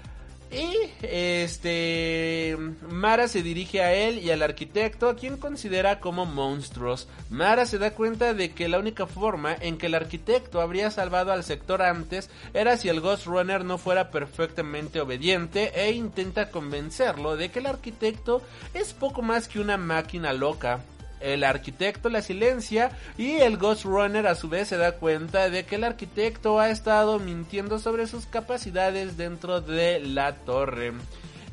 y 0.56 0.90
este 1.02 2.56
Mara 2.88 3.28
se 3.28 3.42
dirige 3.42 3.82
a 3.82 3.92
él 3.92 4.18
y 4.18 4.30
al 4.30 4.42
arquitecto 4.42 5.08
a 5.08 5.16
quien 5.16 5.36
considera 5.36 6.00
como 6.00 6.24
monstruos. 6.24 7.08
Mara 7.30 7.66
se 7.66 7.78
da 7.78 7.92
cuenta 7.92 8.32
de 8.34 8.52
que 8.52 8.68
la 8.68 8.78
única 8.78 9.06
forma 9.06 9.54
en 9.54 9.76
que 9.76 9.86
el 9.86 9.94
arquitecto 9.94 10.60
habría 10.60 10.90
salvado 10.90 11.32
al 11.32 11.44
sector 11.44 11.82
antes 11.82 12.30
era 12.54 12.76
si 12.76 12.88
el 12.88 13.00
Ghost 13.00 13.26
Runner 13.26 13.64
no 13.64 13.78
fuera 13.78 14.10
perfectamente 14.10 15.00
obediente 15.00 15.72
e 15.74 15.92
intenta 15.92 16.50
convencerlo 16.50 17.36
de 17.36 17.50
que 17.50 17.58
el 17.58 17.66
arquitecto 17.66 18.42
es 18.72 18.94
poco 18.94 19.22
más 19.22 19.48
que 19.48 19.60
una 19.60 19.76
máquina 19.76 20.32
loca. 20.32 20.80
El 21.26 21.42
arquitecto 21.42 22.08
la 22.08 22.22
silencia 22.22 22.92
y 23.18 23.32
el 23.32 23.56
Ghost 23.56 23.84
Runner 23.84 24.28
a 24.28 24.36
su 24.36 24.48
vez 24.48 24.68
se 24.68 24.76
da 24.76 24.92
cuenta 24.92 25.50
de 25.50 25.64
que 25.64 25.74
el 25.74 25.82
arquitecto 25.82 26.60
ha 26.60 26.70
estado 26.70 27.18
mintiendo 27.18 27.80
sobre 27.80 28.06
sus 28.06 28.26
capacidades 28.26 29.16
dentro 29.16 29.60
de 29.60 29.98
la 29.98 30.36
torre. 30.36 30.92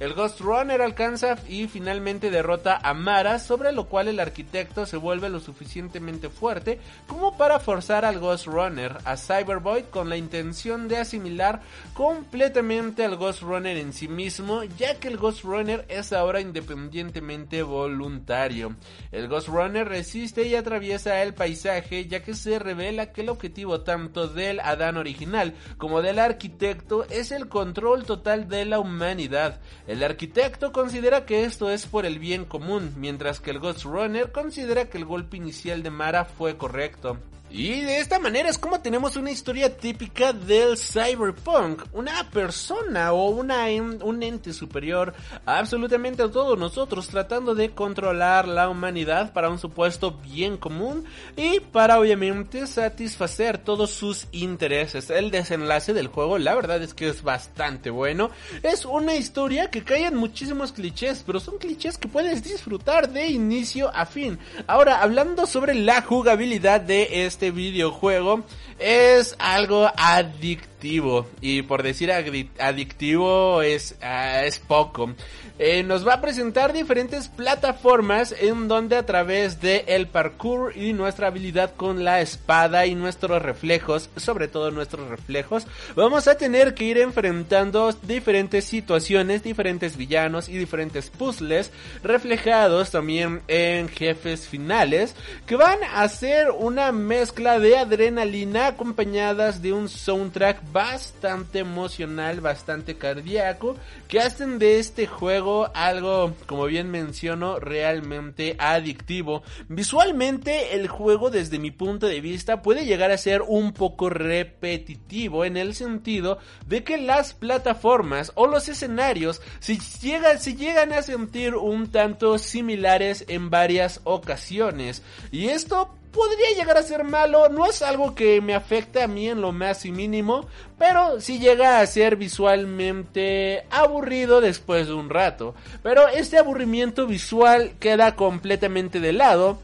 El 0.03 0.15
Ghost 0.15 0.41
Runner 0.41 0.81
alcanza 0.81 1.37
y 1.47 1.69
finalmente 1.69 2.29
derrota 2.29 2.77
a 2.83 2.93
Mara, 2.93 3.39
sobre 3.39 3.71
lo 3.71 3.85
cual 3.85 4.09
el 4.09 4.19
arquitecto 4.19 4.85
se 4.85 4.97
vuelve 4.97 5.29
lo 5.29 5.39
suficientemente 5.39 6.27
fuerte 6.27 6.77
como 7.07 7.37
para 7.37 7.57
forzar 7.61 8.03
al 8.03 8.19
Ghost 8.19 8.47
Runner 8.47 8.97
a 9.05 9.15
Cyberboy 9.15 9.83
con 9.83 10.09
la 10.09 10.17
intención 10.17 10.89
de 10.89 10.97
asimilar 10.97 11.61
completamente 11.93 13.05
al 13.05 13.15
Ghost 13.15 13.43
Runner 13.43 13.77
en 13.77 13.93
sí 13.93 14.09
mismo, 14.09 14.65
ya 14.65 14.99
que 14.99 15.07
el 15.07 15.15
Ghost 15.15 15.45
Runner 15.45 15.85
es 15.87 16.11
ahora 16.11 16.41
independientemente 16.41 17.63
voluntario. 17.63 18.75
El 19.13 19.29
Ghost 19.29 19.47
Runner 19.47 19.87
resiste 19.87 20.45
y 20.45 20.55
atraviesa 20.55 21.23
el 21.23 21.33
paisaje, 21.33 22.07
ya 22.07 22.21
que 22.21 22.33
se 22.33 22.59
revela 22.59 23.13
que 23.13 23.21
el 23.21 23.29
objetivo 23.29 23.83
tanto 23.83 24.27
del 24.27 24.59
Adán 24.59 24.97
original 24.97 25.53
como 25.77 26.01
del 26.01 26.19
arquitecto 26.19 27.05
es 27.09 27.31
el 27.31 27.47
control 27.47 28.03
total 28.03 28.49
de 28.49 28.65
la 28.65 28.79
humanidad. 28.79 29.61
El 29.93 30.01
arquitecto 30.01 30.71
considera 30.71 31.23
que 31.23 31.43
esto 31.43 31.69
es 31.69 31.85
por 31.85 32.07
el 32.07 32.17
bien 32.17 32.45
común, 32.45 32.95
mientras 32.97 33.39
que 33.39 33.51
el 33.51 33.59
Ghost 33.59 33.83
Runner 33.83 34.31
considera 34.31 34.89
que 34.89 34.97
el 34.97 35.05
golpe 35.05 35.37
inicial 35.37 35.83
de 35.83 35.91
Mara 35.91 36.25
fue 36.25 36.57
correcto. 36.57 37.19
Y 37.55 37.81
de 37.81 37.99
esta 37.99 38.17
manera 38.17 38.49
es 38.49 38.57
como 38.57 38.81
tenemos 38.81 39.15
una 39.15 39.29
historia 39.29 39.77
típica 39.77 40.33
del 40.33 40.75
cyberpunk. 40.75 41.83
Una 41.93 42.27
persona 42.31 43.13
o 43.13 43.29
una, 43.29 43.65
un 43.67 44.23
ente 44.23 44.53
superior 44.53 45.13
absolutamente 45.45 46.23
a 46.23 46.31
todos 46.31 46.57
nosotros 46.57 47.09
tratando 47.09 47.53
de 47.53 47.69
controlar 47.69 48.47
la 48.47 48.69
humanidad 48.69 49.33
para 49.33 49.51
un 49.51 49.59
supuesto 49.59 50.19
bien 50.23 50.57
común 50.57 51.05
y 51.37 51.59
para 51.59 51.99
obviamente 51.99 52.65
satisfacer 52.65 53.59
todos 53.59 53.91
sus 53.91 54.25
intereses. 54.31 55.11
El 55.11 55.29
desenlace 55.29 55.93
del 55.93 56.07
juego 56.07 56.39
la 56.39 56.55
verdad 56.55 56.81
es 56.81 56.95
que 56.95 57.07
es 57.07 57.21
bastante 57.21 57.91
bueno. 57.91 58.31
Es 58.63 58.83
una 58.83 59.13
historia 59.13 59.69
que 59.69 59.83
cae 59.83 60.07
en 60.07 60.15
muchísimos 60.15 60.71
clichés, 60.71 61.21
pero 61.23 61.39
son 61.39 61.59
clichés 61.59 61.99
que 61.99 62.07
puedes 62.07 62.43
disfrutar 62.43 63.11
de 63.11 63.27
inicio 63.27 63.91
a 63.93 64.07
fin. 64.07 64.39
Ahora, 64.65 65.03
hablando 65.03 65.45
sobre 65.45 65.75
la 65.75 66.01
jugabilidad 66.01 66.81
de 66.81 67.27
este 67.27 67.42
este 67.43 67.51
videojuego 67.51 68.45
es 68.79 69.35
algo 69.37 69.91
adictivo. 69.97 71.27
Y 71.41 71.63
por 71.63 71.83
decir 71.83 72.09
adictivo 72.09 73.61
es, 73.61 73.97
ah, 74.01 74.45
es 74.45 74.59
poco. 74.59 75.13
Eh, 75.59 75.83
nos 75.83 76.05
va 76.05 76.15
a 76.15 76.21
presentar 76.21 76.73
diferentes 76.73 77.27
plataformas 77.27 78.33
en 78.39 78.67
donde 78.67 78.95
a 78.95 79.05
través 79.05 79.61
de 79.61 79.85
el 79.87 80.07
parkour 80.07 80.75
y 80.75 80.93
nuestra 80.93 81.27
habilidad 81.27 81.75
con 81.75 82.03
la 82.03 82.21
espada 82.21 82.87
y 82.87 82.95
nuestros 82.95 83.39
reflejos, 83.39 84.09
sobre 84.15 84.47
todo 84.47 84.71
nuestros 84.71 85.07
reflejos, 85.09 85.67
vamos 85.95 86.27
a 86.27 86.37
tener 86.37 86.73
que 86.73 86.85
ir 86.85 86.97
enfrentando 86.97 87.93
diferentes 88.01 88.65
situaciones, 88.65 89.43
diferentes 89.43 89.95
villanos 89.95 90.49
y 90.49 90.57
diferentes 90.57 91.11
puzzles 91.11 91.69
reflejados 92.01 92.89
también 92.89 93.43
en 93.47 93.89
jefes 93.89 94.47
finales 94.47 95.13
que 95.45 95.55
van 95.55 95.77
a 95.93 96.07
ser 96.07 96.49
una 96.49 96.91
mezcla 96.91 97.59
de 97.59 97.77
adrenalina 97.77 98.65
acompañadas 98.65 99.61
de 99.61 99.71
un 99.71 99.87
soundtrack 99.87 100.71
bastante 100.71 101.59
emocional, 101.59 102.41
bastante 102.41 102.95
cardíaco 102.95 103.75
que 104.07 104.19
hacen 104.19 104.57
de 104.57 104.79
este 104.79 105.05
juego 105.05 105.42
algo, 105.73 106.33
como 106.45 106.65
bien 106.65 106.89
menciono, 106.89 107.59
realmente 107.59 108.55
adictivo. 108.59 109.43
Visualmente 109.67 110.75
el 110.75 110.87
juego 110.87 111.29
desde 111.29 111.59
mi 111.59 111.71
punto 111.71 112.07
de 112.07 112.21
vista 112.21 112.61
puede 112.61 112.85
llegar 112.85 113.11
a 113.11 113.17
ser 113.17 113.41
un 113.41 113.73
poco 113.73 114.09
repetitivo 114.09 115.45
en 115.45 115.57
el 115.57 115.75
sentido 115.75 116.37
de 116.67 116.83
que 116.83 116.97
las 116.97 117.33
plataformas 117.33 118.31
o 118.35 118.47
los 118.47 118.69
escenarios 118.69 119.41
si 119.59 119.79
llegan, 120.01 120.39
si 120.39 120.55
llegan 120.55 120.93
a 120.93 121.01
sentir 121.01 121.55
un 121.55 121.91
tanto 121.91 122.37
similares 122.37 123.25
en 123.27 123.49
varias 123.49 124.01
ocasiones. 124.03 125.03
Y 125.31 125.47
esto 125.47 125.95
podría 126.13 126.51
llegar 126.55 126.77
a 126.77 126.83
ser 126.83 127.03
malo, 127.03 127.49
no 127.49 127.65
es 127.65 127.81
algo 127.81 128.15
que 128.15 128.39
me 128.39 128.53
afecte 128.53 129.01
a 129.01 129.07
mí 129.07 129.27
en 129.27 129.41
lo 129.41 129.51
más 129.51 129.85
y 129.85 129.91
mínimo, 129.91 130.47
pero 130.77 131.19
sí 131.19 131.39
llega 131.39 131.79
a 131.79 131.87
ser 131.87 132.15
visualmente 132.15 133.65
aburrido 133.71 134.39
después 134.39 134.87
de 134.87 134.93
un 134.93 135.09
rato. 135.09 135.55
Pero 135.81 136.07
este 136.07 136.37
aburrimiento 136.37 137.07
visual 137.07 137.73
queda 137.79 138.15
completamente 138.15 138.99
de 138.99 139.11
lado 139.11 139.57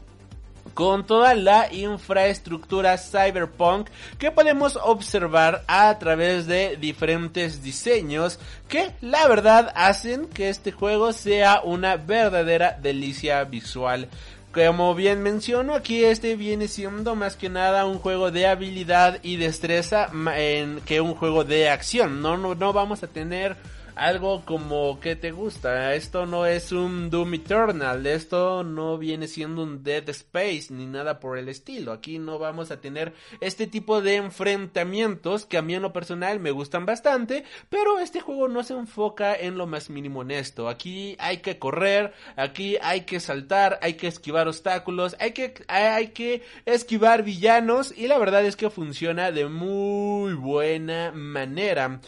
con 0.74 1.04
toda 1.04 1.34
la 1.34 1.72
infraestructura 1.72 2.96
cyberpunk 2.98 3.88
que 4.18 4.30
podemos 4.30 4.78
observar 4.82 5.62
a 5.66 5.98
través 5.98 6.46
de 6.46 6.76
diferentes 6.76 7.62
diseños 7.62 8.38
que 8.68 8.92
la 9.00 9.26
verdad 9.28 9.72
hacen 9.74 10.26
que 10.26 10.48
este 10.48 10.72
juego 10.72 11.12
sea 11.12 11.60
una 11.62 11.96
verdadera 11.96 12.78
delicia 12.80 13.44
visual. 13.44 14.08
Como 14.52 14.96
bien 14.96 15.22
menciono, 15.22 15.74
aquí 15.74 16.04
este 16.04 16.34
viene 16.34 16.66
siendo 16.66 17.14
más 17.14 17.36
que 17.36 17.48
nada 17.48 17.86
un 17.86 17.98
juego 17.98 18.32
de 18.32 18.48
habilidad 18.48 19.20
y 19.22 19.36
destreza 19.36 20.10
en, 20.36 20.80
que 20.80 21.00
un 21.00 21.14
juego 21.14 21.44
de 21.44 21.68
acción. 21.68 22.20
No, 22.20 22.36
no, 22.36 22.56
no 22.56 22.72
vamos 22.72 23.04
a 23.04 23.06
tener 23.06 23.56
algo 23.94 24.44
como 24.44 25.00
que 25.00 25.16
te 25.16 25.30
gusta. 25.32 25.94
Esto 25.94 26.26
no 26.26 26.46
es 26.46 26.72
un 26.72 27.10
Doom 27.10 27.34
Eternal, 27.34 28.06
esto 28.06 28.64
no 28.64 28.98
viene 28.98 29.28
siendo 29.28 29.62
un 29.62 29.82
Dead 29.82 30.08
Space 30.08 30.66
ni 30.70 30.86
nada 30.86 31.20
por 31.20 31.38
el 31.38 31.48
estilo. 31.48 31.92
Aquí 31.92 32.18
no 32.18 32.38
vamos 32.38 32.70
a 32.70 32.80
tener 32.80 33.12
este 33.40 33.66
tipo 33.66 34.00
de 34.00 34.16
enfrentamientos 34.16 35.46
que 35.46 35.58
a 35.58 35.62
mí 35.62 35.74
en 35.74 35.82
lo 35.82 35.92
personal 35.92 36.40
me 36.40 36.50
gustan 36.50 36.86
bastante, 36.86 37.44
pero 37.68 37.98
este 37.98 38.20
juego 38.20 38.48
no 38.48 38.62
se 38.62 38.74
enfoca 38.74 39.34
en 39.34 39.58
lo 39.58 39.66
más 39.66 39.90
mínimo 39.90 40.22
en 40.22 40.30
esto. 40.30 40.68
Aquí 40.68 41.16
hay 41.18 41.38
que 41.38 41.58
correr, 41.58 42.12
aquí 42.36 42.76
hay 42.82 43.02
que 43.02 43.20
saltar, 43.20 43.78
hay 43.82 43.94
que 43.94 44.06
esquivar 44.06 44.48
obstáculos, 44.48 45.16
hay 45.18 45.32
que, 45.32 45.54
hay 45.68 46.08
que 46.08 46.42
esquivar 46.66 47.22
villanos 47.22 47.92
y 47.96 48.08
la 48.08 48.18
verdad 48.18 48.44
es 48.44 48.56
que 48.56 48.70
funciona 48.70 49.30
de 49.32 49.46
muy 49.46 50.34
buena 50.34 51.12
manera. 51.12 52.00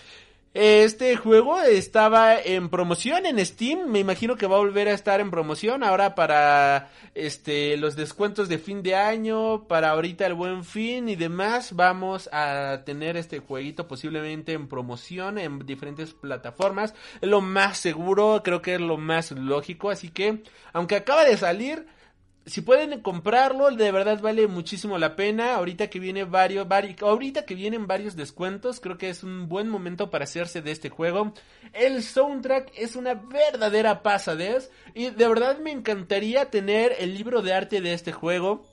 Este 0.55 1.17
juego 1.17 1.59
estaba 1.61 2.39
en 2.39 2.69
promoción 2.69 3.25
en 3.25 3.43
Steam, 3.43 3.89
me 3.89 4.01
imagino 4.01 4.37
que 4.37 4.47
va 4.47 4.57
a 4.57 4.59
volver 4.59 4.87
a 4.87 4.93
estar 4.93 5.19
en 5.19 5.31
promoción 5.31 5.83
ahora 5.83 6.15
para 6.15 6.91
este 7.15 7.79
los 7.79 7.97
descuentos 7.97 8.51
de 8.51 8.59
fin 8.59 8.83
de 8.83 8.95
año, 8.95 9.67
para 9.67 9.89
ahorita 9.89 10.27
el 10.27 10.35
buen 10.35 10.63
fin 10.63 11.09
y 11.09 11.17
demás, 11.17 11.75
vamos 11.75 12.29
a 12.35 12.83
tener 12.85 13.17
este 13.17 13.39
jueguito 13.39 13.89
posiblemente 13.89 14.53
en 14.53 14.69
promoción 14.69 15.39
en 15.39 15.65
diferentes 15.65 16.13
plataformas, 16.13 16.95
es 17.23 17.31
lo 17.31 17.41
más 17.41 17.79
seguro, 17.79 18.43
creo 18.45 18.61
que 18.61 18.75
es 18.75 18.81
lo 18.83 18.99
más 18.99 19.31
lógico, 19.31 19.89
así 19.89 20.11
que 20.11 20.43
aunque 20.75 20.97
acaba 20.97 21.25
de 21.25 21.39
salir 21.39 21.87
si 22.45 22.61
pueden 22.61 23.01
comprarlo, 23.03 23.71
de 23.71 23.93
verdad 23.93 24.21
vale 24.21 24.49
muchísimo 24.49 24.99
la 24.99 25.15
pena. 25.15 25.55
Ahorita 25.55 25.89
que 25.89 26.01
viene 26.01 26.25
varios, 26.25 26.67
ahorita 27.01 27.45
que 27.45 27.55
vienen 27.55 27.87
varios 27.87 28.17
descuentos, 28.17 28.81
creo 28.81 28.99
que 28.99 29.11
es 29.11 29.23
un 29.23 29.49
buen 29.49 29.69
momento 29.69 30.11
para 30.11 30.25
hacerse 30.25 30.61
de 30.61 30.73
este 30.73 30.89
juego. 30.89 31.35
El 31.73 32.03
soundtrack 32.03 32.73
es 32.77 32.97
una 32.97 33.15
verdadera 33.15 34.03
pasadez 34.03 34.71
y 34.95 35.11
de 35.11 35.29
verdad 35.29 35.59
me 35.59 35.71
encantaría 35.71 36.51
tener 36.51 36.97
el 36.99 37.15
libro 37.15 37.43
de 37.43 37.55
arte 37.55 37.81
de 37.81 37.95
este 37.95 38.13
juego. 38.13 38.72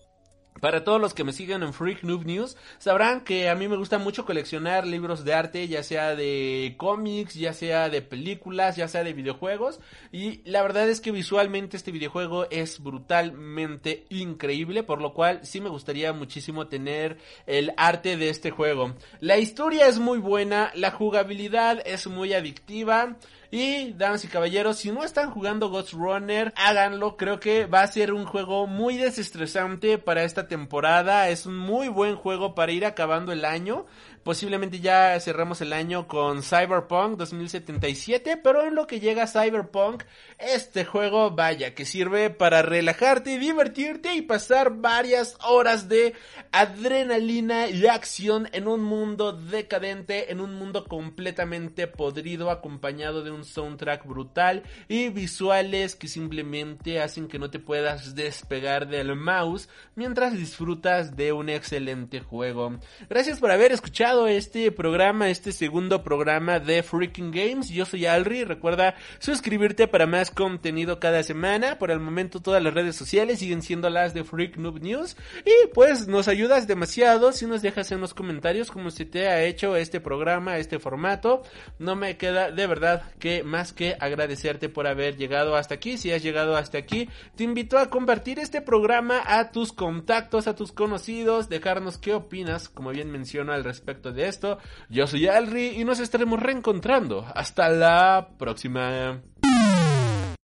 Para 0.60 0.84
todos 0.84 1.00
los 1.00 1.14
que 1.14 1.24
me 1.24 1.34
siguen 1.34 1.64
en 1.64 1.74
Freak 1.74 2.04
Noob 2.04 2.26
News, 2.26 2.58
sabrán 2.78 3.22
que 3.22 3.50
a 3.50 3.56
mí 3.56 3.68
me 3.68 3.78
gusta 3.78 3.98
mucho 3.98 4.26
coleccionar 4.26 4.86
libros 4.86 5.24
de 5.24 5.34
arte, 5.34 5.68
ya 5.68 5.84
sea 5.84 6.16
de 6.16 6.76
cómics, 6.78 7.36
ya 7.36 7.54
sea 7.54 7.90
de 7.90 8.02
películas, 8.02 8.76
ya 8.76 8.88
sea 8.88 9.04
de 9.04 9.14
videojuegos. 9.14 9.80
Y 10.12 10.42
la 10.50 10.62
verdad 10.62 10.90
es 10.90 11.02
que 11.02 11.12
visualmente 11.12 11.78
este 11.78 11.92
videojuego 11.92 12.50
es 12.50 12.82
brutalmente 12.82 14.06
increíble, 14.10 14.84
por 14.84 15.02
lo 15.02 15.14
cual 15.14 15.40
sí 15.44 15.62
me 15.62 15.70
gustaría 15.70 16.14
muchísimo 16.14 16.68
tener 16.68 17.18
el 17.46 17.74
arte 17.78 18.18
de 18.18 18.30
este 18.30 18.52
juego. 18.52 18.96
La 19.20 19.38
historia 19.38 19.88
es 19.88 20.00
muy 20.00 20.20
buena, 20.20 20.72
la 20.76 20.92
jugabilidad 20.92 21.82
es 21.86 22.08
muy 22.08 22.34
adictiva. 22.34 23.18
Y, 23.52 23.94
damas 23.94 24.24
y 24.24 24.28
caballeros, 24.28 24.78
si 24.78 24.92
no 24.92 25.04
están 25.04 25.32
jugando 25.32 25.70
Ghost 25.70 25.94
Runner, 25.94 26.54
háganlo. 26.56 27.18
Creo 27.18 27.40
que 27.40 27.66
va 27.66 27.82
a 27.82 27.88
ser 27.88 28.14
un 28.14 28.26
juego 28.26 28.68
muy 28.68 28.96
desestresante 28.98 29.98
para 29.98 30.24
esta 30.24 30.48
temporada. 30.48 31.30
Es 31.30 31.48
un 31.48 31.58
muy 31.58 31.88
buen 31.88 32.16
juego 32.16 32.54
para 32.54 32.72
ir 32.72 32.86
acabando 32.86 33.32
el 33.32 33.46
año. 33.46 33.88
Posiblemente 34.24 34.80
ya 34.80 35.20
cerramos 35.20 35.62
el 35.62 35.74
año 35.74 36.08
con 36.08 36.44
Cyberpunk 36.44 37.18
2077, 37.18 38.38
pero 38.38 38.66
en 38.66 38.76
lo 38.76 38.86
que 38.86 39.00
llega 39.00 39.28
Cyberpunk, 39.28 40.04
este 40.38 40.86
juego, 40.86 41.32
vaya, 41.32 41.74
que 41.74 41.86
sirve 41.86 42.30
para 42.30 42.62
relajarte, 42.62 43.40
divertirte 43.40 44.16
y 44.16 44.22
pasar 44.22 44.76
varias 44.76 45.38
horas 45.44 45.88
de 45.88 46.14
adrenalina 46.52 47.70
y 47.70 47.88
acción 47.88 48.50
en 48.52 48.68
un 48.68 48.84
mundo 48.84 49.32
decadente, 49.32 50.32
en 50.32 50.42
un 50.42 50.54
mundo 50.54 50.86
completamente 50.86 51.88
podrido, 51.88 52.52
acompañado 52.52 53.24
de 53.24 53.32
un 53.32 53.46
soundtrack 53.46 54.06
brutal 54.06 54.64
y 54.88 55.10
visuales 55.10 55.96
que 55.96 56.08
simplemente 56.08 57.02
hacen 57.02 57.28
que 57.28 57.40
no 57.40 57.50
te 57.50 57.60
puedas 57.60 58.16
despegar 58.16 58.88
del 58.88 59.16
mouse 59.16 59.70
mientras 59.96 60.34
disfrutas 60.34 61.16
de 61.16 61.32
un 61.32 61.50
excelente 61.50 62.20
juego. 62.20 62.80
Gracias 63.10 63.40
por 63.40 63.52
haber 63.52 63.72
escuchado 63.72 64.09
este 64.10 64.72
programa, 64.72 65.30
este 65.30 65.52
segundo 65.52 66.02
programa 66.02 66.60
de 66.60 66.82
Freaking 66.82 67.30
Games. 67.30 67.70
Yo 67.70 67.86
soy 67.86 68.08
Alri, 68.08 68.44
recuerda 68.44 68.96
suscribirte 69.20 69.88
para 69.88 70.08
más 70.08 70.32
contenido 70.32 71.00
cada 71.00 71.22
semana. 71.22 71.78
Por 71.78 71.92
el 71.92 72.00
momento 72.00 72.42
todas 72.42 72.62
las 72.64 72.74
redes 72.74 72.96
sociales 72.96 73.38
siguen 73.38 73.62
siendo 73.62 73.88
las 73.92 74.16
de 74.16 74.24
Freak 74.24 74.58
Noob 74.58 74.82
News. 74.82 75.16
Y 75.46 75.68
pues 75.76 76.08
nos 76.08 76.28
ayudas 76.28 76.66
demasiado 76.66 77.32
si 77.32 77.46
nos 77.46 77.62
dejas 77.62 77.92
en 77.92 78.02
los 78.02 78.16
comentarios 78.16 78.72
cómo 78.72 78.90
se 78.90 79.06
te 79.06 79.28
ha 79.28 79.44
hecho 79.44 79.76
este 79.76 80.00
programa, 80.00 80.58
este 80.58 80.80
formato. 80.80 81.44
No 81.78 81.96
me 81.96 82.18
queda 82.18 82.50
de 82.50 82.66
verdad 82.66 83.04
que 83.20 83.44
más 83.44 83.74
que 83.74 83.96
agradecerte 84.00 84.70
por 84.70 84.88
haber 84.88 85.18
llegado 85.18 85.56
hasta 85.56 85.76
aquí. 85.76 86.00
Si 86.00 86.12
has 86.12 86.24
llegado 86.24 86.58
hasta 86.58 86.80
aquí, 86.80 87.08
te 87.36 87.44
invito 87.44 87.78
a 87.78 87.92
compartir 87.92 88.40
este 88.40 88.62
programa 88.62 89.22
a 89.24 89.52
tus 89.52 89.72
contactos, 89.72 90.48
a 90.48 90.56
tus 90.56 90.72
conocidos, 90.72 91.48
dejarnos 91.48 92.00
qué 92.00 92.16
opinas, 92.16 92.70
como 92.70 92.90
bien 92.90 93.12
menciono 93.12 93.54
al 93.54 93.64
de 94.02 94.28
esto. 94.28 94.58
Yo 94.90 95.08
soy 95.08 95.28
Alri 95.28 95.80
y 95.80 95.84
nos 95.84 96.00
estaremos 96.00 96.40
reencontrando. 96.40 97.26
Hasta 97.36 97.70
la 97.70 98.30
próxima. 98.38 99.22